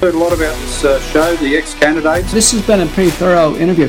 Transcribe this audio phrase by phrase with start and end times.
[0.00, 2.32] Heard a lot about this uh, show, the ex-candidates.
[2.32, 3.86] This has been a pretty thorough interview.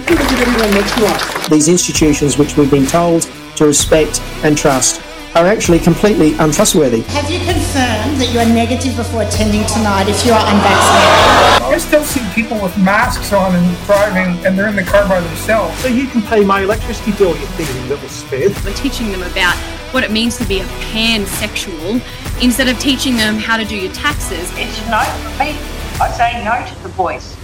[1.48, 5.02] These institutions which we've been told to respect and trust
[5.36, 7.04] are actually completely untrustworthy.
[7.04, 11.72] Have you confirmed that you are negative before attending tonight if you are unvaccinated?
[11.72, 15.22] I still see people with masks on and driving, and they're in the car by
[15.22, 15.80] themselves.
[15.80, 18.52] So you can pay my electricity bill, you think, little spit.
[18.66, 19.56] We're teaching them about
[19.94, 22.02] what it means to be a pansexual
[22.44, 24.52] instead of teaching them how to do your taxes.
[24.56, 25.81] It's no for me.
[26.02, 27.36] I say no to the voice.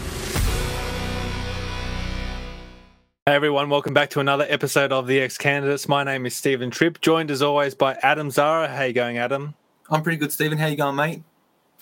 [3.27, 5.87] Hey everyone, welcome back to another episode of The Ex Candidates.
[5.87, 8.67] My name is Steven Tripp, joined as always by Adam Zahra.
[8.67, 9.53] How you going, Adam?
[9.91, 10.57] I'm pretty good, Stephen.
[10.57, 11.21] How you going, mate?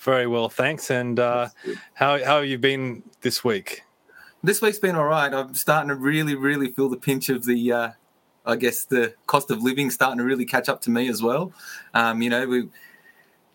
[0.00, 0.90] Very well, thanks.
[0.90, 1.48] And uh,
[1.94, 3.80] how how have you been this week?
[4.42, 5.32] This week's been all right.
[5.32, 7.90] I'm starting to really, really feel the pinch of the, uh,
[8.44, 11.54] I guess, the cost of living starting to really catch up to me as well.
[11.94, 12.68] Um, you know, we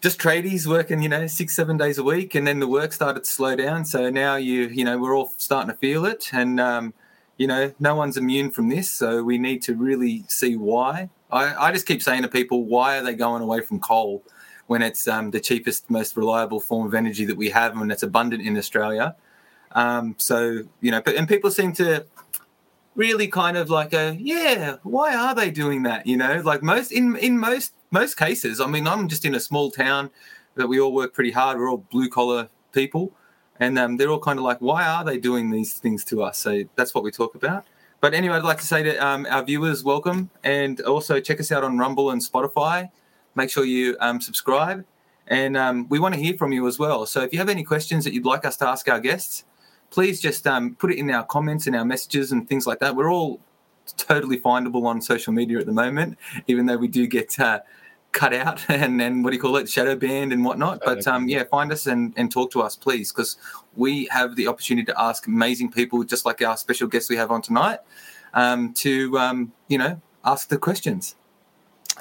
[0.02, 3.24] just tradies working, you know, six, seven days a week, and then the work started
[3.24, 3.86] to slow down.
[3.86, 6.94] So now you, you know, we're all starting to feel it, and um,
[7.38, 8.92] you know, no one's immune from this.
[8.92, 11.10] So we need to really see why.
[11.32, 14.24] I, I just keep saying to people, why are they going away from coal
[14.68, 18.04] when it's um, the cheapest, most reliable form of energy that we have and it's
[18.04, 19.16] abundant in Australia?
[19.74, 22.06] Um, so, you know, and people seem to
[22.96, 26.06] really kind of like a, yeah, why are they doing that?
[26.06, 29.40] You know, like most, in, in most, most cases, I mean, I'm just in a
[29.40, 30.10] small town
[30.56, 31.58] that we all work pretty hard.
[31.58, 33.14] We're all blue collar people
[33.62, 36.40] and um, they're all kind of like, why are they doing these things to us?
[36.40, 37.66] So that's what we talk about.
[38.02, 41.52] But anyway, I'd like to say to um, our viewers, welcome, and also check us
[41.52, 42.90] out on Rumble and Spotify.
[43.36, 44.84] Make sure you um, subscribe,
[45.28, 47.06] and um, we want to hear from you as well.
[47.06, 49.46] So if you have any questions that you'd like us to ask our guests,
[49.92, 52.96] please just um, put it in our comments and our messages and things like that.
[52.96, 53.40] We're all
[53.98, 56.18] totally findable on social media at the moment,
[56.48, 57.60] even though we do get uh,
[58.12, 60.82] cut out and then what do you call it shadow banned and whatnot.
[60.84, 63.38] But um, yeah find us and, and talk to us please because
[63.76, 67.32] we have the opportunity to ask amazing people just like our special guests we have
[67.32, 67.80] on tonight
[68.34, 71.16] um, to um, you know ask the questions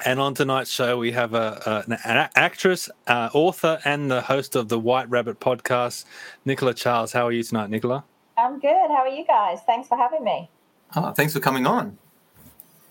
[0.05, 4.55] and on tonight's show we have a, a an actress uh, author and the host
[4.55, 6.05] of the white rabbit podcast
[6.45, 7.11] nicola charles.
[7.11, 8.03] How are you tonight nicola?
[8.37, 8.87] I'm good.
[8.87, 9.59] How are you guys?
[9.65, 10.49] Thanks for having me.
[10.95, 11.97] Oh, thanks for coming on.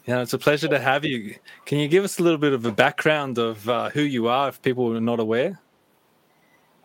[0.07, 1.37] Yeah, it's a pleasure to have you.
[1.67, 4.49] Can you give us a little bit of a background of uh, who you are
[4.49, 5.61] if people are not aware?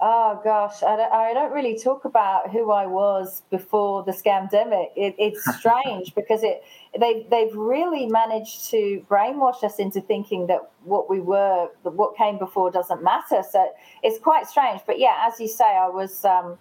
[0.07, 4.89] Oh gosh, I don't, I don't, really talk about who I was before the scamdemic.
[4.95, 6.61] It, it's strange because it
[6.99, 12.37] they they've really managed to brainwash us into thinking that what we were, what came
[12.37, 13.41] before, doesn't matter.
[13.49, 13.67] So
[14.03, 14.81] it's quite strange.
[14.85, 16.23] But yeah, as you say, I was.
[16.23, 16.59] Um,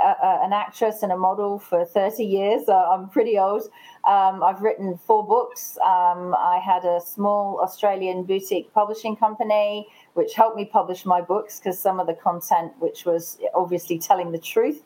[0.00, 2.68] a, an actress and a model for 30 years.
[2.68, 3.62] Uh, I'm pretty old.
[4.08, 5.76] Um, I've written four books.
[5.78, 11.58] Um, I had a small Australian boutique publishing company, which helped me publish my books
[11.58, 14.82] because some of the content, which was obviously telling the truth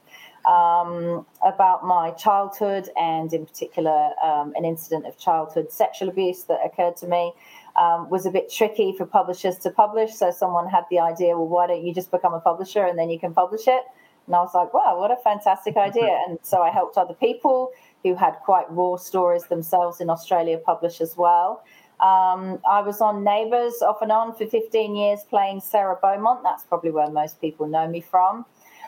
[0.47, 6.59] um, about my childhood and, in particular, um, an incident of childhood sexual abuse that
[6.65, 7.33] occurred to me.
[7.77, 10.15] Um, was a bit tricky for publishers to publish.
[10.15, 13.11] So someone had the idea, well, why don't you just become a publisher and then
[13.11, 13.83] you can publish it?
[14.27, 16.21] And I was like, wow, what a fantastic idea.
[16.29, 17.73] And so I helped other people
[18.05, 21.65] who had quite raw stories themselves in Australia publish as well.
[22.01, 26.43] Um, I was on Neighbours off and on for 15 years playing Sarah Beaumont.
[26.43, 28.45] That's probably where most people know me from.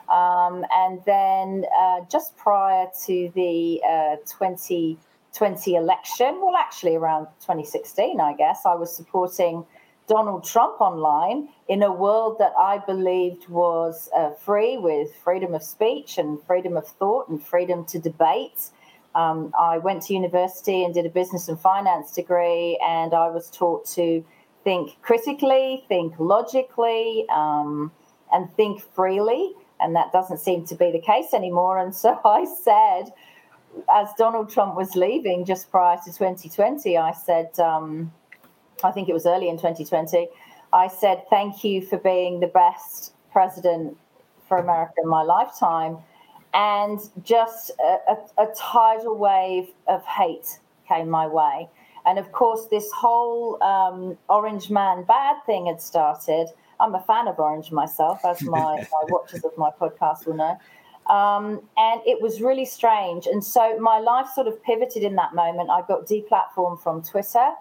[0.08, 8.20] Um, and then uh, just prior to the uh, 2020 election, well, actually around 2016,
[8.20, 9.64] I guess, I was supporting
[10.06, 15.62] Donald Trump online in a world that I believed was uh, free with freedom of
[15.62, 18.70] speech and freedom of thought and freedom to debate.
[19.16, 23.50] Um, I went to university and did a business and finance degree, and I was
[23.50, 24.22] taught to
[24.62, 27.90] think critically, think logically, um,
[28.32, 29.54] and think freely.
[29.80, 31.78] And that doesn't seem to be the case anymore.
[31.78, 33.12] And so I said,
[33.92, 38.12] as Donald Trump was leaving just prior to 2020, I said, um,
[38.84, 40.28] I think it was early in 2020,
[40.72, 43.96] I said, Thank you for being the best president
[44.46, 45.98] for America in my lifetime.
[46.56, 50.58] And just a, a, a tidal wave of hate
[50.88, 51.68] came my way.
[52.06, 56.48] And of course, this whole um, Orange Man bad thing had started.
[56.80, 60.58] I'm a fan of Orange myself, as my, my watchers of my podcast will know.
[61.14, 63.26] Um, and it was really strange.
[63.26, 65.70] And so my life sort of pivoted in that moment.
[65.70, 67.52] I got deplatformed from Twitter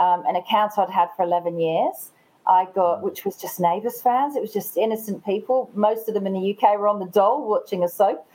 [0.00, 2.10] um, an account I'd had for 11 years.
[2.46, 4.34] I got, which was just Neighbours fans.
[4.34, 5.70] It was just innocent people.
[5.74, 8.26] Most of them in the UK were on the dole watching a soap.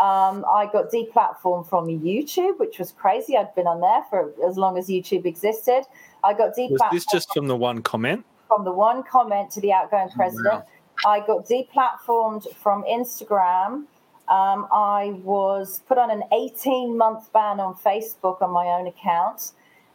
[0.00, 3.36] Um, I got deplatformed from YouTube, which was crazy.
[3.36, 5.84] I'd been on there for as long as YouTube existed.
[6.24, 6.70] I got deplatformed.
[6.70, 8.24] Was this just from the one comment?
[8.48, 10.64] From the one comment to the outgoing president.
[10.64, 10.66] Wow.
[11.06, 13.84] I got deplatformed from Instagram.
[14.26, 19.52] Um, I was put on an 18 month ban on Facebook on my own account.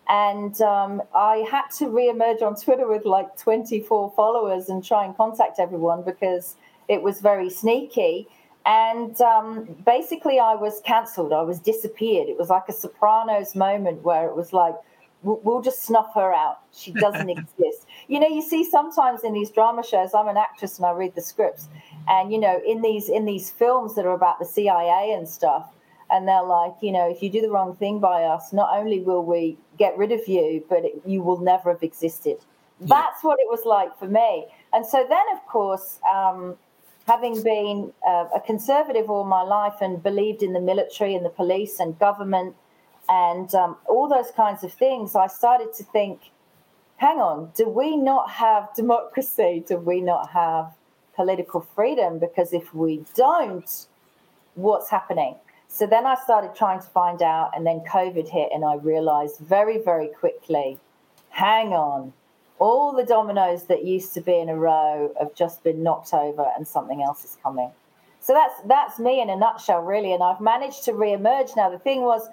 [0.08, 5.16] And um, I had to reemerge on Twitter with like 24 followers and try and
[5.16, 6.56] contact everyone because
[6.88, 8.28] it was very sneaky.
[8.70, 11.34] And um, basically, I was cancelled.
[11.34, 12.30] I was disappeared.
[12.30, 14.76] It was like a Sopranos moment where it was like,
[15.24, 16.60] we'll just snuff her out.
[16.72, 17.88] She doesn't exist.
[18.08, 20.14] You know, you see sometimes in these drama shows.
[20.14, 21.68] I'm an actress and I read the scripts,
[22.08, 25.74] and you know, in these in these films that are about the CIA and stuff,
[26.12, 29.00] and they're like, you know, if you do the wrong thing by us, not only
[29.00, 32.38] will we get rid of you, but it, you will never have existed.
[32.80, 32.88] Yeah.
[32.88, 34.46] That's what it was like for me.
[34.74, 36.56] And so then, of course, um,
[37.10, 41.36] having been uh, a conservative all my life and believed in the military and the
[41.42, 42.56] police and government
[43.10, 46.20] and um, all those kinds of things, I started to think,
[46.98, 49.64] hang on, do we not have democracy?
[49.68, 50.72] Do we not have
[51.16, 52.20] political freedom?
[52.20, 53.88] Because if we don't,
[54.54, 55.36] what's happening?
[55.68, 59.40] So then I started trying to find out, and then COVID hit, and I realized
[59.40, 60.80] very, very quickly
[61.30, 62.14] hang on,
[62.60, 66.46] all the dominoes that used to be in a row have just been knocked over,
[66.56, 67.72] and something else is coming.
[68.22, 70.14] So that's that's me in a nutshell, really.
[70.14, 71.70] And I've managed to re-emerge now.
[71.70, 72.28] The thing was,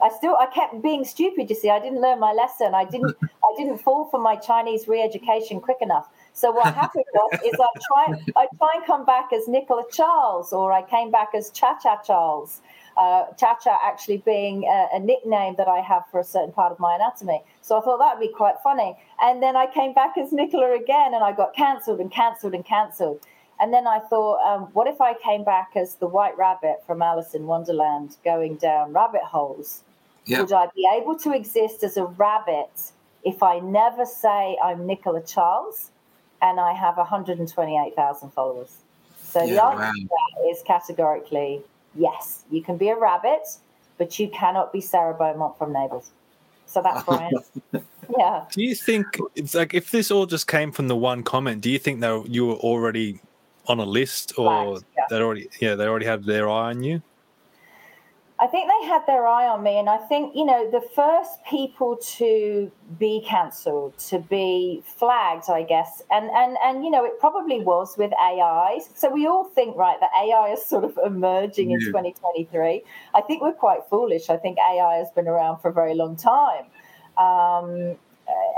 [0.00, 1.50] I still I kept being stupid.
[1.50, 2.74] You see, I didn't learn my lesson.
[2.74, 6.08] I didn't I didn't fall for my Chinese re-education quick enough.
[6.32, 10.52] So what happened was is I try I try and come back as Nicola Charles,
[10.52, 12.60] or I came back as Cha Cha Charles
[12.96, 16.78] uh, Cha-Cha actually being a, a, nickname that I have for a certain part of
[16.78, 17.42] my anatomy.
[17.62, 18.96] So I thought that would be quite funny.
[19.20, 22.64] And then I came back as Nicola again and I got cancelled and cancelled and
[22.64, 23.20] cancelled.
[23.60, 27.00] And then I thought, um, what if I came back as the White Rabbit from
[27.00, 29.82] Alice in Wonderland going down rabbit holes?
[30.26, 30.40] Yeah.
[30.40, 32.92] Would I be able to exist as a rabbit
[33.24, 35.90] if I never say I'm Nicola Charles
[36.40, 38.76] and I have 128,000 followers?
[39.22, 39.92] So yeah, the answer wow.
[39.92, 41.62] to that is categorically
[41.94, 43.42] yes, you can be a rabbit,
[43.98, 46.10] but you cannot be Sarah Beaumont from Neighbours.
[46.66, 47.30] So that's where I
[47.74, 47.82] am.
[48.18, 48.44] Yeah.
[48.50, 51.60] Do you think it's like if this all just came from the one comment?
[51.60, 53.20] Do you think that you were already
[53.68, 55.04] on a list, or yeah.
[55.08, 57.02] they already yeah they already had their eye on you?
[58.42, 61.44] I think they had their eye on me, and I think you know the first
[61.48, 67.20] people to be cancelled, to be flagged, I guess, and and and you know it
[67.20, 68.80] probably was with AI.
[68.96, 72.82] So we all think right that AI is sort of emerging in 2023.
[73.14, 74.28] I think we're quite foolish.
[74.28, 76.64] I think AI has been around for a very long time,
[77.18, 77.96] um,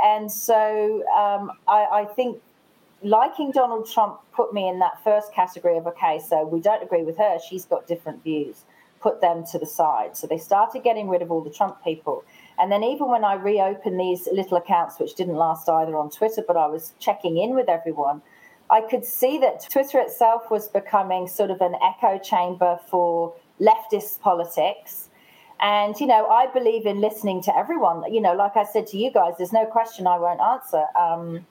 [0.03, 2.41] and so um, I, I think
[3.03, 7.03] liking Donald Trump put me in that first category of okay, so we don't agree
[7.03, 7.37] with her.
[7.47, 8.65] She's got different views
[9.05, 10.17] put them to the side.
[10.17, 12.25] So they started getting rid of all the Trump people.
[12.59, 16.43] And then even when I reopened these little accounts, which didn't last either on Twitter,
[16.49, 18.23] but I was checking in with everyone,
[18.71, 24.21] I could see that Twitter itself was becoming sort of an echo chamber for leftist
[24.21, 25.11] politics.
[25.61, 28.11] And, you know, I believe in listening to everyone.
[28.11, 30.85] You know, like I said to you guys, there's no question I won't answer.
[30.99, 31.47] Um,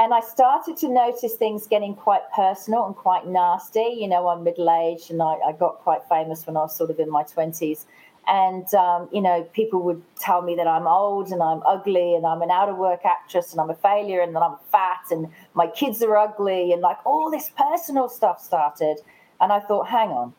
[0.00, 3.98] and I started to notice things getting quite personal and quite nasty.
[3.98, 6.88] You know, I'm middle aged and I, I got quite famous when I was sort
[6.88, 7.84] of in my 20s.
[8.26, 12.24] And, um, you know, people would tell me that I'm old and I'm ugly and
[12.24, 15.28] I'm an out of work actress and I'm a failure and that I'm fat and
[15.52, 18.96] my kids are ugly and like all this personal stuff started.
[19.38, 20.32] And I thought, hang on,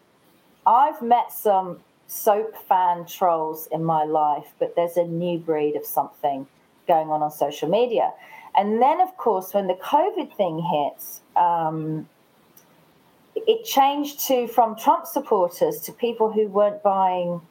[0.66, 5.86] I've met some soap fan trolls in my life, but there's a new breed of
[5.86, 6.48] something
[6.88, 8.12] going on on social media.
[8.56, 12.08] And then, of course, when the COVID thing hits, um,
[13.36, 17.42] it changed to from Trump supporters to people who weren't buying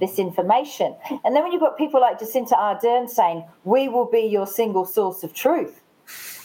[0.00, 0.94] this information.
[1.24, 4.84] And then when you've got people like Jacinda Ardern saying, we will be your single
[4.84, 5.80] source of truth,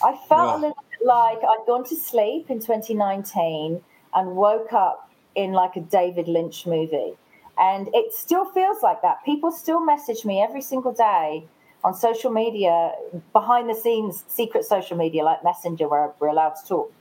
[0.04, 0.56] I felt yeah.
[0.56, 3.82] a little bit like I'd gone to sleep in 2019
[4.14, 7.14] and woke up in like a David Lynch movie.
[7.58, 9.24] And it still feels like that.
[9.24, 11.46] People still message me every single day
[11.86, 12.92] on social media,
[13.32, 16.92] behind the scenes, secret social media like Messenger, where we're allowed to talk.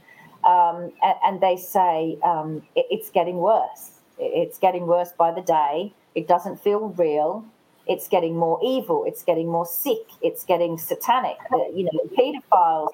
[0.44, 3.92] Um, and, and, they say um, it, it's getting worse.
[4.18, 5.94] It's getting worse by the day.
[6.14, 7.46] It doesn't feel real.
[7.86, 9.04] It's getting more evil.
[9.06, 10.06] It's getting more sick.
[10.20, 11.38] It's getting satanic.
[11.50, 12.88] Uh, you know, pedophiles.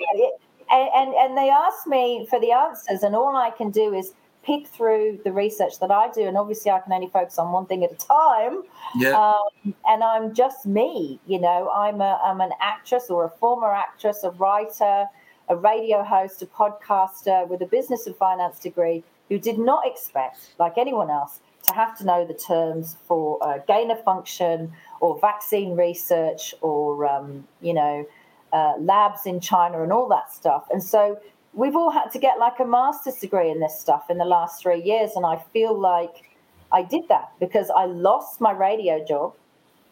[0.70, 4.12] And, and, and they ask me for the answers, and all I can do is
[4.42, 7.66] pick through the research that I do, and obviously I can only focus on one
[7.66, 8.62] thing at a time.
[8.96, 9.10] Yeah.
[9.10, 11.70] Um, and I'm just me, you know.
[11.74, 15.06] I'm a I'm an actress or a former actress, a writer,
[15.48, 20.54] a radio host, a podcaster with a business and finance degree who did not expect,
[20.58, 25.18] like anyone else, to have to know the terms for uh, gain of function or
[25.20, 28.06] vaccine research or um, you know
[28.52, 30.66] uh, labs in China and all that stuff.
[30.70, 31.18] And so
[31.54, 34.62] we've all had to get like a master's degree in this stuff in the last
[34.62, 35.12] three years.
[35.16, 36.30] And I feel like
[36.72, 39.34] I did that because I lost my radio job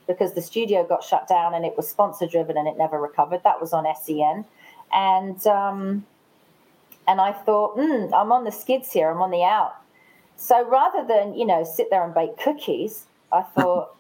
[0.07, 3.43] because the studio got shut down and it was sponsor driven and it never recovered.
[3.45, 4.45] That was on SEN.
[4.93, 6.07] And, um,
[7.07, 9.75] and I thought, mm, I'm on the skids here, I'm on the out.
[10.37, 13.95] So rather than, you know, sit there and bake cookies, I thought,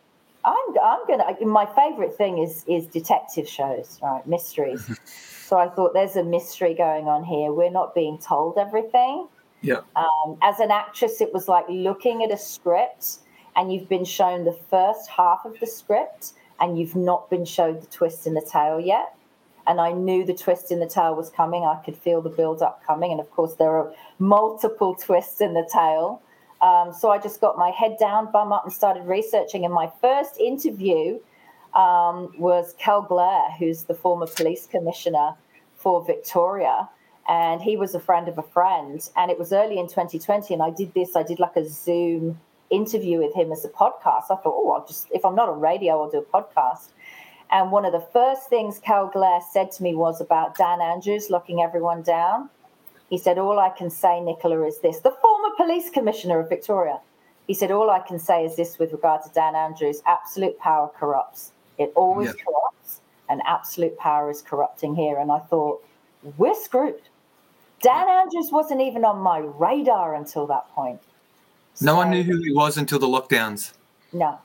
[0.48, 4.26] I'm, I'm going to, my favorite thing is, is detective shows, right?
[4.26, 4.98] Mysteries.
[5.44, 7.52] so I thought there's a mystery going on here.
[7.52, 9.28] We're not being told everything.
[9.60, 9.80] Yeah.
[9.96, 13.18] Um, as an actress, it was like looking at a script
[13.56, 17.80] and you've been shown the first half of the script and you've not been shown
[17.80, 19.14] the twist in the tail yet.
[19.66, 21.64] And I knew the twist in the tail was coming.
[21.64, 23.10] I could feel the build up coming.
[23.12, 26.22] And of course, there are multiple twists in the tail.
[26.60, 29.64] Um, so I just got my head down, bum up, and started researching.
[29.64, 31.18] And my first interview
[31.74, 35.34] um, was Kel Blair, who's the former police commissioner
[35.76, 36.88] for Victoria.
[37.28, 39.08] And he was a friend of a friend.
[39.16, 40.52] And it was early in 2020.
[40.54, 44.24] And I did this, I did like a Zoom interview with him as a podcast.
[44.30, 46.88] I thought, oh, I'll just, if I'm not on radio, I'll do a podcast.
[47.50, 51.30] And one of the first things Cal Blair said to me was about Dan Andrews
[51.30, 52.50] locking everyone down.
[53.10, 56.98] He said, All I can say, Nicola, is this the former police commissioner of Victoria.
[57.46, 60.90] He said, All I can say is this with regard to Dan Andrews absolute power
[60.98, 61.52] corrupts.
[61.78, 62.44] It always yeah.
[62.44, 65.18] corrupts, and absolute power is corrupting here.
[65.18, 65.82] And I thought,
[66.36, 67.02] We're screwed.
[67.80, 71.00] Dan Andrews wasn't even on my radar until that point.
[71.80, 73.72] No one knew who he was until the lockdowns.
[74.12, 74.38] No.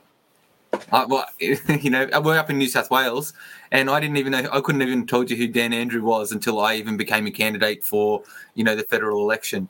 [0.92, 3.32] Uh, well, you know, we're up in New South Wales,
[3.70, 4.48] and I didn't even know.
[4.52, 7.84] I couldn't even told you who Dan Andrew was until I even became a candidate
[7.84, 8.22] for,
[8.54, 9.68] you know, the federal election.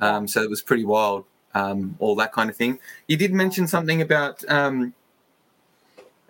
[0.00, 2.78] Um, so it was pretty wild, um, all that kind of thing.
[3.08, 4.94] You did mention something about um,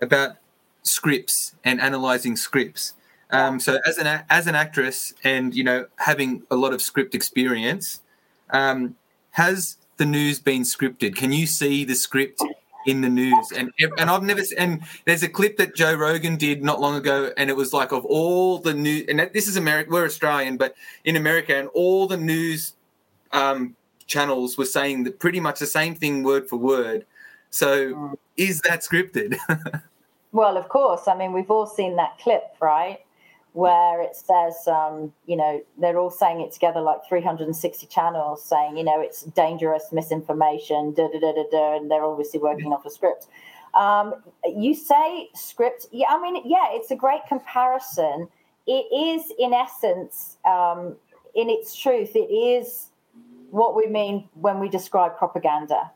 [0.00, 0.36] about
[0.82, 2.94] scripts and analyzing scripts.
[3.30, 7.14] Um, so as an as an actress, and you know, having a lot of script
[7.14, 8.00] experience,
[8.50, 8.96] um,
[9.32, 11.16] has the news been scripted?
[11.16, 12.40] Can you see the script
[12.86, 13.52] in the news?
[13.52, 17.32] And and I've never and there's a clip that Joe Rogan did not long ago,
[17.36, 19.04] and it was like of all the news.
[19.08, 19.90] And this is America.
[19.90, 20.74] We're Australian, but
[21.04, 22.74] in America, and all the news
[23.32, 23.76] um,
[24.06, 27.06] channels were saying that pretty much the same thing, word for word.
[27.50, 28.14] So mm.
[28.36, 29.36] is that scripted?
[30.32, 31.08] well, of course.
[31.08, 33.00] I mean, we've all seen that clip, right?
[33.56, 38.76] Where it says, um, you know, they're all saying it together like 360 channels saying,
[38.76, 42.84] you know, it's dangerous misinformation, da da da da da, and they're obviously working off
[42.84, 43.28] a script.
[43.72, 48.28] Um, you say script, yeah, I mean, yeah, it's a great comparison.
[48.66, 50.94] It is, in essence, um,
[51.34, 52.88] in its truth, it is
[53.50, 55.90] what we mean when we describe propaganda.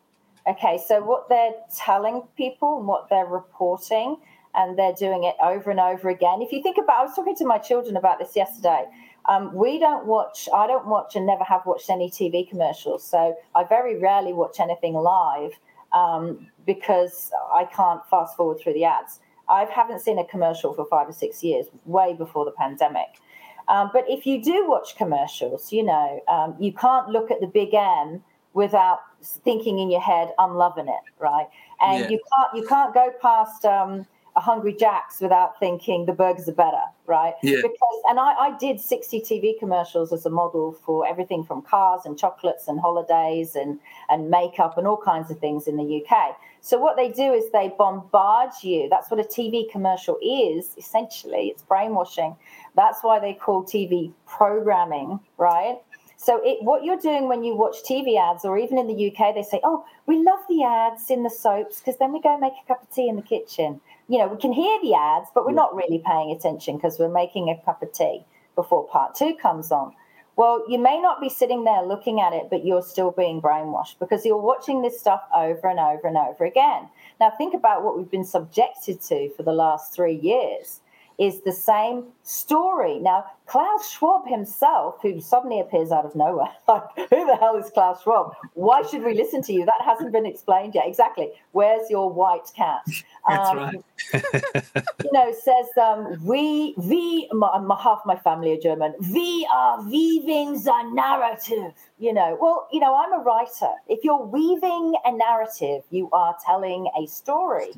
[0.49, 4.17] Okay, so what they're telling people and what they're reporting
[4.55, 6.43] and they're doing it over and over again.
[6.43, 8.85] If you think about, I was talking to my children about this yesterday.
[9.29, 13.05] Um, we don't watch, I don't watch and never have watched any TV commercials.
[13.05, 15.53] So I very rarely watch anything live
[15.93, 19.21] um, because I can't fast forward through the ads.
[19.49, 23.09] I haven't seen a commercial for five or six years, way before the pandemic.
[23.69, 27.47] Um, but if you do watch commercials, you know, um, you can't look at the
[27.47, 31.47] big M without thinking in your head, "I'm loving it," right?
[31.81, 32.11] And yeah.
[32.11, 34.07] you can't you can't go past um,
[34.41, 37.35] Hungry Jack's without thinking the burgers are better, right?
[37.43, 37.57] Yeah.
[37.63, 42.03] Because and I, I did 60 TV commercials as a model for everything from cars
[42.05, 43.79] and chocolates and holidays and
[44.09, 46.37] and makeup and all kinds of things in the UK.
[46.61, 48.89] So what they do is they bombard you.
[48.91, 51.49] That's what a TV commercial is, essentially.
[51.49, 52.37] It's brainwashing.
[52.77, 55.79] That's why they call TV programming, right?
[56.23, 59.35] So it, what you're doing when you watch TV ads, or even in the UK,
[59.35, 62.53] they say, "Oh, we love the ads in the soaps because then we go make
[62.63, 65.47] a cup of tea in the kitchen." you know, we can hear the ads, but
[65.47, 68.25] we're not really paying attention because we're making a cup of tea
[68.57, 69.95] before part two comes on.
[70.35, 74.01] Well, you may not be sitting there looking at it, but you're still being brainwashed
[74.01, 76.89] because you're watching this stuff over and over and over again.
[77.21, 80.81] Now, think about what we've been subjected to for the last three years
[81.21, 82.99] is the same story.
[82.99, 87.71] Now, Klaus Schwab himself, who suddenly appears out of nowhere, like, who the hell is
[87.71, 88.35] Klaus Schwab?
[88.55, 89.67] Why should we listen to you?
[89.67, 90.87] That hasn't been explained yet.
[90.87, 91.29] Exactly.
[91.53, 92.81] Where's your white cat?
[93.29, 93.75] That's um, right.
[95.05, 99.83] you know, says, um, we, we, my, my, half my family are German, we are
[99.83, 101.75] weaving the narrative.
[101.99, 103.73] You know, well, you know, I'm a writer.
[103.89, 107.73] If you're weaving a narrative, you are telling a story.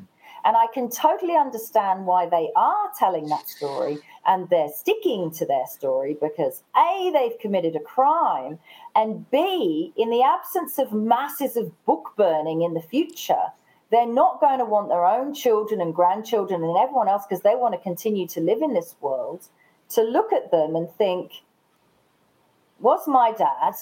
[0.45, 5.45] And I can totally understand why they are telling that story and they're sticking to
[5.45, 8.59] their story because A, they've committed a crime,
[8.95, 13.51] and B, in the absence of masses of book burning in the future,
[13.91, 17.55] they're not going to want their own children and grandchildren and everyone else because they
[17.55, 19.47] want to continue to live in this world
[19.89, 21.43] to look at them and think,
[22.79, 23.75] was my dad,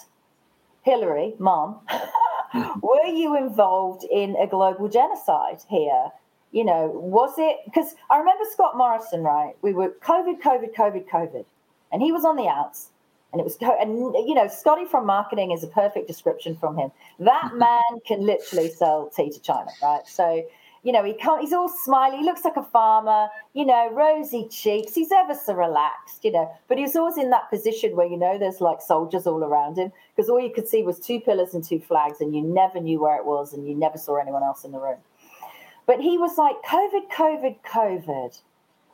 [0.84, 1.80] Hillary, mom,
[2.82, 6.10] were you involved in a global genocide here?
[6.51, 9.53] You know, was it because I remember Scott Morrison, right?
[9.62, 11.46] We were COVID, COVID, COVID, COVID,
[11.91, 12.89] and he was on the outs.
[13.31, 16.91] And it was, and you know, Scotty from marketing is a perfect description from him.
[17.20, 20.05] That man can literally sell tea to China, right?
[20.05, 20.46] So,
[20.84, 22.17] you know, he can't, he's all smiley.
[22.17, 24.93] He looks like a farmer, you know, rosy cheeks.
[24.93, 28.38] He's ever so relaxed, you know, but he's always in that position where, you know,
[28.38, 31.63] there's like soldiers all around him because all you could see was two pillars and
[31.63, 34.65] two flags and you never knew where it was and you never saw anyone else
[34.65, 34.98] in the room.
[35.88, 38.41] But he was like, COVID, COVID, COVID.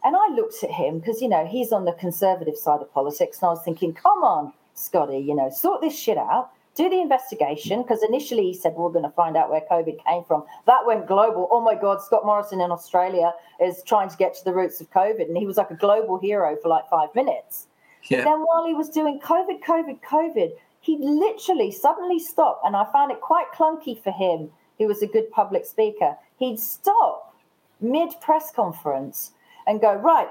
[0.03, 3.39] And I looked at him because, you know, he's on the conservative side of politics.
[3.41, 7.01] And I was thinking, come on, Scotty, you know, sort this shit out, do the
[7.01, 7.81] investigation.
[7.81, 10.43] Because initially he said, we're going to find out where COVID came from.
[10.65, 11.49] That went global.
[11.51, 14.89] Oh my God, Scott Morrison in Australia is trying to get to the roots of
[14.91, 15.27] COVID.
[15.27, 17.67] And he was like a global hero for like five minutes.
[18.09, 18.23] Yeah.
[18.23, 22.65] Then while he was doing COVID, COVID, COVID, he literally suddenly stopped.
[22.65, 24.49] And I found it quite clunky for him.
[24.77, 26.15] He was a good public speaker.
[26.37, 27.35] He'd stop
[27.81, 29.31] mid press conference
[29.65, 30.29] and go, right,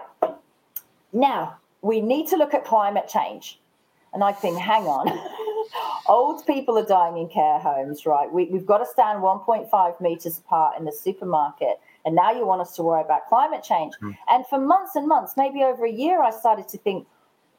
[1.12, 3.60] now we need to look at climate change.
[4.12, 5.06] And I think, hang on,
[6.08, 8.32] old people are dying in care homes, right?
[8.32, 11.80] We, we've got to stand 1.5 meters apart in the supermarket.
[12.04, 13.94] And now you want us to worry about climate change.
[14.00, 14.16] Mm.
[14.28, 17.06] And for months and months, maybe over a year, I started to think,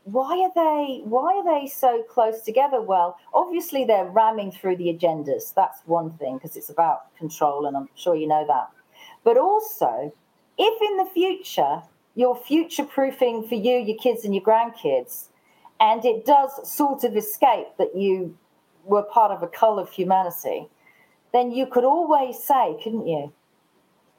[0.07, 4.85] why are they why are they so close together well obviously they're ramming through the
[4.85, 8.69] agendas that's one thing because it's about control and i'm sure you know that
[9.23, 10.13] but also
[10.57, 11.81] if in the future
[12.17, 15.27] you're future proofing for you, your kids, and your grandkids,
[15.79, 18.35] and it does sort of escape that you
[18.85, 20.67] were part of a cull of humanity,
[21.31, 23.31] then you could always say, couldn't you?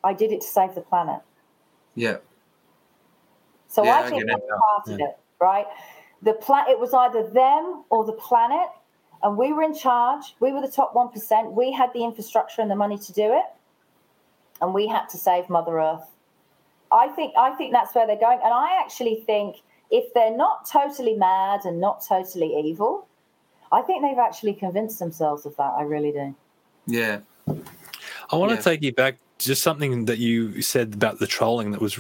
[0.05, 1.21] I did it to save the planet.
[1.97, 2.19] Yeah.
[3.67, 4.95] So yeah, I think that's part yeah.
[4.95, 5.67] of it, right?
[6.23, 8.69] The pla- it was either them or the planet,
[9.23, 10.35] and we were in charge.
[10.41, 11.53] We were the top one percent.
[11.53, 13.45] We had the infrastructure and the money to do it,
[14.61, 16.07] and we had to save Mother Earth.
[16.91, 19.57] I think I think that's where they're going, and I actually think
[19.91, 23.07] if they're not totally mad and not totally evil,
[23.73, 25.73] I think they've actually convinced themselves of that.
[25.77, 26.35] I really do.
[26.87, 27.21] Yeah.
[28.31, 28.57] I want Yeah.
[28.57, 31.99] to take you back just something that you said about the trolling that was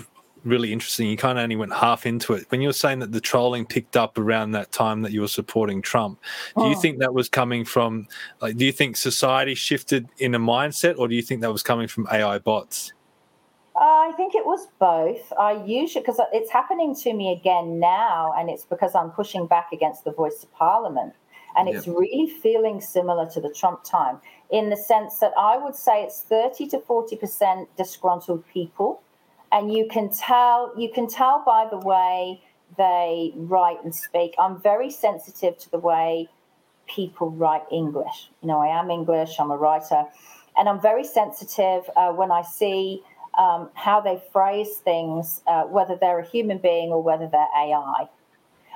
[0.48, 1.08] really interesting.
[1.08, 3.66] You kind of only went half into it when you were saying that the trolling
[3.66, 6.20] picked up around that time that you were supporting Trump.
[6.56, 6.80] Do you Oh.
[6.80, 8.08] think that was coming from
[8.40, 8.56] like?
[8.56, 11.88] Do you think society shifted in a mindset, or do you think that was coming
[11.88, 12.92] from AI bots?
[13.76, 15.32] Uh, I think it was both.
[15.38, 19.68] I usually because it's happening to me again now, and it's because I'm pushing back
[19.72, 21.14] against the voice of Parliament,
[21.56, 25.76] and it's really feeling similar to the Trump time in the sense that I would
[25.76, 29.00] say it's thirty to forty percent disgruntled people,
[29.52, 32.42] and you can tell you can tell by the way
[32.76, 34.34] they write and speak.
[34.38, 36.28] I'm very sensitive to the way
[36.86, 38.30] people write English.
[38.42, 39.36] You know, I am English.
[39.38, 40.04] I'm a writer,
[40.56, 43.02] and I'm very sensitive uh, when I see
[43.36, 48.08] um, how they phrase things, uh, whether they're a human being or whether they're AI.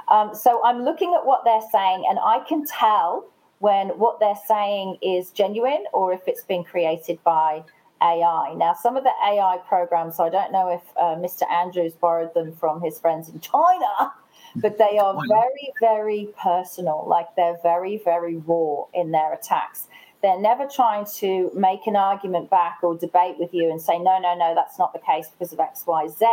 [0.08, 3.26] Um, so I'm looking at what they're saying, and I can tell
[3.58, 7.62] when what they're saying is genuine or if it's been created by
[8.03, 8.55] AI.
[8.57, 11.51] Now, some of the AI programs, I don't know if uh, Mr.
[11.51, 14.12] Andrews borrowed them from his friends in China,
[14.57, 17.05] but they are very, very personal.
[17.07, 19.88] Like they're very, very raw in their attacks.
[20.23, 24.21] They're never trying to make an argument back or debate with you and say, no,
[24.21, 26.27] no, no, that's not the case because of X, Y, Z,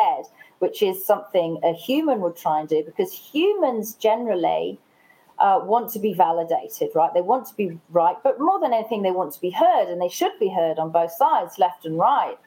[0.60, 4.78] which is something a human would try and do because humans generally
[5.40, 7.14] uh, want to be validated, right?
[7.14, 10.02] They want to be right, but more than anything, they want to be heard, and
[10.02, 12.38] they should be heard on both sides, left and right.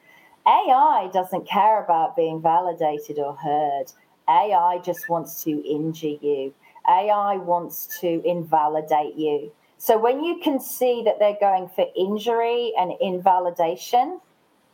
[0.47, 3.93] AI doesn't care about being validated or heard.
[4.29, 6.53] AI just wants to injure you.
[6.89, 9.53] AI wants to invalidate you.
[9.79, 14.21] So when you can see that they're going for injury and invalidation,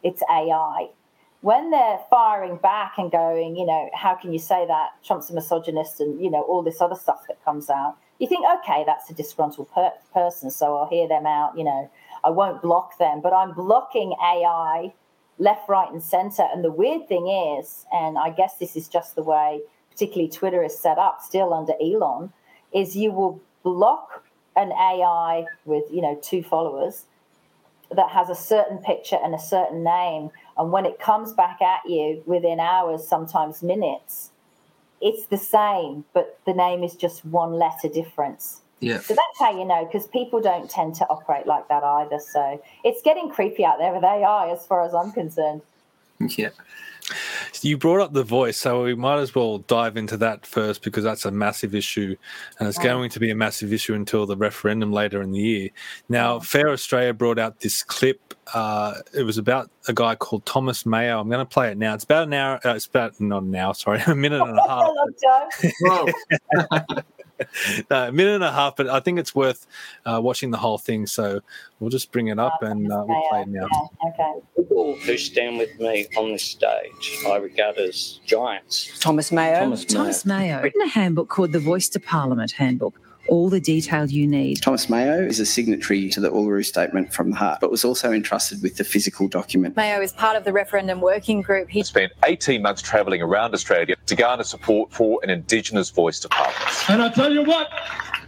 [0.03, 0.89] it's AI.
[1.41, 5.35] When they're firing back and going, you know, how can you say that Trump's a
[5.35, 9.09] misogynist and, you know, all this other stuff that comes out, you think, okay, that's
[9.11, 11.91] a disgruntled per- person, so I'll hear them out, you know,
[12.25, 14.93] I won't block them, but I'm blocking AI
[15.39, 16.47] left, right, and center.
[16.53, 20.63] And the weird thing is, and I guess this is just the way, particularly Twitter
[20.65, 22.33] is set up still under Elon,
[22.73, 24.25] is you will block
[24.57, 27.05] an AI with, you know, two followers
[27.95, 30.31] that has a certain picture and a certain name.
[30.57, 34.31] And when it comes back at you within hours, sometimes minutes,
[35.01, 38.61] it's the same, but the name is just one letter difference.
[38.81, 39.01] Yeah.
[39.01, 42.21] So that's how you know, because people don't tend to operate like that either.
[42.21, 45.63] So it's getting creepy out there with AI as far as I'm concerned.
[46.21, 46.51] Yeah.
[47.63, 51.05] You brought up the voice, so we might as well dive into that first because
[51.05, 52.17] that's a massive issue,
[52.59, 55.71] and it's going to be a massive issue until the referendum later in the year.
[56.09, 58.35] Now, Fair Australia brought out this clip.
[58.55, 61.21] Uh, it was about a guy called Thomas Mayo.
[61.21, 61.95] I'm going to play it now.
[61.95, 62.61] It's about an hour.
[62.65, 63.75] Uh, it's about not an hour.
[63.75, 64.89] Sorry, a minute and a half.
[67.39, 67.49] Hello,
[67.79, 67.83] Joe.
[67.91, 69.67] no, a minute and a half, but I think it's worth
[70.05, 71.07] uh, watching the whole thing.
[71.07, 71.41] So
[71.81, 73.67] we'll just bring it up and uh, we'll play it now.
[74.07, 74.33] Okay.
[74.57, 78.99] People who stand with me on this stage, I regard as giants.
[79.01, 79.61] Thomas Mayo.
[79.61, 79.99] Thomas Mayo.
[80.03, 80.63] Thomas Mayo.
[80.63, 83.01] Written a handbook called the Voice to Parliament Handbook.
[83.29, 84.63] All the detail you need.
[84.63, 88.13] Thomas Mayo is a signatory to the Uluru Statement from the Heart, but was also
[88.13, 89.77] entrusted with the physical document.
[89.77, 91.69] Mayo is part of the referendum working group.
[91.69, 96.29] He spent 18 months travelling around Australia to garner support for an Indigenous voice to
[96.29, 96.91] Parliament.
[96.91, 97.71] And I tell you what,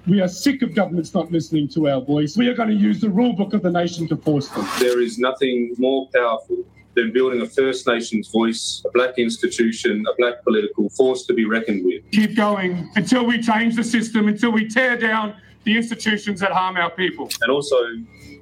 [0.07, 2.37] we are sick of governments not listening to our voice.
[2.37, 4.67] We are going to use the rule book of the nation to force them.
[4.79, 10.15] There is nothing more powerful than building a First Nations voice, a black institution, a
[10.17, 12.03] black political force to be reckoned with.
[12.11, 16.77] Keep going until we change the system, until we tear down the institutions that harm
[16.77, 17.29] our people.
[17.43, 17.77] And also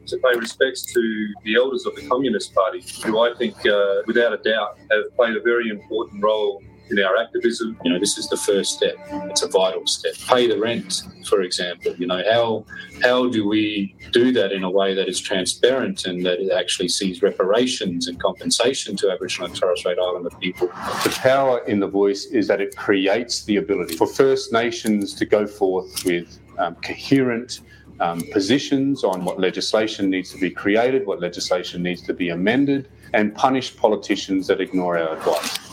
[0.06, 4.32] to pay respects to the elders of the Communist Party, who I think, uh, without
[4.32, 7.78] a doubt, have played a very important role in our activism.
[7.84, 8.96] You know, this is the first step.
[9.30, 10.14] It's a vital step.
[10.28, 11.94] Pay the rent, for example.
[11.96, 12.64] You know, how
[13.02, 16.88] how do we do that in a way that is transparent and that it actually
[16.88, 20.68] sees reparations and compensation to Aboriginal and Torres Strait Islander people?
[20.68, 25.26] The power in the voice is that it creates the ability for First Nations to
[25.26, 27.60] go forth with um, coherent
[28.00, 32.88] um, positions on what legislation needs to be created, what legislation needs to be amended,
[33.12, 35.67] and punish politicians that ignore our advice.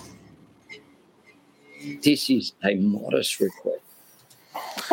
[2.03, 3.81] This is a modest request.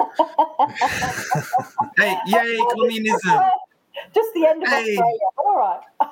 [1.97, 3.41] Hey, yay, communism.
[4.15, 4.97] Just the end of Hey.
[4.97, 5.19] Australia.
[5.39, 5.81] All right.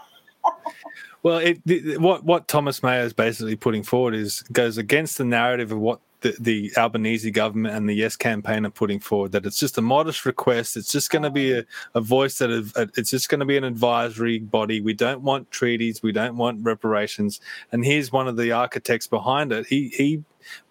[1.22, 5.24] Well, it, the, what what Thomas Mayo is basically putting forward is goes against the
[5.24, 9.32] narrative of what the, the Albanese government and the Yes campaign are putting forward.
[9.32, 10.78] That it's just a modest request.
[10.78, 11.64] It's just going to be a,
[11.94, 14.80] a voice that is, uh, it's just going to be an advisory body.
[14.80, 16.02] We don't want treaties.
[16.02, 17.38] We don't want reparations.
[17.70, 19.66] And here's one of the architects behind it.
[19.66, 20.24] He he.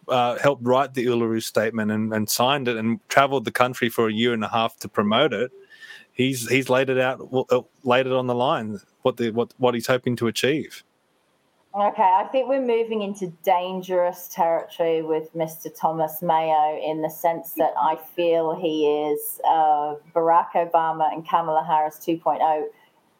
[0.10, 4.08] Uh, helped write the Uluru Statement and, and signed it and travelled the country for
[4.08, 5.52] a year and a half to promote it.
[6.12, 8.80] He's he's laid it out, uh, laid it on the line.
[9.04, 10.84] What the what what he's hoping to achieve.
[11.76, 15.70] Okay, I think we're moving into dangerous territory with Mr.
[15.80, 21.64] Thomas Mayo in the sense that I feel he is uh, Barack Obama and Kamala
[21.64, 22.64] Harris 2.0,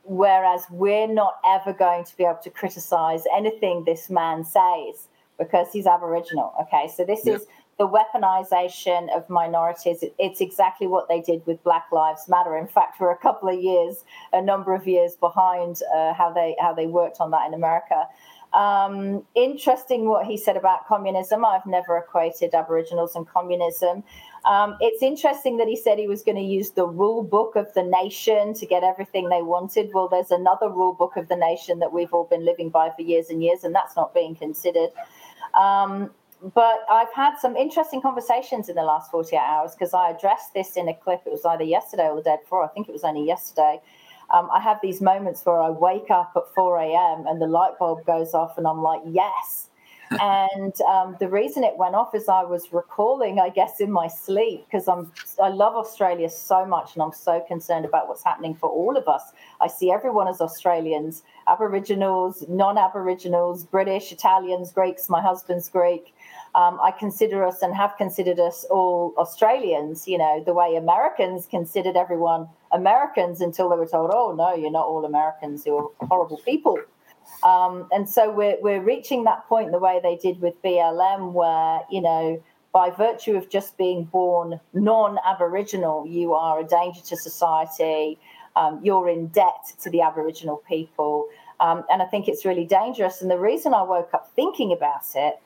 [0.04, 5.09] whereas we're not ever going to be able to criticize anything this man says
[5.40, 6.54] because he's Aboriginal.
[6.62, 7.48] Okay, so this is
[7.80, 10.04] the weaponization of minorities.
[10.20, 12.58] It's exactly what they did with Black Lives Matter.
[12.58, 16.56] In fact, we're a couple of years, a number of years behind uh, how they
[16.60, 18.06] how they worked on that in America.
[18.54, 21.46] Um, interesting what he said about communism.
[21.46, 24.04] I've never equated Aboriginals and communism.
[24.46, 27.74] Um, it's interesting that he said he was going to use the rule book of
[27.76, 29.92] the nation to get everything they wanted.
[29.94, 33.04] Well, there's another rule book of the nation that we've all been living by for
[33.04, 34.90] years and years, and that's not being considered.
[35.60, 36.12] Um,
[36.56, 40.78] but I've had some interesting conversations in the last 48 hours because I addressed this
[40.78, 41.22] in a clip.
[41.26, 42.64] It was either yesterday or the day before.
[42.64, 43.82] I think it was only yesterday.
[44.34, 47.28] Um, I have these moments where I wake up at 4 a.m.
[47.28, 49.69] and the light bulb goes off, and I'm like, yes.
[50.12, 54.08] And um, the reason it went off is I was recalling, I guess, in my
[54.08, 58.56] sleep because I'm I love Australia so much, and I'm so concerned about what's happening
[58.56, 59.32] for all of us.
[59.62, 65.10] I see everyone as Australians, Aboriginals, non-Aboriginals, British, Italians, Greeks.
[65.10, 66.14] My husband's Greek.
[66.56, 71.46] Um, I consider us and have considered us all Australians, you know, the way Americans
[71.46, 76.38] considered everyone Americans until they were told, oh, no, you're not all Americans, you're horrible
[76.38, 76.80] people.
[77.44, 81.82] Um, and so we're, we're reaching that point the way they did with BLM, where,
[81.90, 87.18] you know, by virtue of just being born non Aboriginal, you are a danger to
[87.18, 88.20] society,
[88.56, 91.28] um, you're in debt to the Aboriginal people.
[91.60, 93.22] Um, and I think it's really dangerous.
[93.22, 95.40] And the reason I woke up thinking about it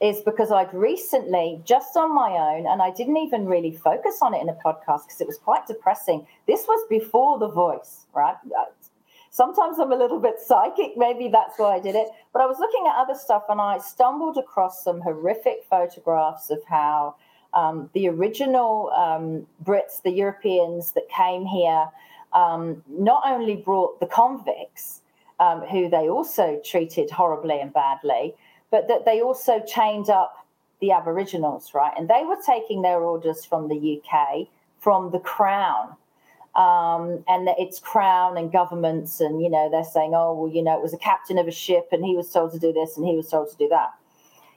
[0.00, 4.34] is because I'd recently, just on my own, and I didn't even really focus on
[4.34, 6.26] it in a podcast because it was quite depressing.
[6.46, 8.36] This was before The Voice, right?
[9.34, 12.06] Sometimes I'm a little bit psychic, maybe that's why I did it.
[12.32, 16.62] But I was looking at other stuff and I stumbled across some horrific photographs of
[16.68, 17.16] how
[17.52, 21.88] um, the original um, Brits, the Europeans that came here,
[22.32, 25.00] um, not only brought the convicts,
[25.40, 28.34] um, who they also treated horribly and badly,
[28.70, 30.46] but that they also chained up
[30.80, 31.92] the Aboriginals, right?
[31.98, 34.46] And they were taking their orders from the UK,
[34.78, 35.96] from the Crown.
[36.56, 40.62] Um, and that it's crown and governments, and you know they're saying, oh well, you
[40.62, 42.96] know it was a captain of a ship, and he was told to do this,
[42.96, 43.90] and he was told to do that.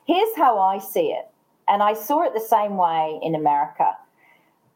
[0.05, 1.27] Here's how I see it,
[1.67, 3.97] and I saw it the same way in America.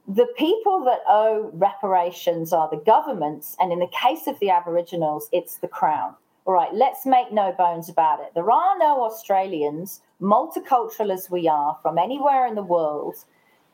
[0.07, 5.29] The people that owe reparations are the governments, and in the case of the Aboriginals,
[5.31, 6.15] it's the crown.
[6.45, 8.31] All right, let's make no bones about it.
[8.33, 13.15] There are no Australians, multicultural as we are, from anywhere in the world,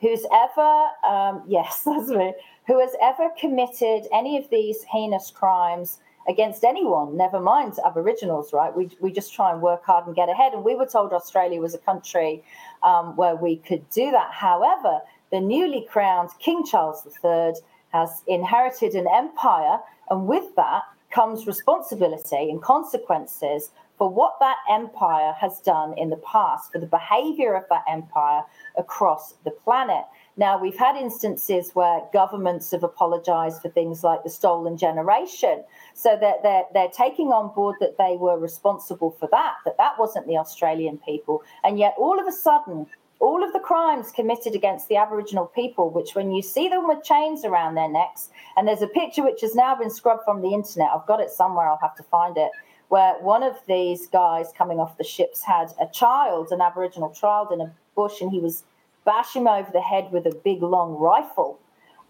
[0.01, 2.33] who's ever, um, yes, that's me,
[2.67, 8.75] who has ever committed any of these heinous crimes against anyone, never mind Aboriginals, right?
[8.75, 10.53] We, we just try and work hard and get ahead.
[10.53, 12.43] And we were told Australia was a country
[12.83, 14.31] um, where we could do that.
[14.33, 14.99] However,
[15.31, 17.53] the newly crowned King Charles III
[17.93, 25.33] has inherited an empire, and with that comes responsibility and consequences for what that empire
[25.39, 28.43] has done in the past, for the behavior of that empire
[28.77, 30.03] across the planet.
[30.39, 35.63] Now, we've had instances where governments have apologized for things like the stolen generation.
[35.95, 39.97] So that they're, they're taking on board that they were responsible for that, that that
[39.97, 41.41] wasn't the Australian people.
[41.63, 42.85] And yet, all of a sudden,
[43.19, 47.03] all of the crimes committed against the Aboriginal people, which when you see them with
[47.03, 50.53] chains around their necks, and there's a picture which has now been scrubbed from the
[50.53, 52.51] internet, I've got it somewhere, I'll have to find it,
[52.89, 57.51] where one of these guys coming off the ships had a child, an Aboriginal child,
[57.51, 58.63] in a bush, and he was
[59.07, 61.57] bashing him over the head with a big long rifle.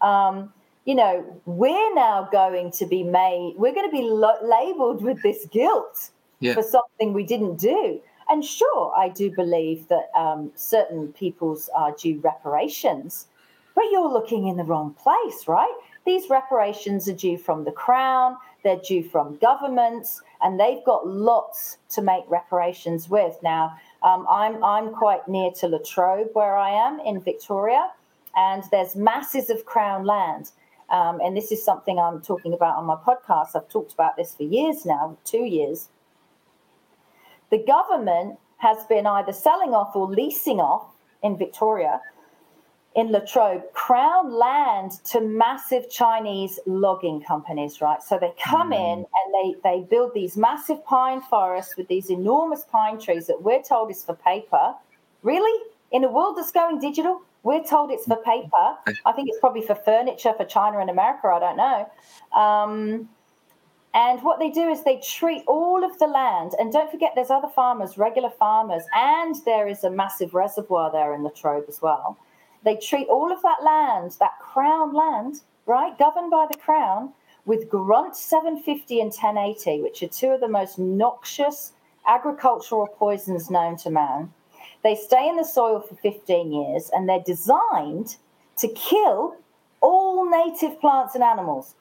[0.02, 0.52] Um,
[0.84, 5.22] you know, we're now going to be made, we're going to be lo- labeled with
[5.22, 6.54] this guilt Yeah.
[6.54, 8.00] for something we didn't do.
[8.30, 13.26] And sure, I do believe that um, certain peoples are due reparations,
[13.74, 15.74] but you're looking in the wrong place, right?
[16.04, 21.78] These reparations are due from the Crown, they're due from governments, and they've got lots
[21.90, 23.36] to make reparations with.
[23.42, 27.90] Now, um, I'm, I'm quite near to Latrobe, where I am in Victoria,
[28.36, 30.50] and there's masses of Crown land.
[30.90, 33.54] Um, and this is something I'm talking about on my podcast.
[33.54, 35.88] I've talked about this for years now, two years
[37.50, 40.86] the government has been either selling off or leasing off
[41.22, 42.00] in Victoria,
[42.96, 48.02] in Latrobe, crown land to massive Chinese logging companies, right?
[48.02, 52.64] So they come in and they, they build these massive pine forests with these enormous
[52.64, 54.74] pine trees that we're told is for paper.
[55.22, 55.64] Really?
[55.92, 58.76] In a world that's going digital, we're told it's for paper.
[59.06, 61.28] I think it's probably for furniture for China and America.
[61.28, 61.90] I don't know.
[62.36, 63.08] Um,
[63.94, 67.30] and what they do is they treat all of the land, and don't forget there's
[67.30, 72.18] other farmers, regular farmers, and there is a massive reservoir there in Latrobe as well.
[72.64, 77.12] They treat all of that land, that crown land, right, governed by the crown,
[77.44, 81.72] with Grunt 750 and 1080, which are two of the most noxious
[82.06, 84.32] agricultural poisons known to man.
[84.82, 88.16] They stay in the soil for 15 years and they're designed
[88.58, 89.36] to kill
[89.80, 91.74] all native plants and animals.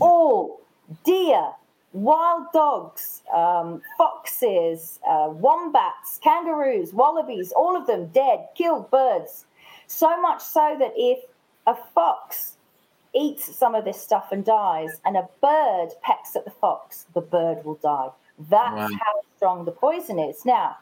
[0.00, 0.60] All
[1.04, 1.52] deer,
[1.92, 9.46] wild dogs, um, foxes, uh, wombats, kangaroos, wallabies, all of them dead, killed birds.
[9.92, 11.18] So much so that if
[11.66, 12.56] a fox
[13.14, 17.20] eats some of this stuff and dies, and a bird pecks at the fox, the
[17.20, 18.08] bird will die.
[18.48, 18.98] That's Wow.
[18.98, 20.46] how strong the poison is.
[20.46, 20.76] Now,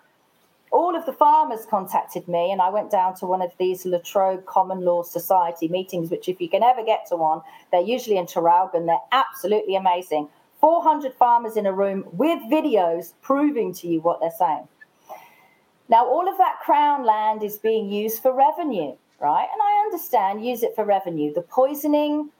[0.71, 4.47] all of the farmers contacted me, and I went down to one of these Latrobe
[4.47, 7.43] Common Law Society meetings, which, if you can ever get to one,
[7.73, 8.87] they're usually in Traralgon.
[8.87, 10.29] They're absolutely amazing.
[10.61, 14.69] 400 farmers in a room with videos proving to you what they're saying.
[15.91, 19.49] Now, all of that crown land is being used for revenue, right?
[19.53, 21.35] And I understand, use it for revenue.
[21.35, 22.31] The poisoning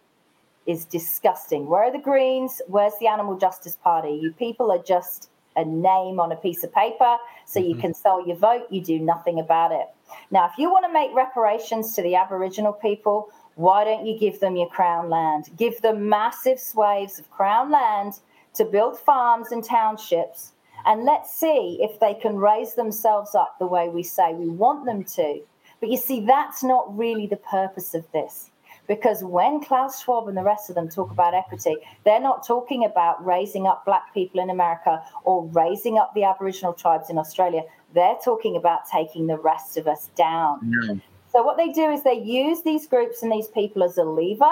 [0.67, 1.67] is disgusting.
[1.67, 2.63] Where are the Greens?
[2.69, 4.13] Where's the Animal Justice Party?
[4.23, 7.81] You people are just a name on a piece of paper so you mm-hmm.
[7.81, 8.69] can sell your vote.
[8.71, 9.89] You do nothing about it.
[10.31, 14.39] Now, if you want to make reparations to the Aboriginal people, why don't you give
[14.39, 15.51] them your crown land?
[15.57, 18.21] Give them massive swathes of crown land
[18.55, 20.53] to build farms and townships.
[20.87, 24.85] And let's see if they can raise themselves up the way we say we want
[24.87, 25.41] them to.
[25.81, 28.51] But you see, that's not really the purpose of this.
[28.87, 32.85] Because when Klaus Schwab and the rest of them talk about equity, they're not talking
[32.85, 37.63] about raising up black people in America or raising up the Aboriginal tribes in Australia.
[37.95, 41.01] They're talking about taking the rest of us down.
[41.31, 44.51] So what they do is they use these groups and these people as a lever.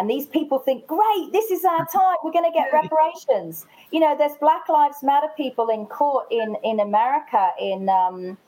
[0.00, 2.16] And these people think, great, this is our time.
[2.24, 3.66] We're going to get reparations.
[3.92, 8.38] You know, there's Black Lives Matter people in court in, in America, in um,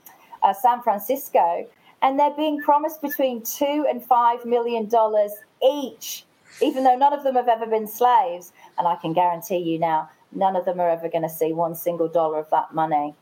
[0.43, 1.69] uh, San Francisco,
[2.01, 6.25] and they're being promised between two and five million dollars each,
[6.62, 8.55] even though none of them have ever been slaves.
[8.79, 11.75] And I can guarantee you now, none of them are ever going to see one
[11.75, 13.15] single dollar of that money.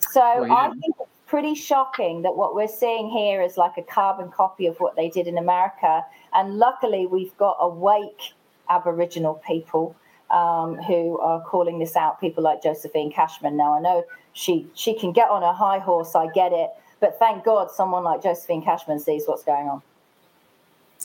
[0.00, 0.54] So Well, yeah.
[0.54, 0.96] I think
[1.32, 5.08] pretty shocking that what we're seeing here is like a carbon copy of what they
[5.08, 6.04] did in America.
[6.34, 8.34] And luckily, we've got awake
[8.68, 9.96] Aboriginal people
[10.30, 12.20] um, who are calling this out.
[12.20, 13.56] People like Josephine Cashman.
[13.56, 16.14] Now, I know she she can get on a high horse.
[16.14, 16.68] I get it,
[17.00, 19.80] but thank God someone like Josephine Cashman sees what's going on.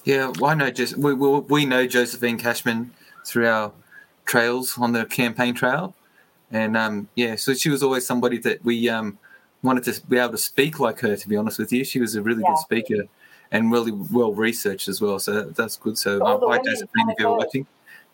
[0.04, 2.92] Yeah, why know just we, we we know Josephine Cashman
[3.26, 3.72] through our
[4.26, 5.96] trails on the campaign trail,
[6.52, 9.18] and um, yeah, so she was always somebody that we um,
[9.64, 11.16] wanted to be able to speak like her.
[11.16, 12.50] To be honest with you, she was a really yeah.
[12.50, 13.04] good speaker
[13.52, 15.20] and really well researched as well.
[15.20, 15.98] So that's good.
[15.98, 17.68] So um, hi Josephine, if you're watching.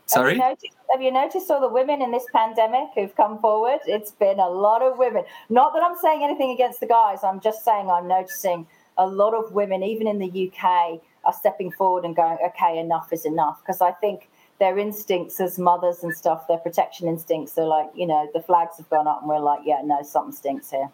[0.05, 0.37] Sorry.
[0.37, 3.79] Have you, noticed, have you, noticed, all the women in this pandemic who've come forward?
[3.85, 5.23] It's been a lot of women.
[5.49, 7.19] Not that I'm saying anything against the guys.
[7.23, 11.71] I'm just saying I'm noticing a lot of women, even in the UK, are stepping
[11.71, 13.61] forward and going, okay, enough is enough.
[13.61, 14.29] Because I think
[14.59, 18.77] their instincts as mothers and stuff, their protection instincts are like, you know, the flags
[18.77, 20.89] have gone up and we're like, yeah, no, something stinks here.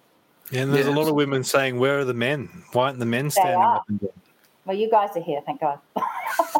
[0.52, 0.94] Yeah, and there's yeah.
[0.94, 2.50] a lot of women saying, where are the men?
[2.74, 3.86] Why aren't the men standing up?
[4.66, 5.80] Well, you guys are here, thank God.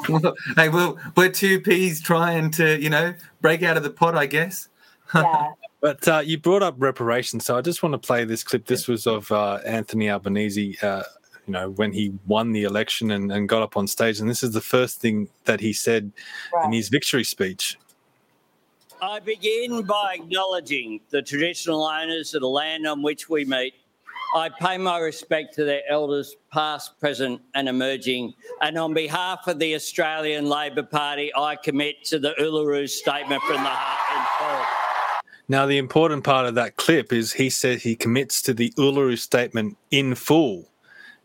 [0.08, 4.16] well, hey, well, we're two peas trying to, you know, break out of the pot,
[4.16, 4.70] I guess.
[5.16, 5.52] yeah.
[5.82, 8.66] But uh, you brought up reparations, so I just want to play this clip.
[8.66, 11.04] This was of uh, Anthony Albanese uh,
[11.50, 14.20] you know, when he won the election and, and got up on stage.
[14.20, 16.12] And this is the first thing that he said
[16.54, 16.66] right.
[16.66, 17.76] in his victory speech.
[19.02, 23.74] I begin by acknowledging the traditional owners of the land on which we meet.
[24.36, 28.34] I pay my respect to their elders, past, present, and emerging.
[28.62, 33.56] And on behalf of the Australian Labor Party, I commit to the Uluru Statement from
[33.56, 34.66] the Heart in full.
[35.48, 39.18] Now, the important part of that clip is he said he commits to the Uluru
[39.18, 40.70] Statement in full.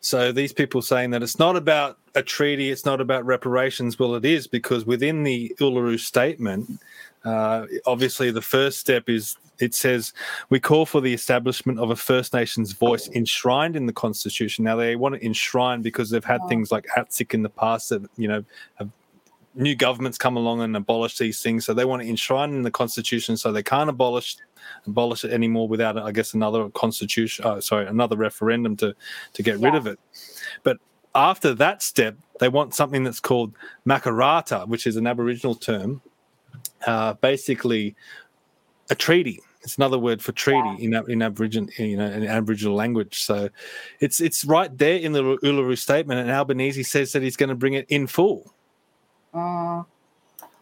[0.01, 3.99] So these people saying that it's not about a treaty, it's not about reparations.
[3.99, 6.81] Well, it is because within the Uluru Statement,
[7.25, 10.13] uh, obviously the first step is it says
[10.51, 14.65] we call for the establishment of a First Nations voice enshrined in the Constitution.
[14.65, 16.49] Now they want it enshrined because they've had oh.
[16.49, 18.45] things like ATSIC in the past that you know
[18.77, 18.91] have
[19.55, 21.65] new governments come along and abolish these things.
[21.65, 24.37] So they want to enshrine in the Constitution so they can't abolish
[24.87, 27.45] abolish it anymore without, I guess, another constitution.
[27.45, 28.95] Uh, sorry, another referendum to
[29.35, 29.67] to get yeah.
[29.67, 29.99] rid of it.
[30.63, 30.79] But
[31.15, 33.55] after that step, they want something that's called
[33.87, 36.03] Makarrata, which is an Aboriginal term,
[36.87, 37.95] uh, basically
[38.91, 39.41] a treaty.
[39.63, 41.01] It's another word for treaty yeah.
[41.01, 43.23] in in Aboriginal, you know, in Aboriginal language.
[43.23, 43.49] So,
[44.01, 47.55] it's it's right there in the Uluru Statement, and Albanese says that he's going to
[47.55, 48.53] bring it in full.
[49.35, 49.87] Mm.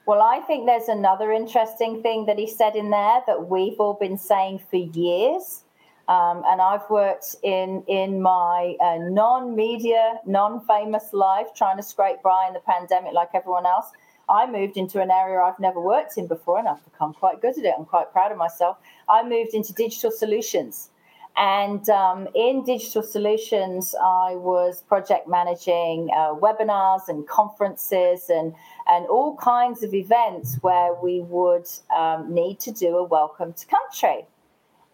[0.06, 3.94] Well, I think there's another interesting thing that he said in there that we've all
[3.94, 5.62] been saying for years.
[6.08, 12.46] Um, and I've worked in in my uh, non-media, non-famous life, trying to scrape by
[12.48, 13.86] in the pandemic like everyone else.
[14.28, 17.58] I moved into an area I've never worked in before, and I've become quite good
[17.58, 17.74] at it.
[17.78, 18.78] I'm quite proud of myself.
[19.08, 20.90] I moved into digital solutions,
[21.36, 28.54] and um, in digital solutions, I was project managing uh, webinars and conferences and,
[28.86, 33.66] and all kinds of events where we would um, need to do a welcome to
[33.66, 34.26] country.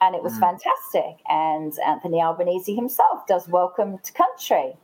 [0.00, 0.40] And it was mm.
[0.40, 1.20] fantastic.
[1.28, 4.76] And Anthony Albanese himself does welcome to country.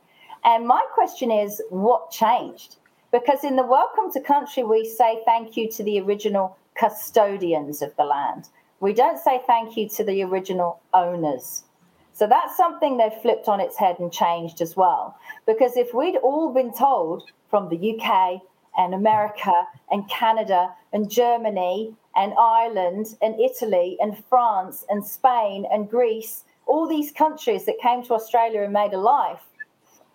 [0.43, 2.75] And my question is what changed?
[3.15, 7.95] Because in the welcome to country, we say thank you to the original custodians of
[7.95, 8.49] the land.
[8.81, 11.63] We don't say thank you to the original owners.
[12.11, 15.17] So that's something they've flipped on its head and changed as well.
[15.45, 18.41] Because if we'd all been told from the UK
[18.77, 25.89] and America and Canada and Germany and Ireland and Italy and France and Spain and
[25.89, 29.45] Greece, all these countries that came to Australia and made a life,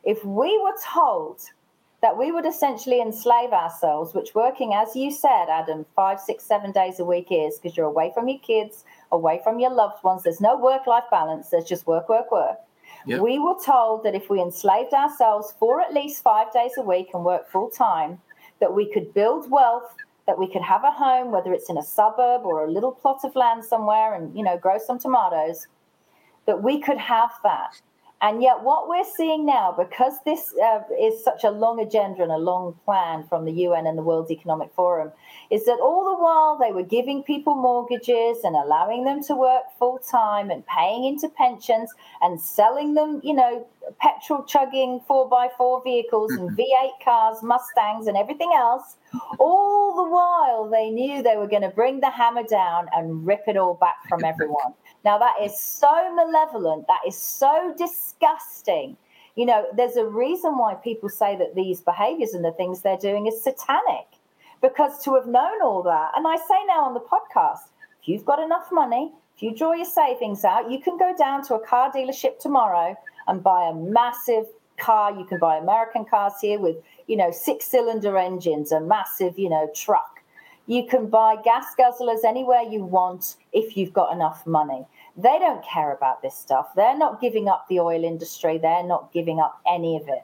[0.05, 1.41] if we were told
[2.03, 6.73] that we would essentially enslave ourselves, which working, as you said, Adam, five, six, seven
[6.73, 10.23] days a week is because you're away from your kids, away from your loved ones.
[10.23, 12.57] There's no work life balance, there's just work, work, work.
[13.07, 13.21] Yep.
[13.21, 17.09] We were told that if we enslaved ourselves for at least five days a week
[17.15, 18.19] and work full time,
[18.61, 19.95] that we could build wealth,
[20.27, 23.21] that we could have a home, whether it's in a suburb or a little plot
[23.25, 25.67] of land somewhere and, you know, grow some tomatoes,
[26.47, 27.81] that we could have that.
[28.23, 32.31] And yet, what we're seeing now, because this uh, is such a long agenda and
[32.31, 35.11] a long plan from the UN and the World Economic Forum,
[35.51, 39.63] is that all the while they were giving people mortgages and allowing them to work
[39.79, 43.67] full time and paying into pensions and selling them, you know,
[43.99, 46.61] petrol chugging 4x4 vehicles and mm-hmm.
[46.61, 48.97] V8 cars, Mustangs, and everything else.
[49.39, 53.45] All the while they knew they were going to bring the hammer down and rip
[53.49, 54.75] it all back from everyone.
[55.05, 58.97] Now, that is so malevolent, that is so disgusting.
[59.37, 62.99] You know, there's a reason why people say that these behaviors and the things they're
[62.99, 64.07] doing is satanic.
[64.61, 67.71] Because to have known all that, and I say now on the podcast,
[68.03, 71.43] if you've got enough money, if you draw your savings out, you can go down
[71.45, 72.95] to a car dealership tomorrow
[73.27, 74.45] and buy a massive
[74.79, 75.17] car.
[75.17, 76.77] You can buy American cars here with,
[77.07, 80.20] you know, six cylinder engines, a massive, you know, truck.
[80.71, 84.87] You can buy gas guzzlers anywhere you want if you've got enough money.
[85.17, 86.69] They don't care about this stuff.
[86.77, 88.57] They're not giving up the oil industry.
[88.57, 90.23] They're not giving up any of it.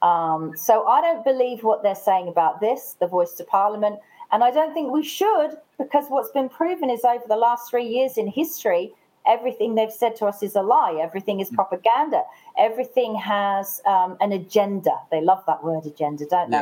[0.00, 3.98] Um, so I don't believe what they're saying about this, the voice to parliament.
[4.32, 7.86] And I don't think we should, because what's been proven is over the last three
[7.86, 8.90] years in history,
[9.26, 10.98] everything they've said to us is a lie.
[10.98, 12.22] Everything is propaganda.
[12.58, 14.92] Everything has um, an agenda.
[15.10, 16.56] They love that word agenda, don't they?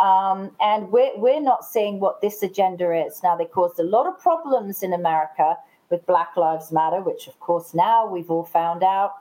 [0.00, 3.22] Um, and we're, we're not seeing what this agenda is.
[3.22, 5.56] Now, they caused a lot of problems in America
[5.90, 9.12] with Black Lives Matter, which, of course, now we've all found out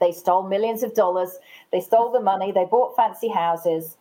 [0.00, 1.38] they stole millions of dollars.
[1.72, 2.52] They stole the money.
[2.52, 3.96] They bought fancy houses.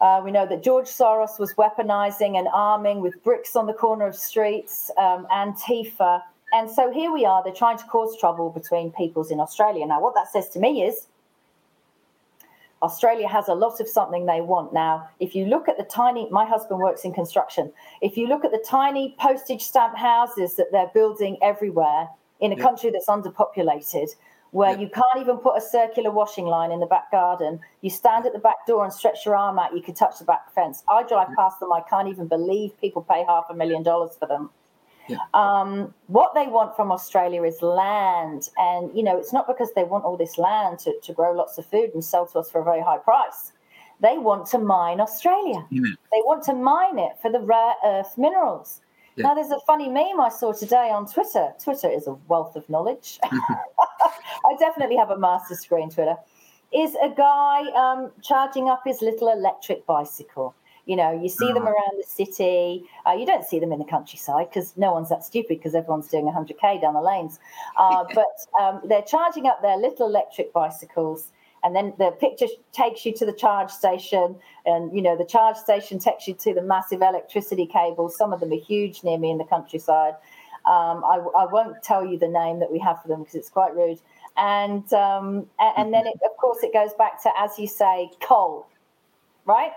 [0.00, 4.06] Uh, we know that George Soros was weaponizing and arming with bricks on the corner
[4.06, 6.22] of streets, um, Antifa.
[6.52, 9.84] And so here we are, they're trying to cause trouble between peoples in Australia.
[9.86, 11.08] Now, what that says to me is
[12.82, 14.72] Australia has a lot of something they want.
[14.72, 17.72] Now, if you look at the tiny, my husband works in construction.
[18.00, 22.08] If you look at the tiny postage stamp houses that they're building everywhere
[22.40, 22.62] in a Yeah.
[22.62, 24.14] country that's underpopulated,
[24.50, 28.24] where you can't even put a circular washing line in the back garden, you stand
[28.24, 30.84] at the back door and stretch your arm out, you can touch the back fence.
[30.88, 34.26] I drive past them, I can't even believe people pay half a million dollars for
[34.26, 34.50] them.
[35.34, 38.50] Um, what they want from Australia is land.
[38.58, 41.58] And, you know, it's not because they want all this land to, to grow lots
[41.58, 43.52] of food and sell to us for a very high price.
[44.00, 45.66] They want to mine Australia.
[46.12, 48.80] They want to mine it for the rare earth minerals.
[49.24, 51.52] Now, there's a funny meme I saw today on Twitter.
[51.62, 53.18] Twitter is a wealth of knowledge.
[53.24, 56.16] I definitely have a master's degree in Twitter.
[56.72, 60.54] Is a guy um, charging up his little electric bicycle.
[60.88, 62.82] You know, you see them around the city.
[63.06, 66.08] Uh, you don't see them in the countryside because no one's that stupid because everyone's
[66.08, 67.38] doing 100k down the lanes.
[67.76, 68.24] Uh, but
[68.58, 71.30] um, they're charging up their little electric bicycles,
[71.62, 75.58] and then the picture takes you to the charge station, and you know the charge
[75.58, 78.16] station takes you to the massive electricity cables.
[78.16, 80.14] Some of them are huge near me in the countryside.
[80.64, 83.50] Um, I, I won't tell you the name that we have for them because it's
[83.50, 84.00] quite rude.
[84.38, 88.66] And um, and then it, of course it goes back to as you say coal,
[89.44, 89.72] right?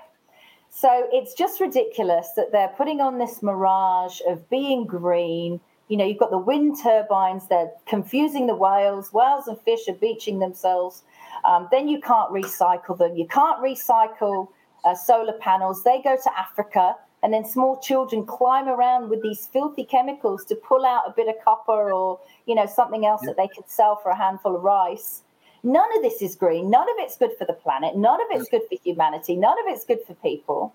[0.74, 5.60] So it's just ridiculous that they're putting on this mirage of being green.
[5.90, 9.12] You know, you've got the wind turbines, they're confusing the whales.
[9.12, 11.04] Whales and fish are beaching themselves.
[11.44, 13.18] Um, then you can't recycle them.
[13.18, 14.48] You can't recycle
[14.86, 15.84] uh, solar panels.
[15.84, 20.56] They go to Africa, and then small children climb around with these filthy chemicals to
[20.56, 23.98] pull out a bit of copper or, you know, something else that they could sell
[23.98, 25.24] for a handful of rice.
[25.64, 26.70] None of this is green.
[26.70, 27.95] None of it's good for the planet.
[27.95, 29.36] None of it's good for humanity.
[29.36, 30.74] None of it's good for people.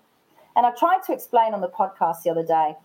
[0.55, 2.75] And I tried to explain on the podcast the other day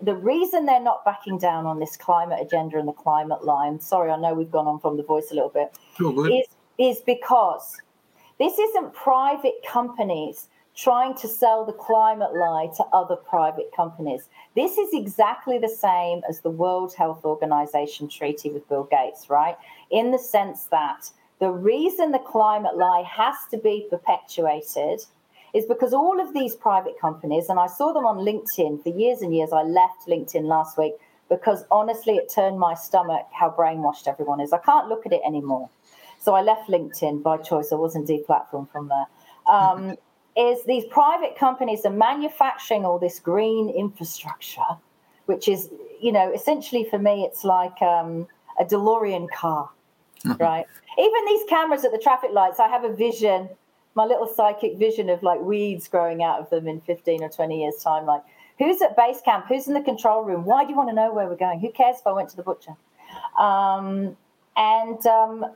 [0.00, 3.80] the reason they're not backing down on this climate agenda and the climate line.
[3.80, 5.72] Sorry, I know we've gone on from the voice a little bit.
[6.32, 6.46] Is,
[6.78, 7.80] is because
[8.38, 14.28] this isn't private companies trying to sell the climate lie to other private companies.
[14.56, 19.56] This is exactly the same as the World Health Organization treaty with Bill Gates, right?
[19.90, 21.10] In the sense that
[21.42, 25.00] the reason the climate lie has to be perpetuated
[25.52, 29.22] is because all of these private companies, and I saw them on LinkedIn for years
[29.22, 29.52] and years.
[29.52, 30.92] I left LinkedIn last week
[31.28, 34.52] because honestly, it turned my stomach how brainwashed everyone is.
[34.52, 35.68] I can't look at it anymore.
[36.20, 37.72] So I left LinkedIn by choice.
[37.72, 39.06] I wasn't deplatformed from there.
[39.52, 39.96] Um,
[40.36, 44.70] is these private companies are manufacturing all this green infrastructure,
[45.26, 45.70] which is,
[46.00, 48.28] you know, essentially for me, it's like um,
[48.60, 49.70] a DeLorean car,
[50.40, 50.66] right?
[50.98, 53.48] Even these cameras at the traffic lights, I have a vision,
[53.94, 57.62] my little psychic vision of like weeds growing out of them in 15 or 20
[57.62, 58.06] years' time.
[58.06, 58.22] Like,
[58.58, 59.46] who's at base camp?
[59.48, 60.44] Who's in the control room?
[60.44, 61.60] Why do you want to know where we're going?
[61.60, 62.76] Who cares if I went to the butcher?
[63.38, 64.16] Um,
[64.56, 65.46] and um,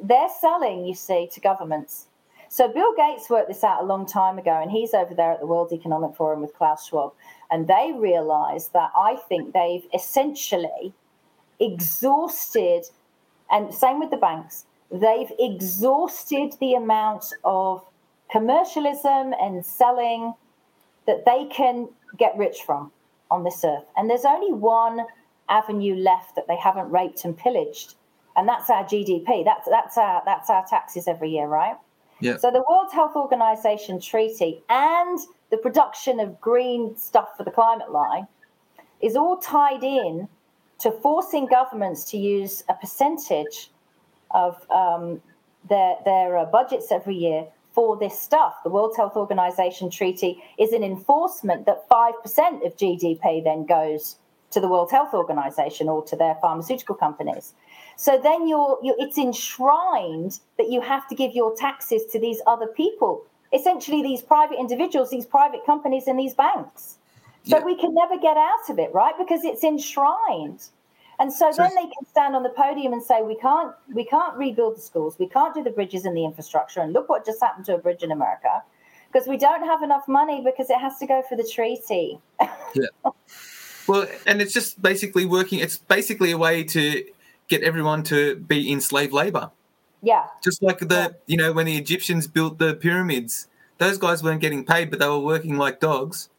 [0.00, 2.06] they're selling, you see, to governments.
[2.48, 5.38] So Bill Gates worked this out a long time ago, and he's over there at
[5.38, 7.12] the World Economic Forum with Klaus Schwab.
[7.50, 10.92] And they realized that I think they've essentially
[11.60, 12.86] exhausted,
[13.50, 17.84] and same with the banks, they've exhausted the amount of
[18.30, 20.34] commercialism and selling
[21.06, 21.88] that they can
[22.18, 22.92] get rich from
[23.30, 23.84] on this earth.
[23.96, 25.00] And there's only one
[25.48, 27.94] avenue left that they haven't raped and pillaged,
[28.36, 29.44] and that's our GDP.
[29.44, 31.76] That's that's our that's our taxes every year, right?
[32.20, 32.36] Yeah.
[32.36, 35.18] So the World Health Organization treaty and
[35.50, 38.26] the production of green stuff for the climate line
[39.00, 40.28] is all tied in
[40.80, 43.70] to forcing governments to use a percentage
[44.32, 45.20] of um,
[45.68, 48.54] their their uh, budgets every year for this stuff.
[48.64, 54.16] The World Health Organization treaty is an enforcement that five percent of GDP then goes
[54.50, 57.54] to the World Health Organization or to their pharmaceutical companies.
[57.96, 62.40] So then you're, you're it's enshrined that you have to give your taxes to these
[62.46, 66.98] other people, essentially these private individuals, these private companies, and these banks.
[67.44, 67.64] So yeah.
[67.64, 69.14] we can never get out of it, right?
[69.18, 70.62] Because it's enshrined.
[71.18, 74.04] And so, so then they can stand on the podium and say, "We can't, we
[74.04, 77.26] can't rebuild the schools, we can't do the bridges and the infrastructure." And look what
[77.26, 78.62] just happened to a bridge in America,
[79.12, 82.18] because we don't have enough money because it has to go for the treaty.
[82.74, 83.10] yeah.
[83.86, 85.58] Well, and it's just basically working.
[85.58, 87.04] It's basically a way to
[87.48, 89.50] get everyone to be in slave labor.
[90.02, 90.26] Yeah.
[90.42, 94.64] Just like the, you know, when the Egyptians built the pyramids, those guys weren't getting
[94.64, 96.29] paid, but they were working like dogs.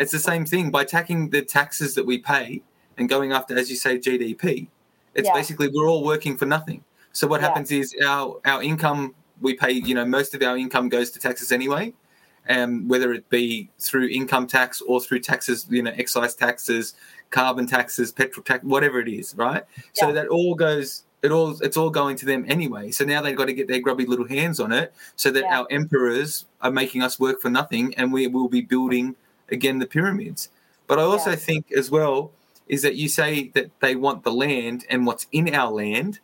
[0.00, 2.62] It's the same thing by taxing the taxes that we pay
[2.96, 4.68] and going after, as you say, GDP.
[5.14, 5.34] It's yeah.
[5.34, 6.82] basically we're all working for nothing.
[7.12, 7.48] So what yeah.
[7.48, 9.72] happens is our our income we pay.
[9.72, 11.92] You know, most of our income goes to taxes anyway,
[12.46, 16.94] and um, whether it be through income tax or through taxes, you know, excise taxes,
[17.28, 19.64] carbon taxes, petrol tax, whatever it is, right?
[19.76, 20.06] Yeah.
[20.06, 21.02] So that all goes.
[21.22, 22.90] It all it's all going to them anyway.
[22.92, 25.66] So now they've got to get their grubby little hands on it, so that our
[25.70, 29.14] emperors are making us work for nothing, and we will be building
[29.52, 30.48] again the pyramids.
[30.86, 32.32] But I also think as well
[32.66, 36.20] is that you say that they want the land and what's in our land.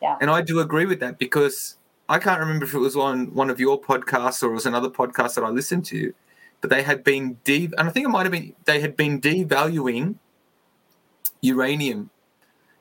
[0.00, 0.16] Yeah.
[0.20, 1.76] And I do agree with that because
[2.08, 4.88] I can't remember if it was on one of your podcasts or it was another
[4.88, 6.12] podcast that I listened to,
[6.60, 9.20] but they had been de and I think it might have been they had been
[9.20, 10.16] devaluing
[11.40, 12.10] uranium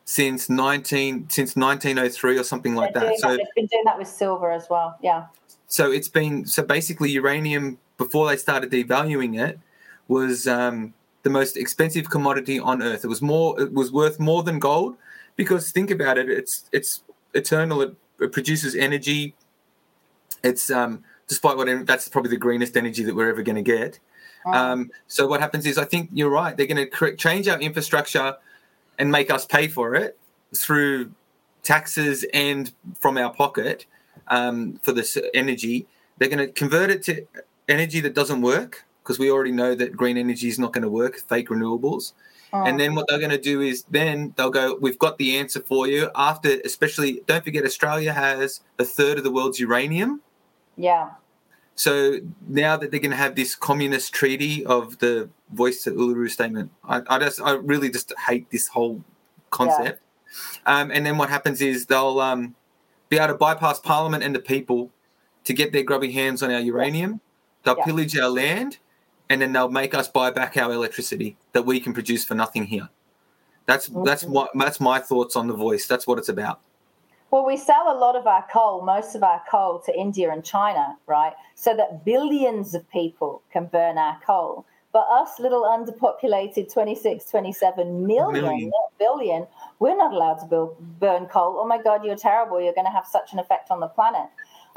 [0.06, 3.20] since nineteen since nineteen oh three or something like that.
[3.20, 4.98] So they've been doing that with silver as well.
[5.02, 5.26] Yeah.
[5.68, 9.60] So it's been so basically uranium before they started devaluing it
[10.12, 10.94] was um,
[11.24, 13.06] the most expensive commodity on earth.
[13.06, 13.60] It was more.
[13.60, 14.98] It was worth more than gold
[15.38, 16.30] because think about it.
[16.30, 17.02] It's it's
[17.34, 17.82] eternal.
[17.82, 19.34] It, it produces energy.
[20.44, 24.00] It's um, despite what that's probably the greenest energy that we're ever going to get.
[24.46, 26.58] Um, so what happens is, I think you're right.
[26.58, 28.36] They're going to change our infrastructure
[29.00, 30.18] and make us pay for it
[30.54, 31.12] through
[31.64, 33.86] taxes and from our pocket
[34.28, 35.88] um, for this energy.
[36.18, 37.26] They're going to convert it to
[37.70, 40.90] energy that doesn't work because we already know that green energy is not going to
[40.90, 42.14] work, fake renewables.
[42.54, 42.64] Oh.
[42.64, 45.62] And then what they're going to do is then they'll go, we've got the answer
[45.62, 46.10] for you.
[46.16, 50.22] After, especially, don't forget, Australia has a third of the world's uranium.
[50.76, 51.12] Yeah.
[51.76, 56.30] So now that they're going to have this communist treaty of the voice to Uluru
[56.30, 59.04] statement, I, I just, I really just hate this whole
[59.50, 60.02] concept.
[60.66, 60.80] Yeah.
[60.80, 62.56] Um, and then what happens is they'll um,
[63.10, 64.92] be able to bypass Parliament and the people
[65.46, 67.22] to get their grubby hands on our uranium.
[67.64, 67.86] They'll yeah.
[67.86, 68.78] pillage our land
[69.32, 72.66] and then they'll make us buy back our electricity that we can produce for nothing
[72.66, 72.90] here.
[73.66, 74.04] That's mm-hmm.
[74.04, 75.88] that's what that's my thoughts on the voice.
[75.88, 76.60] That's what it's about.
[77.32, 80.44] Well, we sell a lot of our coal, most of our coal to India and
[80.44, 81.32] China, right?
[81.56, 84.66] So that billions of people can burn our coal.
[84.92, 88.70] But us little underpopulated 26, 27 million, million.
[88.70, 89.48] not billion,
[89.80, 91.56] we're not allowed to build, burn coal.
[91.58, 92.62] Oh my God, you're terrible.
[92.62, 94.28] You're going to have such an effect on the planet.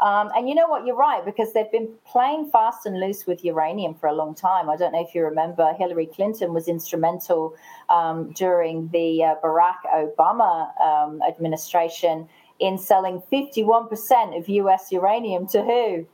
[0.04, 0.84] Um, and you know what?
[0.84, 4.68] You're right because they've been playing fast and loose with uranium for a long time.
[4.68, 7.56] I don't know if you remember, Hillary Clinton was instrumental
[7.88, 12.28] um, during the uh, Barack Obama um, administration
[12.60, 16.06] in selling 51% of US uranium to who?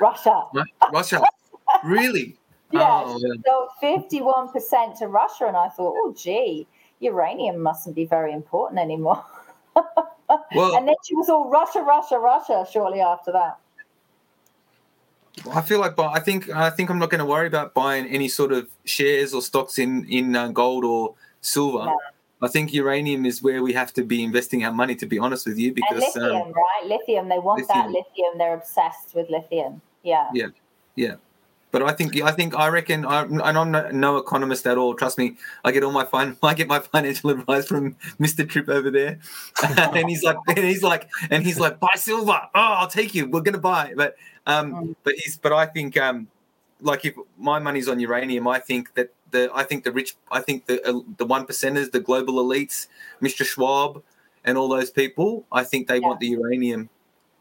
[0.00, 0.42] Russia.
[0.90, 1.22] Russia.
[1.84, 2.38] really?
[2.70, 3.02] yeah.
[3.04, 5.44] Oh, so 51% to Russia.
[5.46, 6.66] And I thought, oh, gee,
[7.00, 9.22] uranium mustn't be very important anymore.
[10.54, 13.58] well, and then she was all Russia, Russia, Russia shortly after that.
[15.52, 18.28] I feel like I think I think I'm not going to worry about buying any
[18.28, 21.86] sort of shares or stocks in in uh, gold or silver.
[21.86, 21.98] No.
[22.42, 24.94] I think uranium is where we have to be investing our money.
[24.96, 26.82] To be honest with you, because and lithium, um, right?
[26.86, 27.28] Lithium.
[27.28, 27.78] They want lithium.
[27.78, 28.38] that lithium.
[28.38, 29.80] They're obsessed with lithium.
[30.02, 30.28] Yeah.
[30.32, 30.48] Yeah.
[30.94, 31.16] Yeah.
[31.74, 34.94] But I think I think I reckon I, and I'm no, no, economist at all.
[34.94, 36.36] Trust me, I get all my fun.
[36.44, 39.18] I get my financial advice from Mister Tripp over there,
[39.64, 42.40] and he's like, and he's like, and he's like, buy silver.
[42.54, 43.28] Oh, I'll take you.
[43.28, 43.92] We're gonna buy.
[43.96, 44.14] But
[44.46, 44.94] um, mm.
[45.02, 46.28] but he's but I think um,
[46.80, 50.42] like if my money's on uranium, I think that the I think the rich, I
[50.42, 52.86] think the uh, the one percenters, the global elites,
[53.20, 53.44] Mr.
[53.44, 54.00] Schwab,
[54.44, 56.06] and all those people, I think they yeah.
[56.06, 56.88] want the uranium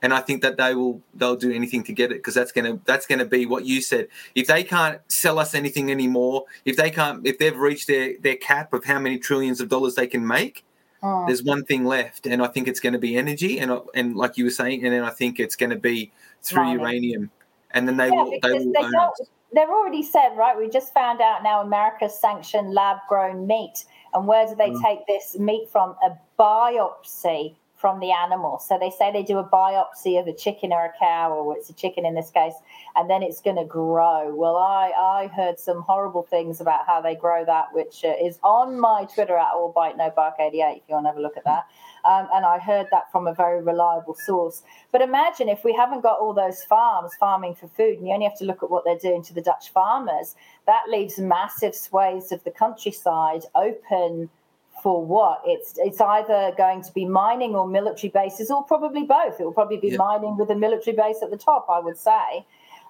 [0.04, 2.78] and I think that they will they'll do anything to get it because that's gonna
[2.86, 4.10] that's gonna be what you said.
[4.36, 8.36] If they can't sell us anything anymore, if they can't, if they've reached their their
[8.36, 10.66] cap of how many trillions of dollars they can make,
[11.02, 11.26] oh.
[11.26, 14.38] there's one thing left, and I think it's going to be energy, and and like
[14.38, 16.80] you were saying, and then I think it's going to be through Mining.
[16.80, 17.32] uranium,
[17.72, 19.30] and then they yeah, will they will they own it.
[19.56, 20.58] They've already said, right?
[20.58, 23.86] We just found out now America's sanctioned lab grown meat.
[24.16, 24.82] And where do they mm.
[24.82, 25.96] take this meat from?
[26.04, 28.60] A biopsy from the animal.
[28.60, 31.70] So they say they do a biopsy of a chicken or a cow, or it's
[31.70, 32.54] a chicken in this case,
[32.96, 34.34] and then it's going to grow.
[34.34, 38.40] Well, I, I heard some horrible things about how they grow that, which uh, is
[38.42, 41.22] on my Twitter at all bite no bark 88 if you want to have a
[41.22, 41.66] look at that.
[42.06, 44.64] Um, and I heard that from a very reliable source.
[44.94, 48.28] But imagine if we haven't got all those farms farming for food, and you only
[48.28, 50.36] have to look at what they're doing to the Dutch farmers,
[50.68, 54.30] that leaves massive swathes of the countryside open
[54.84, 55.42] for what?
[55.46, 59.40] It's it's either going to be mining or military bases, or probably both.
[59.40, 62.46] It will probably be mining with a military base at the top, I would say.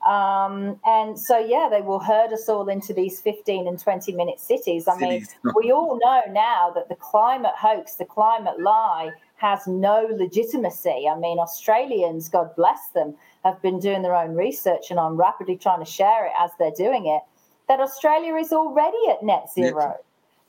[0.05, 4.39] Um, and so, yeah, they will herd us all into these 15 and 20 minute
[4.39, 4.87] cities.
[4.87, 5.25] I mean,
[5.55, 11.07] we all know now that the climate hoax, the climate lie, has no legitimacy.
[11.09, 13.15] I mean, Australians, God bless them,
[13.45, 16.71] have been doing their own research, and I'm rapidly trying to share it as they're
[16.71, 17.21] doing it.
[17.69, 19.95] That Australia is already at net zero.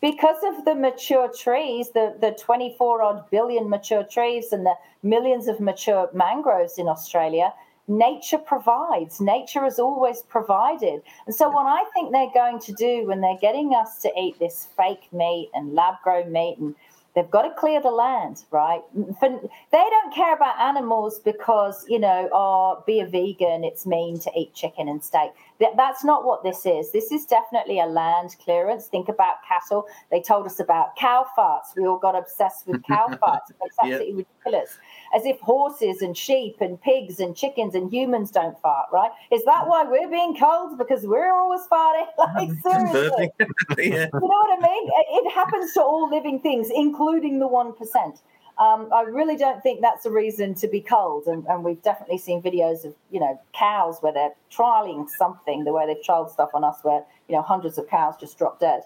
[0.00, 5.48] Because of the mature trees, the, the 24 odd billion mature trees and the millions
[5.48, 7.52] of mature mangroves in Australia,
[7.88, 9.20] nature provides.
[9.20, 11.02] Nature has always provided.
[11.26, 14.38] And so, what I think they're going to do when they're getting us to eat
[14.38, 16.74] this fake meat and lab grown meat, and
[17.14, 18.82] they've got to clear the land, right?
[19.20, 19.28] For,
[19.72, 24.30] they don't care about animals because, you know, oh, be a vegan, it's mean to
[24.36, 25.30] eat chicken and steak.
[25.60, 26.90] That, that's not what this is.
[26.90, 28.86] This is definitely a land clearance.
[28.86, 29.86] Think about cattle.
[30.10, 31.76] They told us about cow farts.
[31.76, 33.52] We all got obsessed with cow farts.
[33.64, 34.78] It's absolutely ridiculous
[35.14, 39.10] as if horses and sheep and pigs and chickens and humans don't fart, right?
[39.30, 40.76] Is that why we're being cold?
[40.76, 42.06] Because we're always farting?
[42.34, 43.30] Like, seriously.
[43.78, 44.06] yeah.
[44.12, 44.88] You know what I mean?
[44.88, 48.18] It, it happens to all living things, including the 1%.
[48.56, 51.26] Um, I really don't think that's a reason to be cold.
[51.26, 55.72] And, and, we've definitely seen videos of, you know, cows where they're trialing something, the
[55.72, 58.82] way they've trialed stuff on us where, you know, hundreds of cows just drop dead.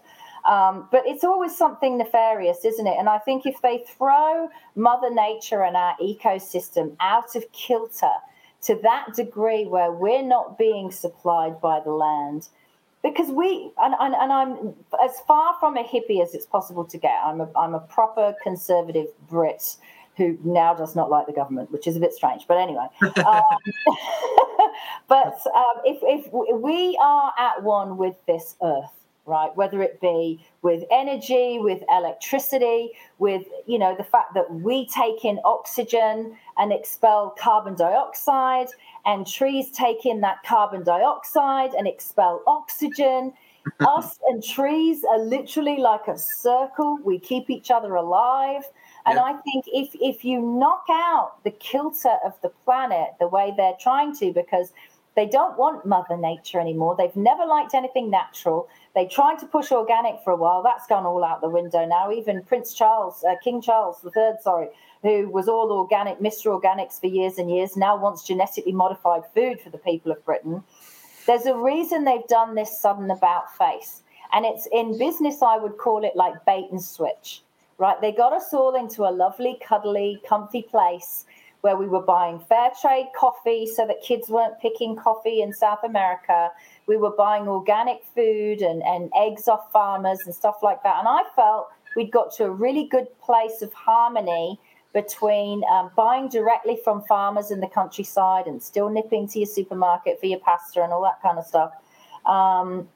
[0.46, 2.96] Um, but it's always something nefarious, isn't it?
[2.98, 8.12] And I think if they throw Mother Nature and our ecosystem out of kilter
[8.62, 12.48] to that degree where we're not being supplied by the land,
[13.02, 16.98] because we and, and, and, I'm as far from a hippie as it's possible to
[16.98, 17.14] get.
[17.24, 19.76] I'm a, I'm a proper conservative Brit
[20.16, 22.46] who now does not like the government, which is a bit strange.
[22.48, 22.86] But anyway,
[23.24, 23.42] um,
[25.08, 28.97] but um, if, if we are at one with this earth,
[29.28, 29.54] right?
[29.56, 35.24] Whether it be with energy, with electricity, with you know the fact that we take
[35.24, 38.68] in oxygen and expel carbon dioxide,
[39.04, 43.32] and trees take in that carbon dioxide and expel oxygen.
[43.80, 46.98] Us and trees are literally like a circle.
[47.04, 48.62] We keep each other alive.
[49.04, 49.24] And yeah.
[49.24, 53.76] I think if if you knock out the kilter of the planet the way they're
[53.80, 54.72] trying to, because
[55.18, 56.94] they don't want Mother Nature anymore.
[56.96, 58.68] They've never liked anything natural.
[58.94, 60.62] They tried to push organic for a while.
[60.62, 62.12] That's gone all out the window now.
[62.12, 64.68] Even Prince Charles, uh, King Charles III, sorry,
[65.02, 66.56] who was all organic, Mr.
[66.56, 70.62] Organics for years and years, now wants genetically modified food for the people of Britain.
[71.26, 74.04] There's a reason they've done this sudden about face.
[74.32, 77.42] And it's in business, I would call it like bait and switch,
[77.78, 78.00] right?
[78.00, 81.24] They got us all into a lovely, cuddly, comfy place
[81.62, 85.82] where we were buying fair trade coffee so that kids weren't picking coffee in South
[85.84, 86.50] America.
[86.86, 90.98] We were buying organic food and, and eggs off farmers and stuff like that.
[90.98, 94.58] And I felt we'd got to a really good place of harmony
[94.94, 100.18] between um, buying directly from farmers in the countryside and still nipping to your supermarket
[100.20, 101.72] for your pasta and all that kind of stuff.
[102.24, 102.88] Um,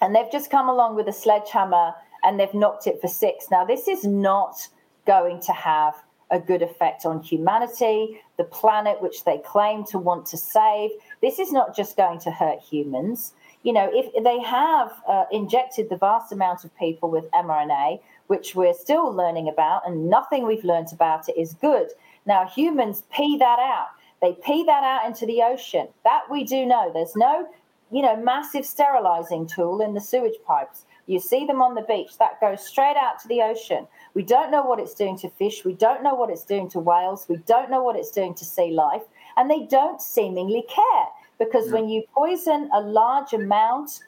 [0.00, 1.94] and they've just come along with a sledgehammer
[2.24, 3.46] and they've knocked it for six.
[3.50, 4.68] Now, this is not
[5.06, 5.94] going to have
[6.32, 10.90] a good effect on humanity, the planet which they claim to want to save.
[11.20, 13.34] This is not just going to hurt humans.
[13.62, 18.54] You know, if they have uh, injected the vast amount of people with mRNA, which
[18.54, 21.88] we're still learning about, and nothing we've learned about it is good.
[22.26, 23.88] Now, humans pee that out.
[24.22, 25.88] They pee that out into the ocean.
[26.04, 26.90] That we do know.
[26.92, 27.46] There's no,
[27.90, 30.86] you know, massive sterilizing tool in the sewage pipes.
[31.12, 33.86] You see them on the beach, that goes straight out to the ocean.
[34.14, 35.64] We don't know what it's doing to fish.
[35.64, 37.26] We don't know what it's doing to whales.
[37.28, 39.02] We don't know what it's doing to sea life.
[39.36, 41.06] And they don't seemingly care
[41.38, 44.00] because when you poison a large amount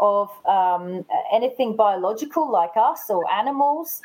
[0.00, 4.00] of um, anything biological like us or animals,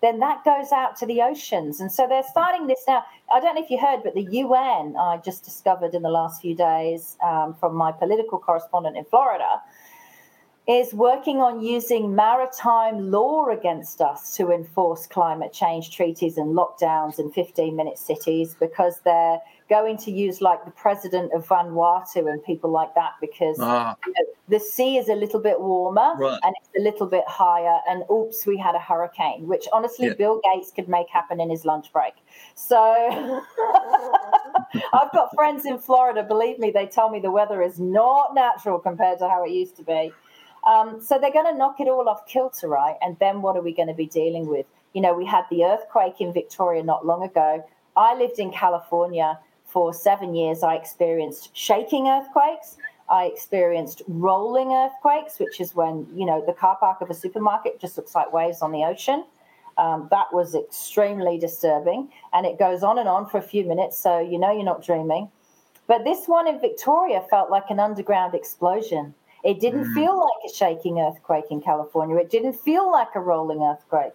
[0.00, 1.80] then that goes out to the oceans.
[1.80, 3.04] And so they're starting this now.
[3.32, 6.40] I don't know if you heard, but the UN, I just discovered in the last
[6.40, 9.60] few days um, from my political correspondent in Florida,
[10.68, 17.18] is working on using maritime law against us to enforce climate change treaties and lockdowns
[17.18, 19.38] and 15 minute cities because they're
[19.70, 23.96] going to use like the president of Vanuatu and people like that because Ah.
[24.06, 26.38] you know, the sea is a little bit warmer Right.
[26.42, 27.78] and it's a little bit higher.
[27.88, 30.14] And oops, we had a hurricane, which honestly Yeah.
[30.18, 32.12] Bill Gates could make happen in his lunch break.
[32.54, 32.78] So
[34.92, 36.22] I've got friends in Florida.
[36.22, 39.76] Believe me, they tell me the weather is not natural compared to how it used
[39.76, 40.12] to be.
[40.66, 42.96] Um, so they're going to knock it all off kilter, right?
[43.00, 44.66] And then what are we going to be dealing with?
[44.94, 47.64] You know, we had the earthquake in Victoria not long ago.
[47.96, 50.62] I lived in California for seven years.
[50.62, 52.76] I experienced shaking earthquakes.
[53.10, 57.80] I experienced rolling earthquakes, which is when, you know, the car park of a supermarket
[57.80, 59.24] just looks like waves on the ocean.
[59.78, 62.10] Um, that was extremely disturbing.
[62.32, 63.98] And it goes on and on for a few minutes.
[63.98, 65.30] So, you know, you're not dreaming.
[65.86, 69.14] But this one in Victoria felt like an underground explosion.
[69.44, 69.94] It didn't Mm.
[69.94, 72.16] feel like a shaking earthquake in California.
[72.16, 74.14] It didn't feel like a rolling earthquake.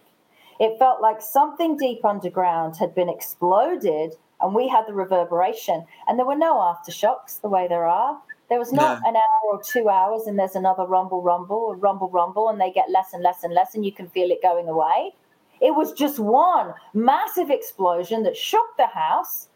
[0.59, 5.85] It felt like something deep underground had been exploded and we had the reverberation.
[6.07, 8.19] And there were no aftershocks the way there are.
[8.49, 9.09] There was not No.
[9.09, 12.89] an hour or two hours and there's another rumble, rumble, rumble, rumble, and they get
[12.91, 15.15] less and less and less, and you can feel it going away.
[15.61, 19.47] It was just one massive explosion that shook the house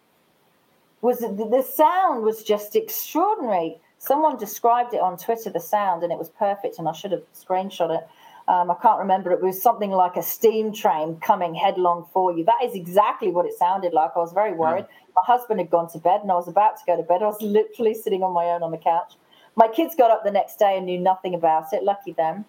[1.01, 3.79] was the, the sound was just extraordinary.
[4.07, 6.79] Someone described it on Twitter, the sound, and it was perfect.
[6.79, 8.07] And I should have screenshot it.
[8.47, 9.31] Um, I can't remember.
[9.33, 12.45] It was something like a steam train coming headlong for you.
[12.45, 14.11] That is exactly what it sounded like.
[14.15, 14.85] I was very worried.
[15.13, 17.21] My husband had gone to bed, and I was about to go to bed.
[17.21, 19.15] I was literally sitting on my own on the couch.
[19.57, 21.83] My kids got up the next day and knew nothing about it.
[21.83, 22.45] Lucky them.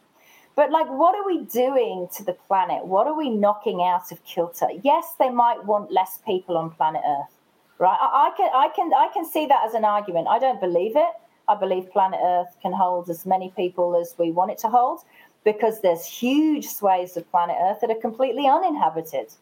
[0.55, 2.85] But like, what are we doing to the planet?
[2.85, 4.69] What are we knocking out of kilter?
[4.85, 7.35] Yes, they might want less people on planet Earth
[7.79, 7.97] right?
[8.01, 10.27] I, I can, I can, I can see that as an argument.
[10.29, 11.11] I don't believe it.
[11.49, 15.01] I believe planet Earth can hold as many people as we want it to hold,
[15.45, 19.33] because there's huge swathes of planet Earth that are completely uninhabited.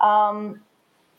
[0.00, 0.60] Um,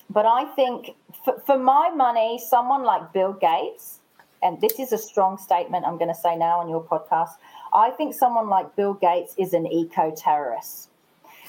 [0.10, 0.92] but I think,
[1.26, 4.00] for, for my money, someone like Bill Gates,
[4.42, 7.32] and this is a strong statement I'm going to say now on your podcast.
[7.74, 10.90] I think someone like Bill Gates is an eco terrorist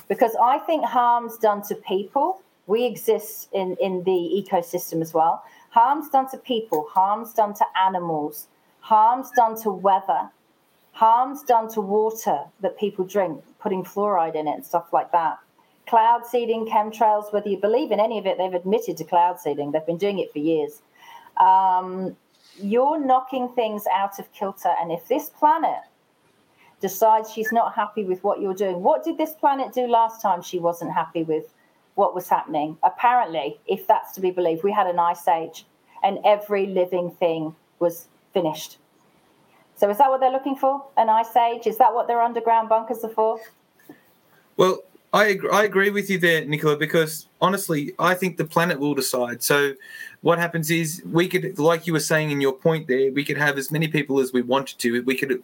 [0.09, 2.43] because I think harm's done to people.
[2.67, 5.43] We exist in, in the ecosystem as well.
[5.71, 8.49] Harm's done to people, harm's done to animals,
[8.81, 10.29] harm's done to weather,
[10.93, 15.39] harm's done to water that people drink, putting fluoride in it and stuff like that.
[15.87, 19.71] Cloud seeding, chemtrails, whether you believe in any of it, they've admitted to cloud seeding.
[19.71, 20.83] They've been doing it for years.
[21.37, 22.17] Um,
[22.61, 24.73] you're knocking things out of kilter.
[24.81, 25.81] And if this planet
[26.81, 30.43] decides she's not happy with what you're doing, what did this planet do last time
[30.43, 31.53] she wasn't happy with
[32.01, 32.79] what was happening?
[32.83, 35.67] Apparently, if that's to be believed, we had an ice age
[36.03, 38.79] and every living thing was finished.
[39.77, 40.83] So is that what they're looking for?
[40.97, 41.67] An ice age?
[41.67, 43.39] Is that what their underground bunkers are for?
[44.57, 44.79] Well,
[45.13, 48.95] I agree, I agree with you there, Nicola, because honestly, I think the planet will
[48.95, 49.43] decide.
[49.43, 49.75] So,
[50.23, 53.37] what happens is we could, like you were saying in your point there, we could
[53.37, 55.03] have as many people as we wanted to.
[55.03, 55.43] We could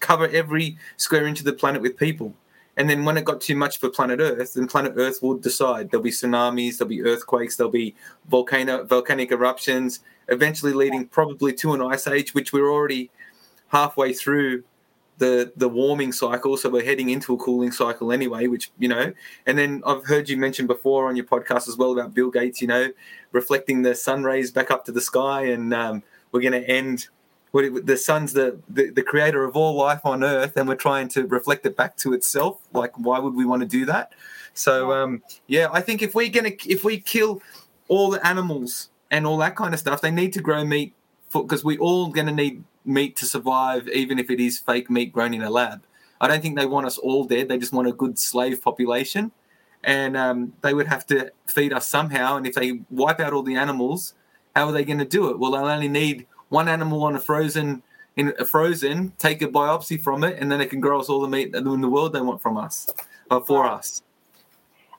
[0.00, 2.34] cover every square inch of the planet with people.
[2.76, 5.90] And then when it got too much for planet Earth, then planet Earth will decide.
[5.90, 7.94] There'll be tsunamis, there'll be earthquakes, there'll be
[8.28, 13.10] volcano volcanic eruptions, eventually leading probably to an ice age, which we're already
[13.68, 14.64] halfway through
[15.18, 16.56] the the warming cycle.
[16.56, 19.12] So we're heading into a cooling cycle anyway, which you know.
[19.46, 22.62] And then I've heard you mention before on your podcast as well about Bill Gates,
[22.62, 22.88] you know,
[23.32, 26.02] reflecting the sun rays back up to the sky, and um,
[26.32, 27.08] we're going to end
[27.52, 31.26] the sun's the, the the creator of all life on earth and we're trying to
[31.26, 32.58] reflect it back to itself.
[32.72, 34.12] Like why would we want to do that?
[34.54, 37.42] So um yeah i think if we're gonna if we kill
[37.88, 40.94] all the animals and all that kind of stuff they need to grow meat
[41.32, 45.34] because we all gonna need meat to survive even if it is fake meat grown
[45.34, 45.84] in a lab.
[46.20, 49.32] I don't think they want us all dead they just want a good slave population.
[49.84, 53.42] And um, they would have to feed us somehow and if they wipe out all
[53.42, 54.14] the animals
[54.54, 55.38] how are they going to do it?
[55.38, 57.82] Well they'll only need one animal on a frozen
[58.16, 61.20] in a frozen, take a biopsy from it, and then it can grow us all
[61.20, 62.90] the meat in the world they want from us,
[63.30, 64.02] or for us.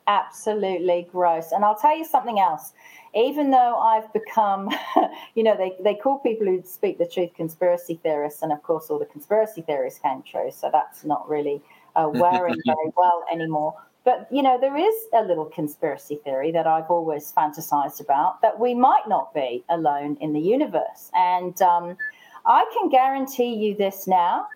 [0.07, 1.51] Absolutely gross.
[1.51, 2.73] And I'll tell you something else.
[3.15, 4.71] Even though I've become,
[5.35, 8.89] you know, they, they call people who speak the truth conspiracy theorists, and of course,
[8.89, 10.49] all the conspiracy theories came true.
[10.51, 11.61] So that's not really
[11.95, 13.75] uh, wearing very well anymore.
[14.05, 18.59] But, you know, there is a little conspiracy theory that I've always fantasized about that
[18.59, 21.09] we might not be alone in the universe.
[21.13, 21.97] And um,
[22.45, 24.47] I can guarantee you this now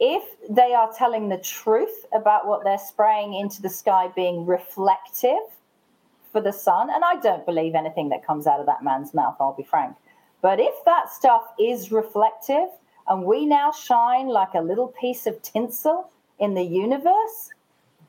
[0.00, 5.38] if they are telling the truth about what they're spraying into the sky being reflective
[6.32, 9.36] for the sun, and I don't believe anything that comes out of that man's mouth,
[9.40, 9.96] I'll be frank.
[10.40, 12.68] But if that stuff is reflective,
[13.08, 17.50] and we now shine like a little piece of tinsel in the universe,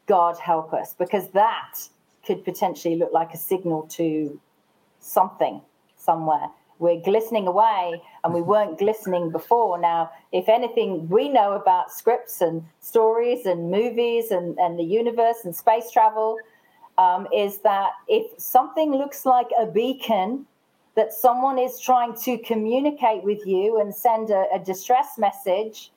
[0.09, 1.75] God help us, because that
[2.25, 4.41] could potentially look like a signal to
[4.99, 5.61] something
[5.95, 6.47] somewhere.
[6.79, 9.77] We're glistening away and we weren't glistening before.
[9.79, 15.37] Now, if anything we know about scripts and stories and movies and, and the universe
[15.43, 16.37] and space travel
[16.97, 20.45] um, is that if something looks like a beacon
[20.95, 25.91] that someone is trying to communicate with you and send a, a distress message,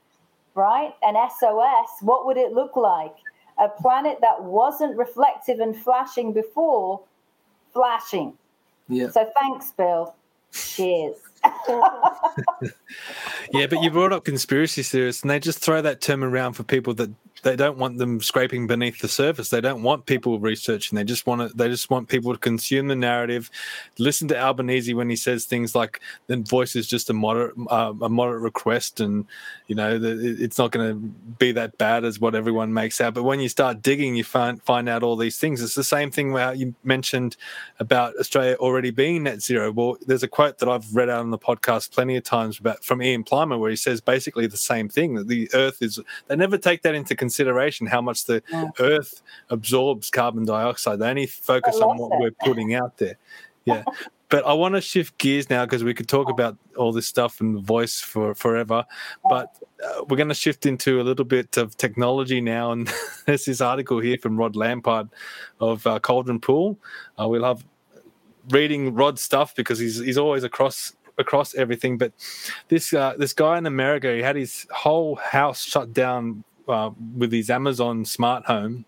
[0.54, 0.92] right?
[1.02, 3.16] An SOS, what would it look like?
[3.62, 7.00] A planet that wasn't reflective and flashing before,
[7.72, 8.36] flashing.
[8.88, 9.08] Yeah.
[9.10, 10.16] So thanks, Bill.
[10.52, 11.16] Cheers.
[13.52, 16.62] yeah, but you brought up conspiracy theorists, and they just throw that term around for
[16.62, 17.10] people that
[17.42, 19.50] they don't want them scraping beneath the surface.
[19.50, 20.96] They don't want people researching.
[20.96, 21.56] They just want to.
[21.56, 23.50] They just want people to consume the narrative.
[23.98, 27.92] Listen to Albanese when he says things like, "The voice is just a moderate, uh,
[28.00, 29.26] a moderate request," and
[29.66, 30.94] you know, the, it's not going to
[31.38, 33.14] be that bad as what everyone makes out.
[33.14, 35.60] But when you start digging, you find find out all these things.
[35.62, 37.36] It's the same thing where you mentioned
[37.80, 39.72] about Australia already being net zero.
[39.72, 42.84] Well, there's a quote that I've read out on the podcast plenty of times about
[42.84, 45.98] from Ian Plimer where he says basically the same thing that the Earth is.
[46.28, 48.70] They never take that into consideration how much the Yeah.
[48.78, 51.00] Earth absorbs carbon dioxide.
[51.00, 52.20] They only focus on what that.
[52.20, 53.18] we're putting out there.
[53.64, 53.82] Yeah.
[54.28, 57.42] But I want to shift gears now because we could talk about all this stuff
[57.42, 58.86] and voice for forever.
[59.28, 59.54] But
[59.84, 62.72] uh, we're going to shift into a little bit of technology now.
[62.72, 62.90] And
[63.26, 65.10] there's this article here from Rod Lampard
[65.60, 66.78] of uh, Cauldron Pool.
[67.20, 67.62] Uh, we love
[68.48, 71.98] reading Rod's stuff because he's he's always across across everything.
[71.98, 72.12] But
[72.68, 77.32] this uh, this guy in America, he had his whole house shut down uh, with
[77.32, 78.84] his Amazon smart home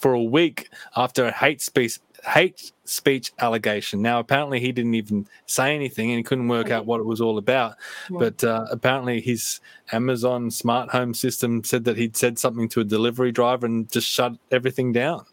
[0.00, 4.02] for a week after a hate speech hate speech allegation.
[4.02, 7.20] Now, apparently, he didn't even say anything, and he couldn't work out what it was
[7.20, 7.76] all about.
[8.10, 8.18] Yeah.
[8.18, 9.60] But uh, apparently, his
[9.92, 14.08] Amazon smart home system said that he'd said something to a delivery driver and just
[14.08, 15.24] shut everything down.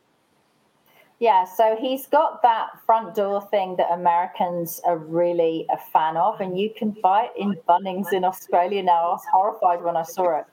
[1.20, 6.40] Yeah, so he's got that front door thing that Americans are really a fan of,
[6.40, 9.08] and you can buy it in Bunnings in Australia now.
[9.08, 10.46] I was horrified when I saw it.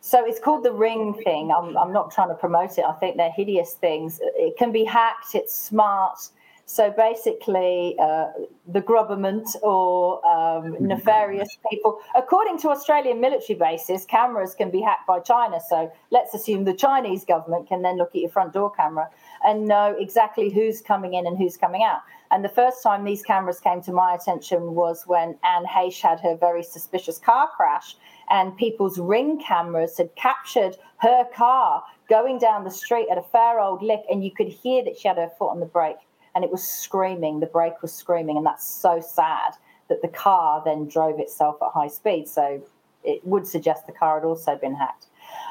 [0.00, 1.50] So it's called the Ring thing.
[1.50, 2.84] I'm, I'm not trying to promote it.
[2.84, 4.20] I think they're hideous things.
[4.22, 5.34] It can be hacked.
[5.34, 6.18] It's smart.
[6.66, 8.28] So basically, uh,
[8.66, 15.06] the government or um, nefarious people, according to Australian military bases, cameras can be hacked
[15.06, 15.58] by China.
[15.68, 19.10] So let's assume the Chinese government can then look at your front door camera
[19.44, 22.00] and know exactly who's coming in and who's coming out.
[22.30, 26.18] And the first time these cameras came to my attention was when Anne Heche had
[26.20, 27.96] her very suspicious car crash,
[28.30, 33.60] and people's ring cameras had captured her car going down the street at a fair
[33.60, 35.96] old lick, and you could hear that she had her foot on the brake,
[36.34, 37.40] and it was screaming.
[37.40, 39.54] The brake was screaming, and that's so sad
[39.88, 42.28] that the car then drove itself at high speed.
[42.28, 42.62] So
[43.04, 45.06] it would suggest the car had also been hacked.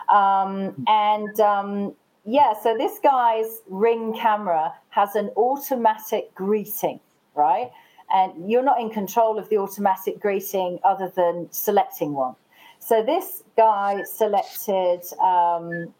[0.09, 1.93] Um, and um,
[2.25, 6.99] yeah, so this guy's ring camera has an automatic greeting,
[7.35, 7.71] right?
[8.13, 12.35] And you're not in control of the automatic greeting other than selecting one.
[12.79, 15.93] So this guy selected, um,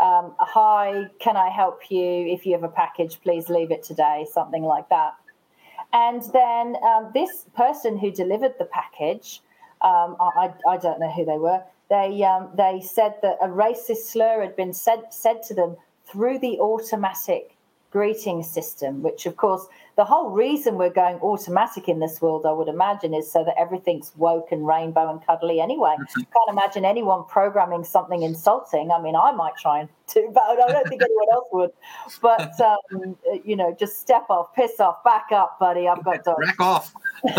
[0.00, 2.02] um, hi, can I help you?
[2.02, 5.14] If you have a package, please leave it today, something like that.
[5.92, 9.40] And then um, this person who delivered the package,
[9.80, 11.62] um, I, I don't know who they were.
[11.88, 16.38] They um, they said that a racist slur had been said said to them through
[16.40, 17.56] the automatic
[17.98, 19.02] greeting system.
[19.02, 23.12] Which, of course, the whole reason we're going automatic in this world, I would imagine,
[23.12, 25.60] is so that everything's woke and rainbow and cuddly.
[25.60, 28.92] Anyway, can't imagine anyone programming something insulting.
[28.92, 31.70] I mean, I might try and do, but I don't think anyone else would.
[32.22, 35.88] But um, you know, just step off, piss off, back up, buddy.
[35.88, 36.46] I've got dogs.
[36.46, 36.94] Rack off.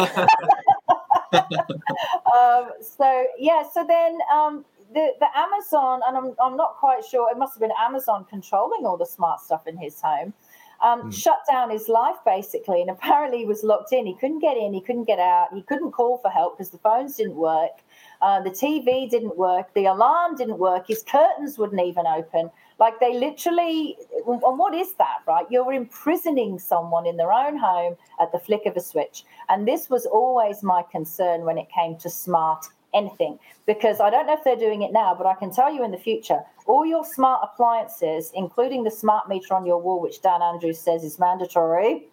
[1.32, 7.30] um, so yeah, so then um, the the Amazon, and I'm I'm not quite sure.
[7.32, 10.34] It must have been Amazon controlling all the smart stuff in his home.
[10.82, 14.06] Um, Shut down his life basically, and apparently he was locked in.
[14.06, 16.78] He couldn't get in, he couldn't get out, he couldn't call for help because the
[16.78, 17.82] phones didn't work,
[18.22, 22.50] uh, the TV didn't work, the alarm didn't work, his curtains wouldn't even open.
[22.80, 25.46] Like they literally, and what is that, right?
[25.50, 29.26] You're imprisoning someone in their own home at the flick of a switch.
[29.50, 34.28] And this was always my concern when it came to smart anything, because I don't
[34.28, 36.86] know if they're doing it now, but I can tell you in the future, all
[36.86, 41.20] your smart appliances, including the smart meter on your wall, which Dan Andrews says is
[41.20, 42.08] mandatory,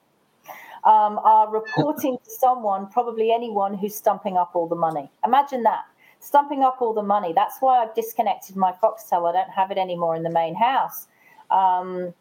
[0.85, 5.11] um, are reporting to someone, probably anyone who's stumping up all the money.
[5.25, 5.85] Imagine that.
[6.21, 7.33] Stumping up all the money.
[7.33, 9.29] That's why I've disconnected my Foxtel.
[9.29, 11.07] I don't have it anymore in the main house.
[11.51, 12.15] Um,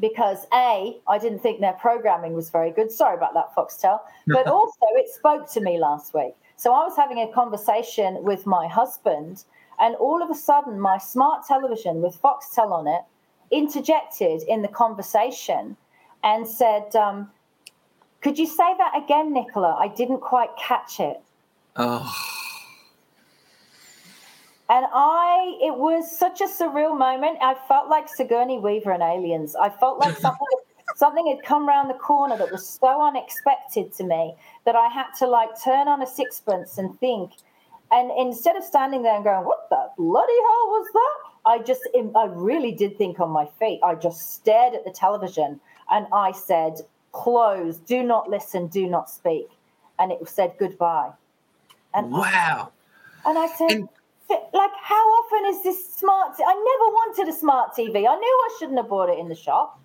[0.00, 2.90] because A, I didn't think their programming was very good.
[2.90, 4.00] Sorry about that, Foxtel.
[4.26, 6.34] But also, it spoke to me last week.
[6.56, 9.44] So I was having a conversation with my husband,
[9.78, 13.02] and all of a sudden, my smart television with Foxtel on it
[13.50, 15.76] interjected in the conversation
[16.24, 17.30] and said, um,
[18.22, 19.76] Could you say that again, Nicola?
[19.78, 21.20] I didn't quite catch it.
[21.76, 22.12] Oh.
[24.68, 27.38] And I, it was such a surreal moment.
[27.40, 29.54] I felt like Sigourney Weaver and Aliens.
[29.54, 30.46] I felt like something,
[30.96, 34.34] something had come round the corner that was so unexpected to me
[34.64, 37.30] that I had to like turn on a sixpence and think.
[37.92, 41.82] And instead of standing there and going, "What the bloody hell was that?" I just,
[42.16, 43.78] I really did think on my feet.
[43.84, 46.80] I just stared at the television and I said,
[47.12, 47.76] "Close.
[47.76, 48.66] Do not listen.
[48.66, 49.48] Do not speak."
[50.00, 51.12] And it said goodbye.
[51.94, 52.72] And wow.
[53.24, 53.88] And I said, and-
[54.28, 56.36] like, how often is this smart?
[56.36, 58.06] T- I never wanted a smart TV.
[58.08, 59.80] I knew I shouldn't have bought it in the shop,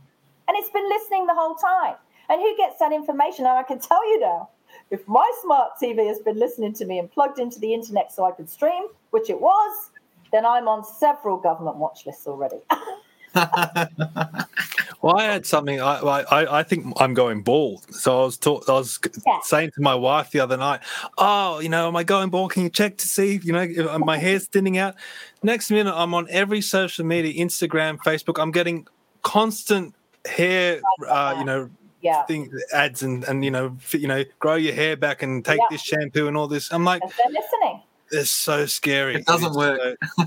[0.52, 1.96] and it's been listening the whole time.
[2.30, 3.46] And who gets that information?
[3.46, 4.50] And I can tell you now,
[4.90, 8.26] if my smart TV has been listening to me and plugged into the internet so
[8.26, 9.92] I could stream, which it was,
[10.34, 12.58] then I'm on several government watch lists already.
[15.02, 15.82] Well, I had something.
[15.82, 17.92] I, I I think I'm going bald.
[17.94, 19.40] So I was talk, I was yeah.
[19.42, 20.82] saying to my wife the other night,
[21.18, 22.52] "Oh, you know, am I going bald?
[22.52, 23.40] Can you check to see?
[23.42, 24.96] You know, if uh, my hair's thinning out."
[25.42, 28.40] Next minute, I'm on every social media, Instagram, Facebook.
[28.40, 28.88] I'm getting
[29.24, 29.96] constant
[30.26, 31.70] hair, uh, you know,
[32.02, 32.24] yeah.
[32.24, 35.68] thing ads and and you know, you know, grow your hair back and take yeah.
[35.70, 36.72] this shampoo and all this.
[36.72, 37.82] I'm like, they're listening.
[38.12, 39.16] It's so scary.
[39.16, 39.80] It doesn't work.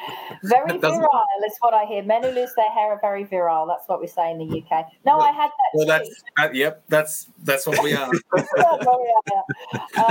[0.42, 2.02] very virile is what I hear.
[2.02, 3.66] Men who lose their hair are very virile.
[3.66, 4.86] That's what we say in the UK.
[5.04, 5.70] No, I had that.
[5.74, 6.82] Well, that's uh, yep.
[6.88, 8.08] That's that's what we are.
[8.36, 8.42] uh,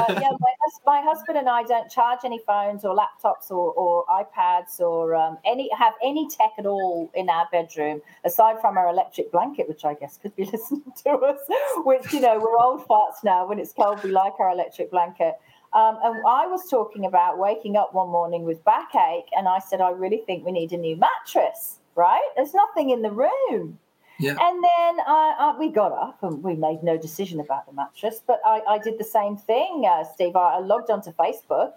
[0.10, 0.54] yeah, my,
[0.86, 5.38] my, husband and I don't charge any phones or laptops or, or iPads or um,
[5.46, 9.86] any have any tech at all in our bedroom aside from our electric blanket, which
[9.86, 11.40] I guess could be listening to us.
[11.78, 13.48] Which you know we're old farts now.
[13.48, 15.29] When it's cold, we like our electric blanket.
[15.74, 19.82] Um, and I was talking about waking up one morning with backache, and I said,
[19.82, 22.28] I really think we need a new mattress, right?
[22.36, 23.78] There's nothing in the room.
[24.17, 24.36] Yeah.
[24.41, 28.22] And then uh, uh, we got up and we made no decision about the mattress,
[28.26, 30.36] but I, I did the same thing, uh, Steve.
[30.36, 31.74] I, I logged onto Facebook,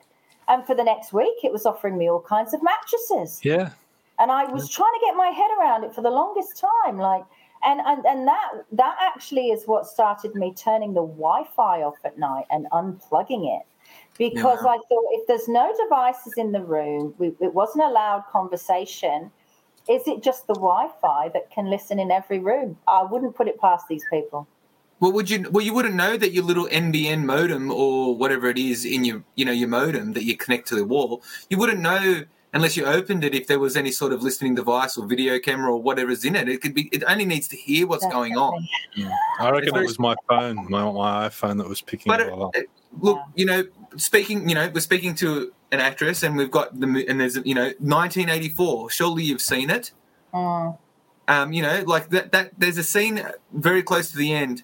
[0.49, 3.41] and for the next week, it was offering me all kinds of mattresses.
[3.45, 3.71] Yeah.
[4.19, 7.25] And I was trying to get my head around it for the longest time, like.
[7.65, 12.19] And, and and that that actually is what started me turning the Wi-Fi off at
[12.19, 13.65] night and unplugging it
[14.19, 14.71] because yeah.
[14.71, 19.31] I thought if there's no devices in the room, we, it wasn't a loud conversation.
[19.89, 22.79] Is it just the Wi-Fi that can listen in every room?
[22.87, 24.47] I wouldn't put it past these people.
[25.01, 25.51] Well, would you?
[25.51, 29.25] Well, you wouldn't know that your little NBN modem or whatever it is in your,
[29.35, 31.23] you know, your modem that you connect to the wall.
[31.51, 34.97] You wouldn't know unless you opened it if there was any sort of listening device
[34.99, 36.49] or video camera or whatever's in it.
[36.49, 36.89] It could be.
[36.93, 38.31] It only needs to hear what's Definitely.
[38.31, 38.69] going on.
[38.95, 39.11] Yeah.
[39.41, 42.47] I reckon it was my phone, my, my iPhone that was picking but it all
[42.47, 42.55] up.
[43.01, 43.65] Look, you know,
[43.97, 47.55] speaking, you know, we're speaking to an actress, and we've got the and there's you
[47.55, 48.91] know 1984.
[48.91, 49.93] Surely you've seen it.
[50.35, 50.79] Mm.
[51.29, 52.33] Um, you know, like that.
[52.33, 54.63] That there's a scene very close to the end,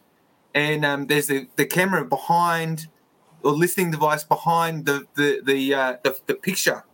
[0.55, 2.89] and um, there's the, the camera behind
[3.43, 6.85] or listening device behind the the the, uh, the the picture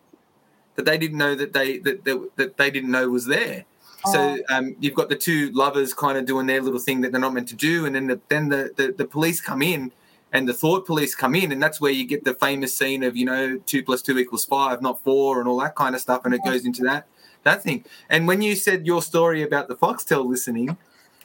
[0.76, 3.64] that they didn't know that they that that, that they didn't know was there.
[4.12, 4.54] So oh.
[4.54, 7.32] um, you've got the two lovers kind of doing their little thing that they're not
[7.32, 9.92] meant to do, and then the, then the, the, the police come in
[10.30, 13.16] and the thought police come in, and that's where you get the famous scene of
[13.16, 16.24] you know two plus two equals five, not four, and all that kind of stuff,
[16.24, 17.06] and it goes into that
[17.44, 17.84] that thing.
[18.10, 20.76] And when you said your story about the Foxtel listening,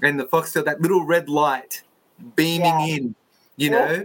[0.01, 1.83] and the Foxtel that little red light
[2.35, 2.85] beaming yeah.
[2.85, 3.15] in,
[3.57, 4.03] you know, yeah.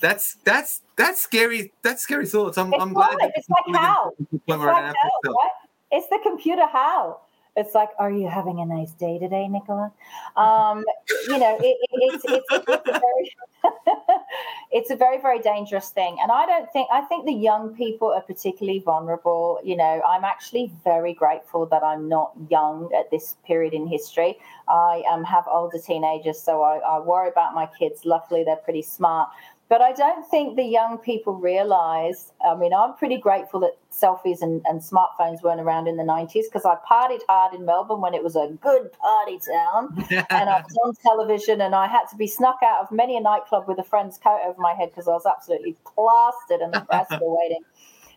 [0.00, 1.72] that's that's that's scary.
[1.82, 2.58] That's scary thoughts.
[2.58, 3.16] I'm, I'm glad.
[3.20, 4.12] It's like how.
[4.18, 5.50] It's, like
[5.90, 7.20] it's the computer how
[7.54, 9.92] it's like, are you having a nice day today, Nicola?
[10.36, 10.84] Um,
[11.26, 13.36] you know, it, it, it's, it's, it's, a very,
[14.72, 16.16] it's a very, very dangerous thing.
[16.22, 19.60] And I don't think, I think the young people are particularly vulnerable.
[19.62, 24.38] You know, I'm actually very grateful that I'm not young at this period in history.
[24.68, 28.06] I um, have older teenagers, so I, I worry about my kids.
[28.06, 29.28] Luckily, they're pretty smart.
[29.72, 32.30] But I don't think the young people realize.
[32.44, 36.44] I mean, I'm pretty grateful that selfies and, and smartphones weren't around in the 90s
[36.44, 39.96] because I partied hard in Melbourne when it was a good party town.
[40.28, 43.20] and I was on television and I had to be snuck out of many a
[43.22, 46.80] nightclub with a friend's coat over my head because I was absolutely plastered and the
[46.80, 47.62] press were waiting.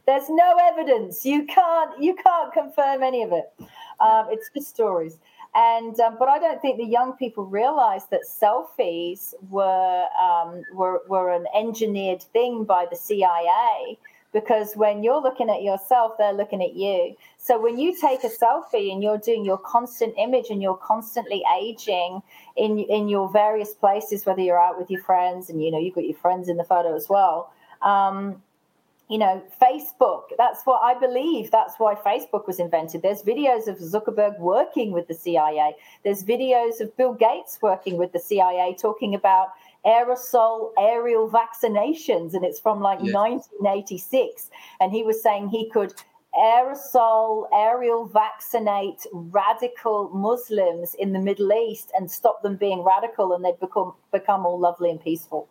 [0.05, 1.25] There's no evidence.
[1.25, 3.45] You can't you can't confirm any of it.
[4.01, 5.19] Um, it's just stories.
[5.55, 11.01] And um, but I don't think the young people realised that selfies were um, were
[11.07, 13.97] were an engineered thing by the CIA
[14.33, 17.15] because when you're looking at yourself, they're looking at you.
[17.37, 21.41] So when you take a selfie and you're doing your constant image and you're constantly
[21.57, 22.21] aging
[22.57, 25.95] in in your various places, whether you're out with your friends and you know you've
[25.95, 27.53] got your friends in the photo as well.
[27.81, 28.43] Um,
[29.09, 31.51] you know, Facebook, that's what I believe.
[31.51, 33.03] That's why Facebook was invented.
[33.03, 35.75] There's videos of Zuckerberg working with the CIA.
[36.03, 39.49] There's videos of Bill Gates working with the CIA talking about
[39.85, 42.33] aerosol aerial vaccinations.
[42.33, 43.13] And it's from like Yes.
[43.13, 44.49] 1986.
[44.79, 45.93] And he was saying he could
[46.35, 53.45] aerosol aerial vaccinate radical Muslims in the Middle East and stop them being radical and
[53.45, 55.47] they'd become, become all lovely and peaceful.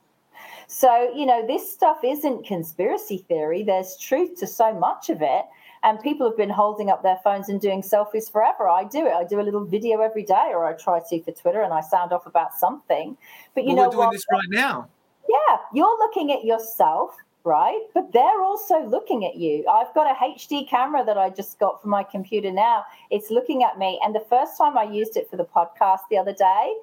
[0.66, 3.62] So, you know, this stuff isn't conspiracy theory.
[3.62, 5.44] There's truth to so much of it.
[5.82, 8.68] And people have been holding up their phones and doing selfies forever.
[8.68, 9.12] I do it.
[9.12, 11.82] I do a little video every day, or I try to for Twitter, and I
[11.82, 13.18] sound off about something.
[13.54, 14.12] But you well, know we're doing what?
[14.12, 14.88] this right now.
[15.28, 17.80] Yeah, you're looking at yourself, right?
[17.92, 19.66] But they're also looking at you.
[19.68, 22.84] I've got a HD camera that I just got for my computer now.
[23.10, 24.00] It's looking at me.
[24.02, 26.74] And the first time I used it for the podcast the other day,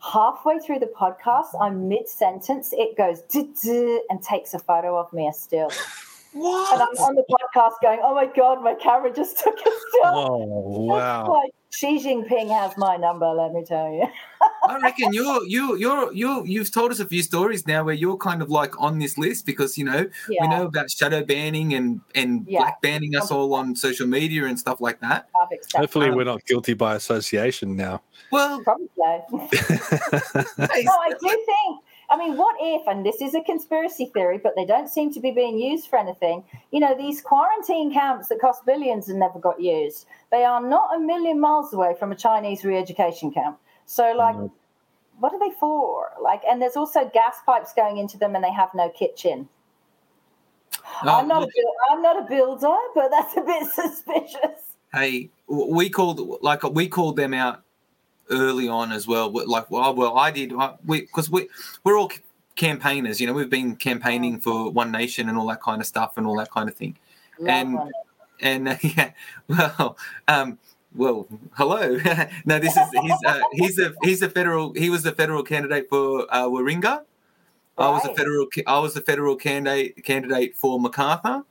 [0.00, 3.22] halfway through the podcast, I'm mid sentence, it goes
[4.10, 5.70] and takes a photo of me a still.
[6.32, 6.72] What?
[6.74, 10.02] And I'm on the podcast going, oh my God, my camera just took a still.
[10.04, 11.32] Oh wow!
[11.32, 14.06] Like, Xi Jinping has my number, let me tell you.
[14.68, 18.16] I reckon you're you you're you you've told us a few stories now where you're
[18.16, 22.00] kind of like on this list because you know we know about shadow banning and
[22.14, 22.60] and Yeah.
[22.60, 25.28] black banning us all on social media and stuff like that.
[25.74, 28.02] Hopefully, Um, we're not guilty by association now.
[28.30, 28.88] Well, probably.
[28.98, 29.38] no,
[30.58, 31.80] I do think.
[32.08, 35.20] I mean, what if, and this is a conspiracy theory, but they don't seem to
[35.20, 36.44] be being used for anything.
[36.70, 40.94] You know, these quarantine camps that cost billions and never got used, they are not
[40.94, 43.58] a million miles away from a Chinese re education camp.
[43.86, 44.36] So, like,
[45.18, 46.10] what are they for?
[46.20, 49.48] Like, and there's also gas pipes going into them and they have no kitchen.
[51.02, 51.50] I'm not a
[51.90, 54.74] I'm not a builder, but that's a bit suspicious.
[54.92, 57.62] hey, we called like we called them out
[58.30, 59.30] early on as well.
[59.30, 60.52] Like, well, well, I did.
[60.84, 61.48] We because we
[61.84, 62.10] we're all
[62.56, 63.20] campaigners.
[63.20, 66.26] You know, we've been campaigning for One Nation and all that kind of stuff and
[66.26, 66.96] all that kind of thing.
[67.46, 67.78] and
[68.40, 69.12] and uh, yeah,
[69.48, 69.96] well,
[70.28, 70.58] um,
[70.96, 71.98] well, hello.
[72.44, 74.72] no, this is he's uh, he's a he's a federal.
[74.72, 77.02] He was the federal candidate for uh, Warringah.
[77.78, 78.46] I was a federal.
[78.66, 81.44] I was the federal candidate candidate for Macarthur.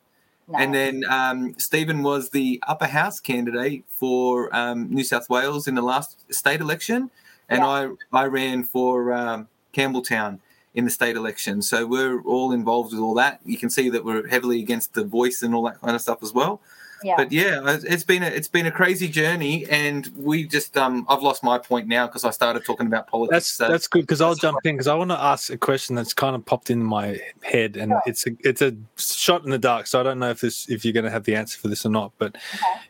[0.54, 5.74] And then um, Steven was the upper house candidate for um, New South Wales in
[5.74, 7.10] the last state election,
[7.50, 10.40] and I I ran for um, Campbelltown
[10.76, 11.62] in the state election.
[11.62, 13.40] So we're all involved with all that.
[13.46, 16.22] You can see that we're heavily against the voice and all that kind of stuff
[16.22, 16.62] as well.
[17.06, 17.16] Yeah.
[17.18, 21.22] But yeah, it's been a it's been a crazy journey, and we just um I've
[21.22, 23.32] lost my point now because I started talking about politics.
[23.36, 25.96] That's so- that's good because I'll jump in because I want to ask a question
[25.96, 29.60] that's kind of popped in my head and it's a it's a shot in the
[29.60, 29.86] dark.
[29.86, 31.86] So I don't know if this if you're going to have the answer for this
[31.86, 32.12] or not.
[32.18, 32.38] But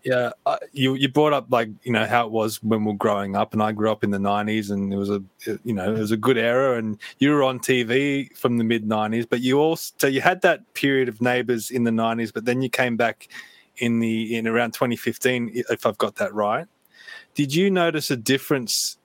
[0.03, 2.95] yeah, uh, you you brought up like you know how it was when we are
[2.95, 5.21] growing up, and I grew up in the '90s, and it was a
[5.65, 8.85] you know it was a good era, and you were on TV from the mid
[8.85, 12.45] '90s, but you also so you had that period of Neighbours in the '90s, but
[12.45, 13.27] then you came back
[13.77, 16.67] in the in around 2015, if I've got that right.
[17.33, 18.97] Did you notice a difference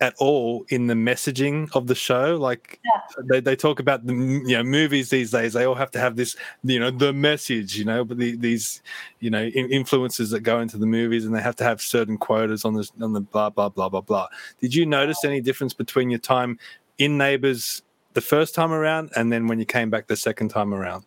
[0.00, 2.36] at all in the messaging of the show?
[2.36, 2.80] Like
[3.28, 5.52] they, they talk about the you know movies these days.
[5.52, 7.76] They all have to have this you know the message.
[7.76, 8.82] You know, but the, these
[9.20, 12.64] you know influences that go into the movies, and they have to have certain quotas
[12.64, 14.28] on the on the blah blah blah blah blah.
[14.60, 16.58] Did you notice any difference between your time
[16.98, 17.82] in Neighbours
[18.14, 21.04] the first time around and then when you came back the second time around?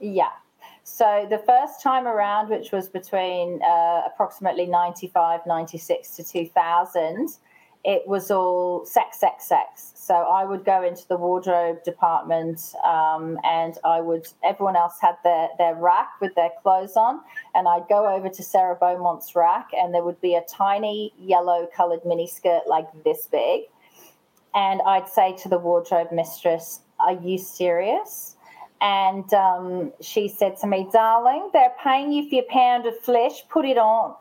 [0.00, 0.30] Yeah.
[0.98, 7.28] So the first time around, which was between uh, approximately 95, 96 to 2000,
[7.84, 9.92] it was all sex, sex, sex.
[9.94, 15.14] So I would go into the wardrobe department um, and I would, everyone else had
[15.22, 17.20] their, their rack with their clothes on.
[17.54, 21.68] And I'd go over to Sarah Beaumont's rack and there would be a tiny yellow
[21.76, 23.66] colored mini skirt like this big.
[24.52, 28.34] And I'd say to the wardrobe mistress, Are you serious?
[28.80, 33.42] And um, she said to me, Darling, they're paying you for your pound of flesh,
[33.48, 34.14] put it on.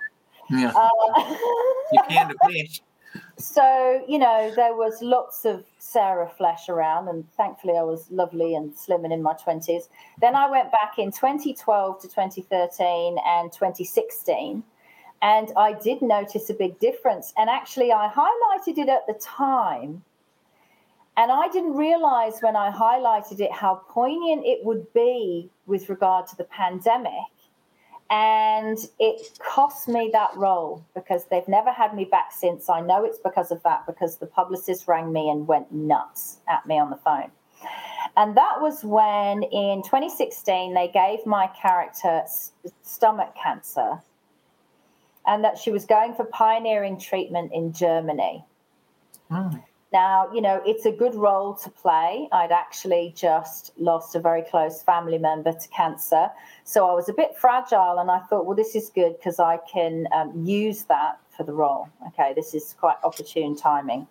[0.50, 0.72] Yeah.
[0.76, 0.90] Uh,
[1.92, 2.82] you can of flesh.
[3.38, 8.56] so, you know, there was lots of Sarah flesh around, and thankfully I was lovely
[8.56, 9.90] and slim and in my 20s.
[10.20, 14.64] Then I went back in 2012 to 2013 and 2016,
[15.22, 17.34] and I did notice a big difference.
[17.38, 20.04] And actually, I highlighted it at the time.
[21.18, 26.28] And I didn't realize when I highlighted it how poignant it would be with regard
[26.28, 27.12] to the pandemic.
[28.12, 32.70] And it cost me that role because they've never had me back since.
[32.70, 36.66] I know it's because of that, because the publicist rang me and went nuts at
[36.68, 37.32] me on the phone.
[38.16, 42.24] And that was when in 2016 they gave my character
[42.84, 44.02] stomach cancer
[45.26, 48.46] and that she was going for pioneering treatment in Germany.
[49.30, 49.58] Hmm.
[49.94, 52.28] Now, you know, it's a good role to play.
[52.34, 56.30] I'd actually just lost a very close family member to cancer.
[56.66, 59.60] So I was a bit fragile, and I thought, well, this is good because I
[59.72, 61.88] can um, use that for the role.
[62.08, 64.08] Okay, this is quite opportune timing.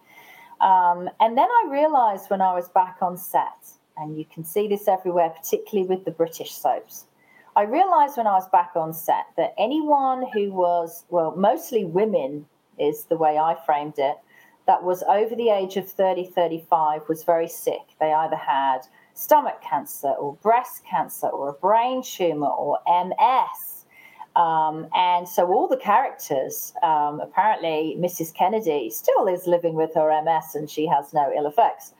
[0.62, 4.68] Um, and then I realized when I was back on set, and you can see
[4.68, 7.04] this everywhere, particularly with the British soaps.
[7.54, 12.46] I realized when I was back on set that anyone who was, well, mostly women
[12.78, 14.16] is the way I framed it,
[14.66, 17.82] that was over the age of 30, 35 was very sick.
[18.00, 18.80] They either had
[19.14, 23.84] stomach cancer or breast cancer or a brain tumor or MS.
[24.34, 28.34] Um, and so all the characters, um, apparently Mrs.
[28.34, 31.94] Kennedy still is living with her MS and she has no ill effects.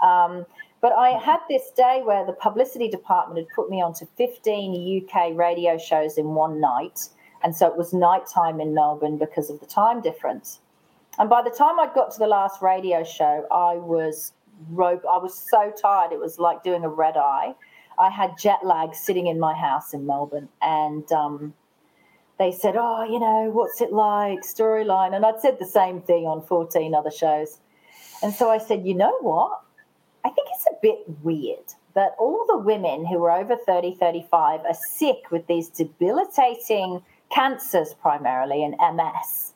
[0.00, 0.44] Um,
[0.80, 5.36] but I had this day where the publicity department had put me onto 15 UK
[5.36, 7.08] radio shows in one night.
[7.42, 10.60] And so it was nighttime in Melbourne because of the time difference.
[11.18, 14.32] And by the time I got to the last radio show, I was
[14.70, 16.12] ro- I was so tired.
[16.12, 17.54] It was like doing a red eye.
[17.98, 21.54] I had jet lag sitting in my house in Melbourne, and um,
[22.38, 26.26] they said, "Oh, you know, what's it like?" Storyline, and I'd said the same thing
[26.26, 27.58] on 14 other shows.
[28.22, 29.62] And so I said, "You know what?
[30.24, 34.60] I think it's a bit weird that all the women who are over 30, 35
[34.60, 39.54] are sick with these debilitating cancers primarily and MS.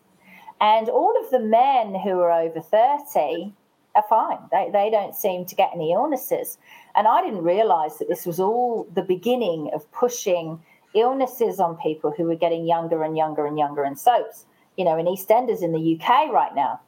[0.62, 3.52] And all of the men who are over 30
[3.96, 4.38] are fine.
[4.52, 6.56] They, they don't seem to get any illnesses.
[6.94, 10.62] And I didn't realize that this was all the beginning of pushing
[10.94, 14.46] illnesses on people who were getting younger and younger and younger in soaps.
[14.76, 16.80] You know, in EastEnders in the UK right now,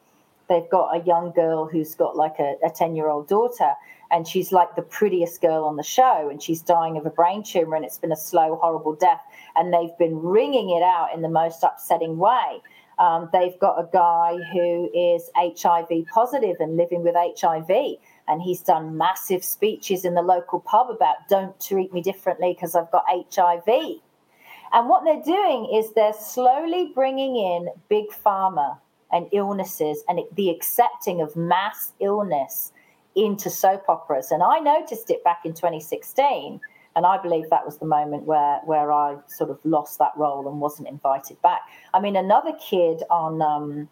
[0.48, 3.72] they've got a young girl who's got like a 10 year old daughter
[4.10, 7.42] and she's like the prettiest girl on the show and she's dying of a brain
[7.42, 9.22] tumor and it's been a slow horrible death
[9.56, 12.60] and they've been wringing it out in the most upsetting way
[12.99, 17.71] um, they've got a guy who is hiv positive and living with hiv
[18.27, 22.75] and he's done massive speeches in the local pub about don't treat me differently because
[22.75, 23.69] i've got hiv
[24.73, 28.79] and what they're doing is they're slowly bringing in big pharma
[29.12, 32.73] and illnesses and the accepting of mass illness
[33.15, 34.33] into soap operas.
[34.33, 36.61] And I noticed it back in 2016.
[36.97, 40.49] And I believe that was the moment where, where I sort of lost that role
[40.49, 41.62] and wasn't invited back.
[41.93, 43.89] I mean, another kid on um,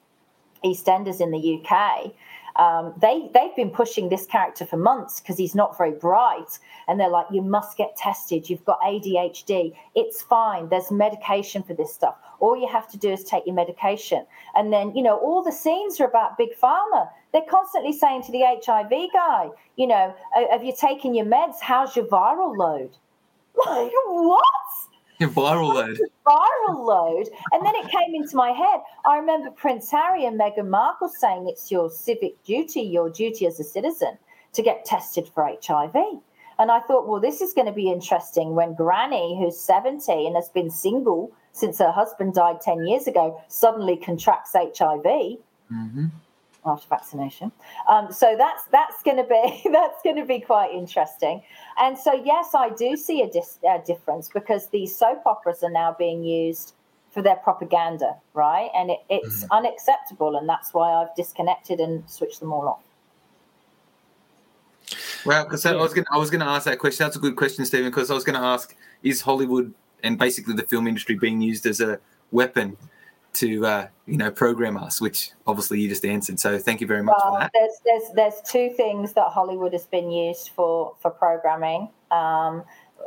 [0.65, 2.13] EastEnders in the UK,
[2.57, 7.01] um, they they've been pushing this character for months because he's not very bright, and
[7.01, 8.51] they're like, "You must get tested.
[8.51, 9.73] You've got ADHD.
[9.95, 10.69] It's fine.
[10.69, 12.17] There's medication for this stuff.
[12.41, 15.53] All you have to do is take your medication." And then you know all the
[15.53, 17.09] scenes are about big pharma.
[17.33, 20.15] They're constantly saying to the HIV guy, "You know,
[20.51, 21.61] have you taken your meds?
[21.61, 22.97] How's your viral load?"
[23.67, 24.45] Like what?
[25.19, 25.99] Your viral load.
[26.27, 27.29] viral load.
[27.53, 28.81] And then it came into my head.
[29.07, 33.61] I remember Prince Harry and Meghan Markle saying it's your civic duty, your duty as
[33.61, 34.19] a citizen,
[34.55, 35.95] to get tested for HIV.
[36.59, 40.35] And I thought, well, this is going to be interesting when Granny, who's 70 and
[40.35, 45.39] has been single since her husband died 10 years ago, suddenly contracts HIV
[45.73, 46.07] Mm-hmm.
[46.65, 47.51] After vaccination.
[47.89, 51.43] Um, so that's that's going to be that's going to be quite interesting.
[51.79, 55.71] And so yes, I do see a, dis- a difference because these soap operas are
[55.71, 56.75] now being used
[57.11, 58.71] for their propaganda, right?
[58.77, 62.83] And it, it's unacceptable, and that's why I've disconnected and switched them all off.
[65.25, 67.05] Well, because I was going I was going to ask that question.
[67.05, 67.91] That's a good question, Steven.
[67.91, 71.67] Because I was going to ask: Is Hollywood and basically the film industry being used
[71.67, 71.99] as a
[72.31, 72.77] weapon
[73.35, 75.01] to uh, you know program us?
[75.01, 76.41] Which obviously you just answered.
[76.41, 77.51] So thank you very much for that.
[77.55, 81.89] there's there's there's two things that Hollywood has been used for for programming.
[82.11, 82.65] Um,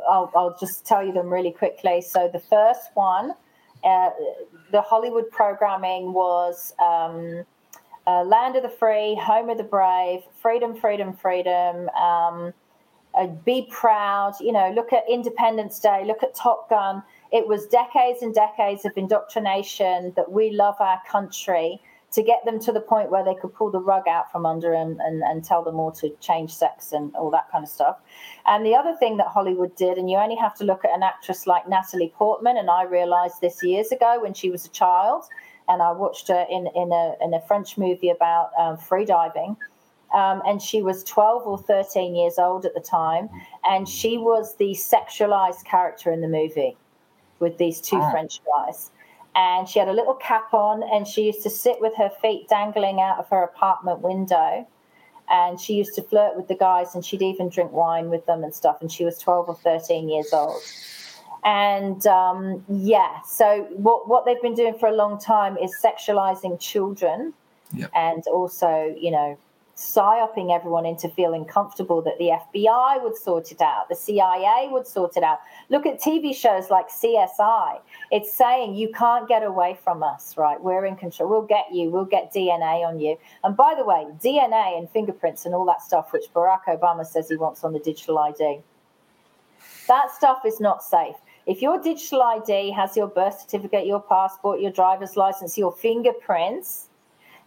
[0.08, 2.00] I'll, I'll just tell you them really quickly.
[2.00, 3.32] So the first one,
[3.84, 4.10] uh,
[4.72, 7.44] the Hollywood programming was um,
[8.06, 11.88] uh, Land of the Free, Home of the Brave, Freedom, Freedom, Freedom.
[11.90, 12.52] Um,
[13.14, 14.34] uh, be proud.
[14.40, 16.04] You know, look at Independence Day.
[16.04, 17.02] Look at Top Gun.
[17.32, 21.80] It was decades and decades of indoctrination that we love our country
[22.12, 24.70] to get them to the point where they could pull the rug out from under
[24.70, 27.98] them and, and tell them all to change sex and all that kind of stuff.
[28.46, 31.02] And the other thing that Hollywood did, and you only have to look at an
[31.02, 35.24] actress like Natalie Portman, and I realized this years ago when she was a child,
[35.68, 39.56] and I watched her in, in, a, in a French movie about um, freediving.
[40.14, 43.28] Um, and she was 12 or 13 years old at the time,
[43.68, 46.76] and she was the sexualized character in the movie
[47.40, 48.10] with these two Ah.
[48.10, 48.90] French guys.
[49.34, 52.48] And she had a little cap on, and she used to sit with her feet
[52.48, 54.66] dangling out of her apartment window.
[55.28, 58.44] and she used to flirt with the guys and she'd even drink wine with them
[58.44, 60.54] and stuff and she was 12 or 13 years old
[61.44, 66.58] and um, yeah so what, what they've been doing for a long time is sexualizing
[66.60, 67.32] children
[67.74, 67.90] Yep.
[67.96, 69.36] and also you know
[69.76, 74.86] psyoping everyone into feeling comfortable that the FBI would sort it out, the CIA would
[74.86, 75.40] sort it out.
[75.68, 77.80] Look at TV shows like CSI.
[78.10, 80.58] It's saying you can't get away from us, right?
[80.58, 81.28] We're in control.
[81.28, 81.90] We'll get you.
[81.90, 83.18] We'll get DNA on you.
[83.44, 87.28] And by the way, DNA and fingerprints and all that stuff, which Barack Obama says
[87.28, 88.60] he wants on the digital ID,
[89.88, 91.16] that stuff is not safe.
[91.44, 96.88] If your digital ID has your birth certificate, your passport, your driver's license, your fingerprints,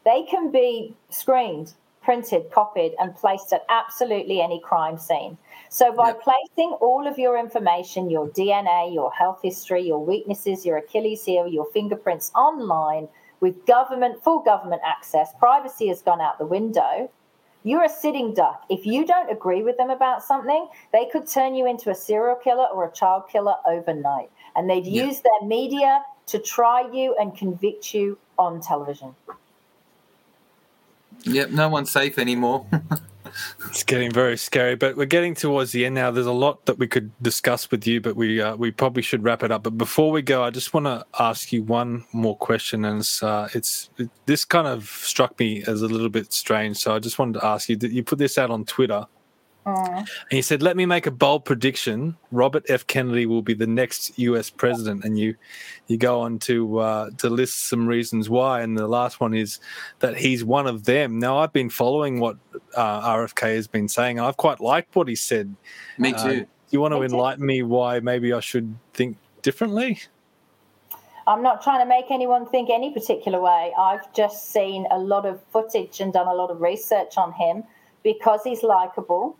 [0.06, 5.38] they can be screened printed, copied, and placed at absolutely any crime scene.
[5.70, 10.78] So, by placing all of your information, your DNA, your health history, your weaknesses, your
[10.78, 13.08] Achilles heel, your fingerprints online
[13.40, 17.10] with government, full government access, privacy has gone out the window.
[17.64, 18.64] You're a sitting duck.
[18.70, 22.36] If you don't agree with them about something, they could turn you into a serial
[22.36, 24.30] killer or a child killer overnight.
[24.56, 25.06] And they'd Yeah.
[25.06, 29.16] use their media to try you and convict you on television.
[31.24, 32.66] Yep, no one's safe anymore.
[33.68, 36.12] It's getting very scary, but we're getting towards the end now.
[36.12, 39.24] There's a lot that we could discuss with you, but we uh, we probably should
[39.24, 39.64] wrap it up.
[39.64, 43.22] But before we go, I just want to ask you one more question, and it's
[43.22, 46.78] uh, it's it, this kind of struck me as a little bit strange.
[46.78, 49.06] So I just wanted to ask you that you put this out on Twitter,
[49.70, 52.86] and you said, "Let me make a bold prediction: Robert F.
[52.88, 54.50] Kennedy will be the next U.S.
[54.50, 55.36] president." And you
[55.88, 59.60] you go on to uh, to list some reasons why, and the last one is
[60.00, 61.20] that he's one of them.
[61.20, 62.38] Now, I've been following what
[62.76, 65.56] uh, RFK has been saying, and I've quite liked what he said.
[65.98, 66.40] Me Uh, too.
[66.42, 70.00] do you want to enlighten me why maybe I should think differently?
[71.28, 73.72] I'm not trying to make anyone think any particular way.
[73.78, 77.64] I've just seen a lot of footage and done a lot of research on him
[78.04, 79.38] because he's likable.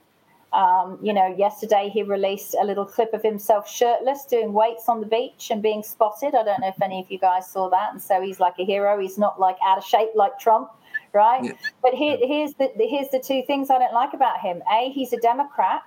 [0.52, 5.00] Um, you know, yesterday he released a little clip of himself shirtless doing weights on
[5.00, 6.34] the beach and being spotted.
[6.34, 7.94] I don't know if any of you guys saw that.
[7.94, 9.00] And so he's like a hero.
[9.00, 10.72] He's not like out of shape like Trump,
[11.14, 11.56] right?
[11.84, 14.64] But here, here's the here's the two things I don't like about him.
[14.74, 15.84] A, he's a Democrat.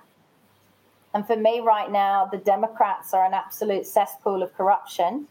[1.13, 5.27] And for me right now, the Democrats are an absolute cesspool of corruption.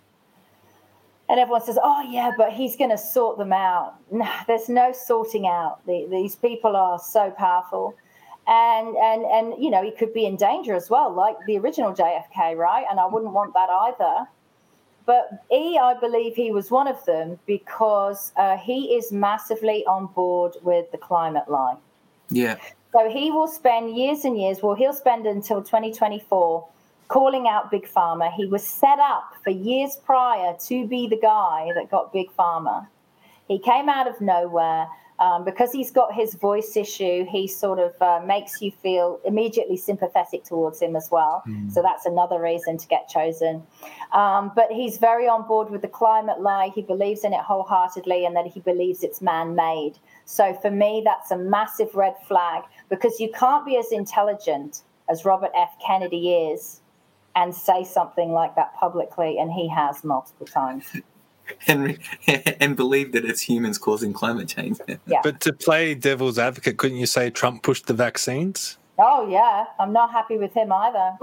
[1.28, 3.94] And everyone says, oh, yeah, but he's going to sort them out.
[4.10, 5.78] No, there's no sorting out.
[5.86, 7.96] The, these people are so powerful.
[8.46, 11.92] And, and, and, you know, he could be in danger as well, like the original
[11.92, 12.84] JFK, right?
[12.90, 14.26] And I wouldn't want that either.
[15.06, 20.06] But E, I believe he was one of them because uh, he is massively on
[20.06, 21.76] board with the climate lie.
[22.30, 22.58] Yeah.
[22.92, 26.66] So he will spend years and years, well, he'll spend until 2024
[27.08, 28.32] calling out Big Pharma.
[28.32, 32.86] He was set up for years prior to be the guy that got Big Pharma.
[33.48, 34.86] He came out of nowhere.
[35.22, 39.76] Um, because he's got his voice issue, he sort of uh, makes you feel immediately
[39.76, 41.44] sympathetic towards him as well.
[41.70, 43.62] So that's another reason to get chosen.
[44.12, 46.70] Um, but he's very on board with the climate lie.
[46.74, 49.92] He believes in it wholeheartedly and that he believes it's man made.
[50.24, 55.24] So for me, that's a massive red flag because you can't be as intelligent as
[55.24, 55.70] Robert F.
[55.86, 56.80] Kennedy is
[57.36, 60.84] and say something like that publicly, and he has multiple times.
[61.66, 64.78] And, and believe that it's humans causing climate change.
[65.06, 65.20] Yeah.
[65.22, 68.78] But to play devil's advocate, couldn't you say Trump pushed the vaccines?
[68.98, 71.16] Oh yeah, I'm not happy with him either.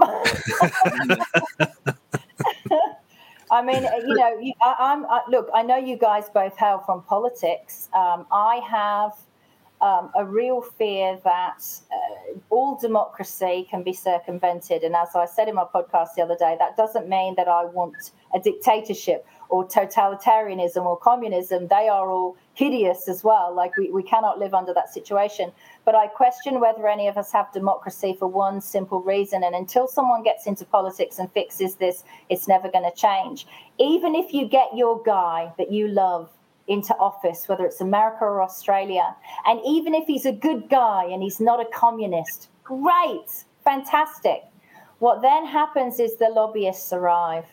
[3.50, 5.48] I mean, you know, you, I, I'm I, look.
[5.54, 7.88] I know you guys both hail from politics.
[7.94, 9.12] Um, I have
[9.80, 15.48] um, a real fear that uh, all democracy can be circumvented, and as I said
[15.48, 19.66] in my podcast the other day, that doesn't mean that I want a dictatorship or
[19.66, 21.66] totalitarianism or communism.
[21.66, 23.54] They are all hideous as well.
[23.54, 25.52] Like we, we cannot live under that situation.
[25.84, 29.42] But I question whether any of us have democracy for one simple reason.
[29.42, 33.46] And until someone gets into politics and fixes this, it's never going to change.
[33.78, 36.30] Even if you get your guy that you love
[36.68, 39.16] into office, whether it's America or Australia,
[39.46, 44.44] and even if he's a good guy and he's not a communist, great, fantastic.
[45.00, 47.46] What then happens is the lobbyists arrive.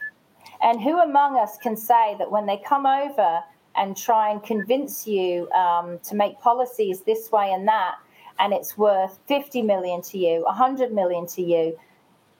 [0.61, 3.43] And who among us can say that when they come over
[3.75, 7.95] and try and convince you um, to make policies this way and that,
[8.39, 11.77] and it's worth 50 million to you, 100 million to you,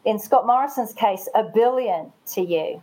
[0.06, 2.82] in Scott Morrison's case, a billion to you.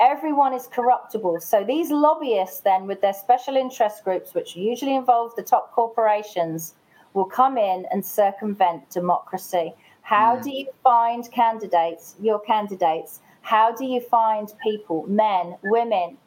[0.00, 1.40] Everyone is corruptible.
[1.40, 6.74] So these lobbyists, then, with their special interest groups, which usually involve the top corporations,
[7.14, 9.72] will come in and circumvent democracy.
[10.02, 13.20] How do you find candidates, your candidates?
[13.46, 16.18] How do you find people, men, women,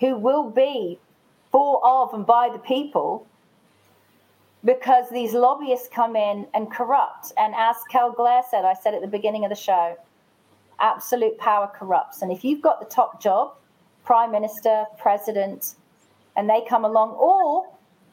[0.00, 0.98] who will be
[1.52, 3.26] for, of, and by the people
[4.64, 7.30] because these lobbyists come in and corrupt.
[7.36, 9.98] And as Kel Blair said, I said at the beginning of the show,
[10.80, 12.22] absolute power corrupts.
[12.22, 13.52] And if you've got the top job,
[14.06, 15.74] prime minister, president,
[16.38, 17.66] and they come along, or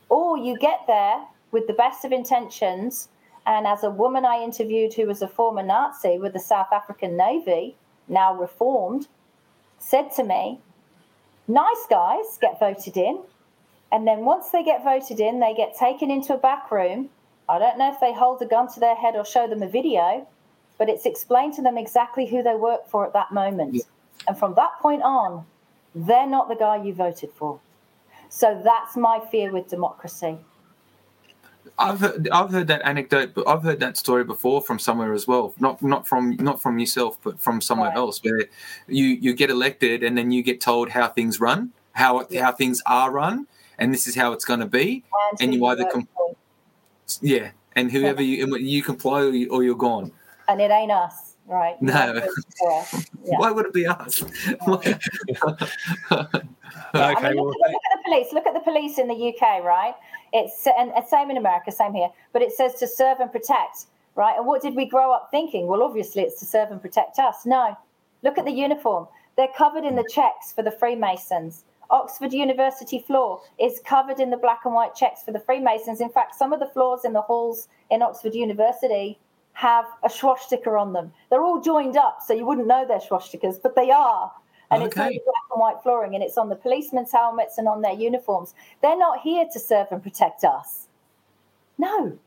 [0.10, 3.08] or you get there with the best of intentions.
[3.46, 7.16] And as a woman I interviewed who was a former Nazi with the South African
[7.16, 7.78] Navy,
[8.08, 9.08] now reformed,
[9.80, 10.60] said to me,
[11.48, 13.22] nice guys get voted in.
[13.92, 17.10] And then once they get voted in, they get taken into a back room.
[17.48, 19.68] I don't know if they hold a gun to their head or show them a
[19.68, 20.28] video,
[20.78, 23.76] but it's explained to them exactly who they work for at that moment.
[23.76, 23.82] Yeah.
[24.28, 25.46] And from that point on,
[25.94, 27.60] they're not the guy you voted for.
[28.30, 30.38] So that's my fear with democracy.
[31.78, 35.28] I've heard, I've heard that anecdote, but I've heard that story before from somewhere as
[35.28, 35.54] well.
[35.60, 37.98] Not not from not from yourself, but from somewhere right.
[37.98, 38.42] else, where
[38.88, 42.44] you you get elected and then you get told how things run, how yeah.
[42.44, 43.48] how things are run,
[43.80, 46.08] and this is how it's going to be, and, and you either com-
[47.22, 50.12] yeah, and whoever you you comply or, you, or you're gone.
[50.48, 51.82] And it ain't us, right?
[51.82, 52.22] No.
[53.26, 53.38] Yeah.
[53.38, 54.22] Why would it be us?
[54.68, 54.96] okay.
[56.94, 58.34] I mean, look, look, at the police.
[58.34, 59.96] Look at the police in the UK, right?
[60.34, 62.10] It's and, and same in America, same here.
[62.34, 63.86] But it says to serve and protect,
[64.16, 64.36] right?
[64.36, 65.68] And what did we grow up thinking?
[65.68, 67.46] Well, obviously, it's to serve and protect us.
[67.46, 67.78] No,
[68.24, 69.08] look at the uniform.
[69.38, 71.66] They're covered in the checks for the Freemasons.
[71.90, 76.02] Oxford University floor is covered in the black and white checks for the Freemasons.
[76.02, 79.20] In fact, some of the floors in the halls in Oxford University
[79.54, 81.14] have a swastika on them.
[81.30, 84.32] They're all joined up, so you wouldn't know they're swastikas, but they are
[84.74, 84.88] and okay.
[84.88, 87.82] it's on the black and white flooring, and it's on the policemen's helmets and on
[87.82, 88.54] their uniforms.
[88.82, 90.88] They're not here to serve and protect us.
[91.78, 92.18] No,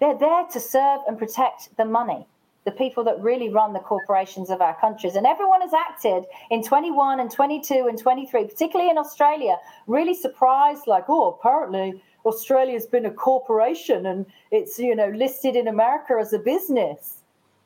[0.00, 2.26] they're there to serve and protect the money,
[2.64, 5.14] the people that really run the corporations of our countries.
[5.14, 9.56] And everyone has acted in 21 and 22 and 23, particularly in Australia,
[9.86, 15.68] really surprised, like, oh, apparently Australia's been a corporation and it's, you know, listed in
[15.68, 17.18] America as a business.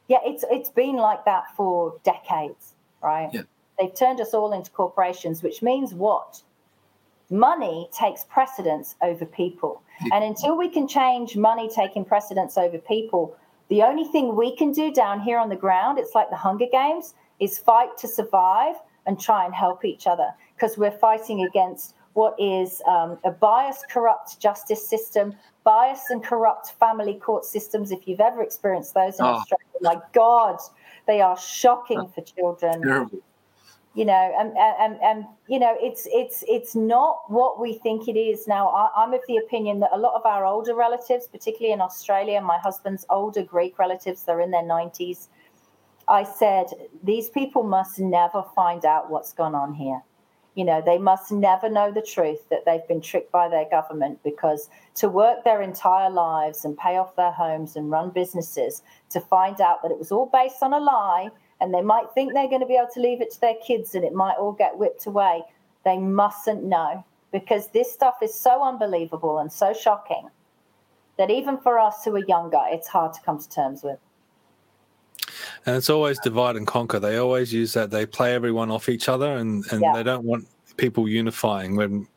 [0.09, 3.31] Yeah, it's it's been like that for decades, right?
[3.33, 3.43] Yeah.
[3.81, 6.43] They've turned us all into corporations, which means what?
[7.31, 9.83] Money takes precedence over people.
[10.13, 13.37] And until we can change money taking precedence over people,
[13.69, 16.67] the only thing we can do down here on the ground, it's like the Hunger
[16.71, 18.75] Games, is fight to survive
[19.07, 23.89] and try and help each other because we're fighting against what is um, a biased,
[23.89, 25.35] corrupt justice system,
[25.65, 27.93] biased and corrupt family court systems.
[27.93, 29.29] If you've ever experienced those in oh.
[29.29, 30.59] Australia, my God,
[31.07, 32.83] they are shocking for children.
[32.83, 33.21] Terrible
[33.95, 38.17] you know and, and and you know it's it's it's not what we think it
[38.17, 38.47] is.
[38.47, 41.81] Now I, am of the opinion that a lot of our older relatives particularly in
[41.81, 45.29] australia my husband's older greek relatives they're in their 90s
[46.07, 46.67] i said
[47.03, 50.03] these people must never find out what's gone on here.
[50.55, 54.21] You know they must never know the truth that they've been tricked by their government
[54.23, 59.21] because to work their entire lives and pay off their homes and run businesses to
[59.21, 61.31] find out that it was all based on a lie
[61.61, 63.95] and they might think they're going to be able to leave it to their kids
[63.95, 65.43] and it might all get whipped away.
[65.85, 70.29] They mustn't know because this stuff is so unbelievable and so shocking
[71.17, 73.99] that even for us who are younger, it's hard to come to terms with.
[75.67, 76.99] And it's always divide and conquer.
[76.99, 77.91] They always use that.
[77.91, 79.93] They play everyone off each other and, and yeah.
[79.95, 82.09] they don't want people unifying when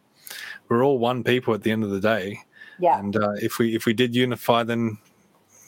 [0.69, 2.39] we're all one people at the end of the day.
[2.79, 2.97] Yeah.
[2.99, 4.97] And uh, if we if we did unify, then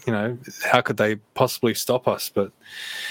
[0.07, 2.31] you know how could they possibly stop us?
[2.33, 2.51] But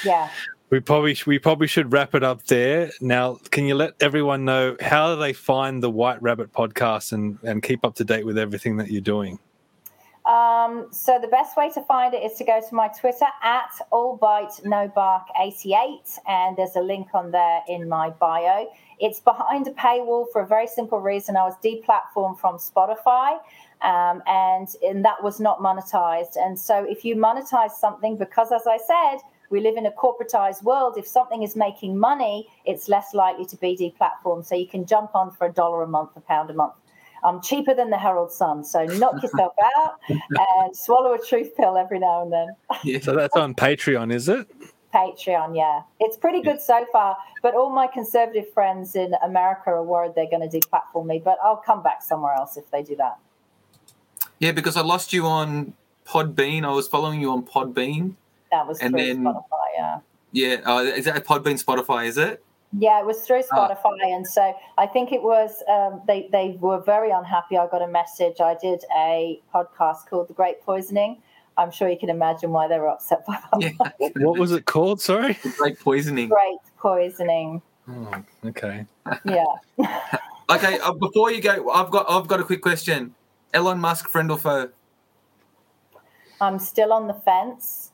[0.04, 0.30] yeah,
[0.74, 2.90] we probably we probably should wrap it up there.
[3.00, 7.62] Now, can you let everyone know how they find the White Rabbit podcast and and
[7.62, 9.38] keep up to date with everything that you're doing?
[10.26, 13.70] Um, so the best way to find it is to go to my Twitter at
[13.92, 18.68] allbite88, and there's a link on there in my bio.
[18.98, 21.36] It's behind a paywall for a very simple reason.
[21.36, 23.38] I was deplatformed from Spotify,
[23.82, 26.36] um, and and that was not monetized.
[26.36, 29.20] And so if you monetize something, because as I said
[29.50, 30.96] we live in a corporatized world.
[30.96, 34.46] If something is making money, it's less likely to be deplatformed.
[34.46, 36.74] So you can jump on for a dollar a month, a pound a month.
[37.22, 38.64] I'm cheaper than the Herald Sun.
[38.64, 42.48] So knock yourself out and swallow a truth pill every now and then.
[42.84, 44.46] yeah, so that's on Patreon, is it?
[44.94, 45.82] Patreon, yeah.
[46.00, 50.30] It's pretty good so far, but all my conservative friends in America are worried they're
[50.30, 53.18] going to deplatform me, but I'll come back somewhere else if they do that.
[54.38, 55.72] Yeah, because I lost you on
[56.06, 56.64] Podbean.
[56.64, 58.14] I was following you on Podbean
[58.54, 59.98] that was and through then, Spotify, yeah.
[60.32, 62.06] Yeah, uh, is that Podbean Spotify?
[62.06, 62.44] Is it?
[62.78, 63.68] Yeah, it was through ah.
[63.68, 65.62] Spotify, and so I think it was.
[65.70, 67.56] Um, they they were very unhappy.
[67.56, 68.40] I got a message.
[68.40, 71.22] I did a podcast called The Great Poisoning.
[71.56, 73.94] I'm sure you can imagine why they were upset by that.
[74.00, 74.08] Yeah.
[74.16, 75.00] what was it called?
[75.00, 76.28] Sorry, Great Poisoning.
[76.28, 77.62] Great Poisoning.
[77.88, 78.86] Oh, okay.
[79.24, 79.44] Yeah.
[80.50, 80.78] okay.
[80.80, 83.14] Uh, before you go, I've got I've got a quick question.
[83.52, 84.70] Elon Musk, friend or foe?
[86.40, 87.92] I'm still on the fence.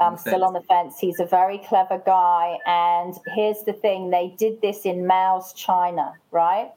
[0.00, 0.98] Um, I'm still on the fence.
[1.00, 2.56] He's a very clever guy.
[2.66, 6.70] And here's the thing they did this in Mao's China, right?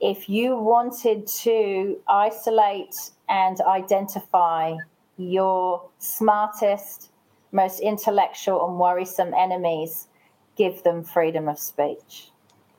[0.00, 2.94] If you wanted to isolate
[3.28, 4.76] and identify
[5.16, 7.10] your smartest,
[7.50, 10.08] most intellectual, and worrisome enemies,
[10.56, 12.30] give them freedom of speech.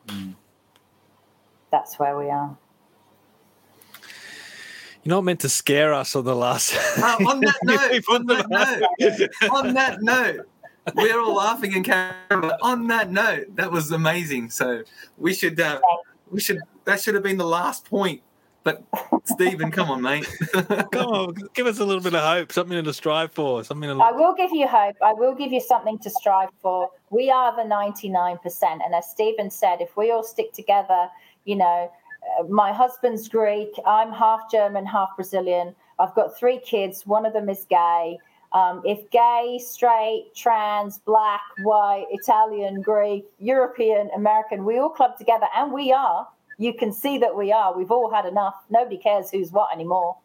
[0.08, 0.36] Mm.
[1.72, 2.58] That's where we are.
[5.04, 6.76] You're not meant to scare us on the last.
[6.98, 10.48] Uh, on that note, on that note, on that note,
[10.96, 12.58] we're all laughing in camera.
[12.62, 14.50] On that note, that was amazing.
[14.50, 14.84] So
[15.18, 15.80] we should, uh,
[16.30, 18.22] we should, that should have been the last point.
[18.64, 18.84] But
[19.24, 20.28] Steven, come on, mate.
[20.52, 24.04] come on, give us a little bit of hope, something to strive for, something to.
[24.04, 24.98] I will give you hope.
[25.02, 26.90] I will give you something to strive for.
[27.10, 28.38] We are the 99%.
[28.64, 31.08] And as Steven said, if we all stick together,
[31.46, 31.90] you know,
[32.48, 35.76] my husband's Greek, I'm half German, half Brazilian.
[36.00, 38.18] I've got three kids, one of them is gay.
[38.52, 45.46] Um, if gay, straight, trans, black, white, Italian, Greek, European, American, we all club together,
[45.56, 46.28] and we are,
[46.58, 47.78] you can see that we are.
[47.78, 48.56] We've all had enough.
[48.70, 50.18] Nobody cares who's what anymore.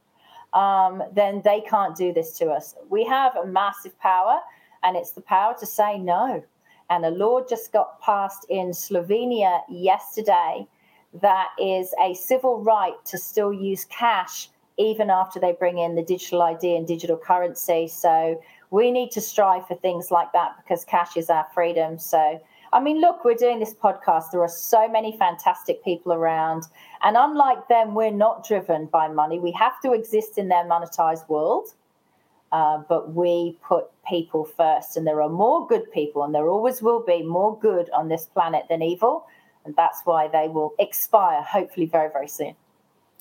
[0.54, 2.74] Um, then they can't do this to us.
[2.88, 4.40] We have a massive power,
[4.82, 6.42] and it's the power to say no.
[6.90, 10.66] And a law just got passed in Slovenia yesterday
[11.20, 16.02] that is a civil right to still use cash even after they bring in the
[16.02, 17.86] digital ID and digital currency.
[17.86, 21.98] So we need to strive for things like that because cash is our freedom.
[21.98, 22.40] So,
[22.72, 24.32] I mean, look, we're doing this podcast.
[24.32, 26.64] There are so many fantastic people around.
[27.02, 29.38] And unlike them, we're not driven by money.
[29.38, 31.68] We have to exist in their monetized world.
[32.50, 36.80] Uh, but we put people first, and there are more good people, and there always
[36.80, 39.26] will be more good on this planet than evil.
[39.64, 42.54] And that's why they will expire, hopefully, very, very soon.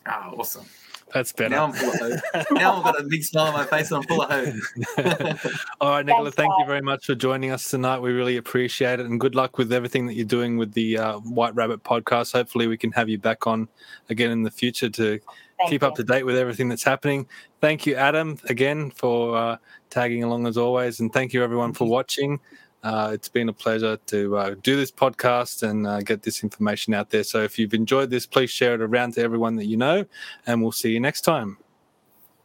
[0.06, 0.65] Ah, awesome.
[1.14, 1.49] That's better.
[1.49, 2.45] Now I'm full of hope.
[2.52, 5.53] now I've got a big smile on my face and I'm full of hope.
[5.82, 7.99] All right, Nicola, thank you very much for joining us tonight.
[7.99, 9.06] We really appreciate it.
[9.06, 12.34] And good luck with everything that you're doing with the uh, White Rabbit podcast.
[12.34, 13.68] Hopefully, we can have you back on
[14.10, 15.20] again in the future to
[15.60, 15.88] Thank keep you.
[15.88, 17.28] up to date with everything that's happening.
[17.61, 19.57] Thank you, Adam, again for uh,
[19.91, 20.99] tagging along as always.
[20.99, 22.40] And thank you, everyone, for watching.
[22.84, 26.93] Uh, it's been a pleasure to uh, do this podcast and uh, get this information
[26.93, 27.23] out there.
[27.23, 30.05] So if you've enjoyed this, please share it around to everyone that you know,
[30.45, 31.57] and we'll see you next time.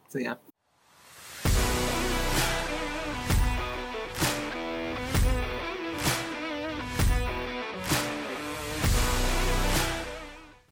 [0.09, 0.37] See ya.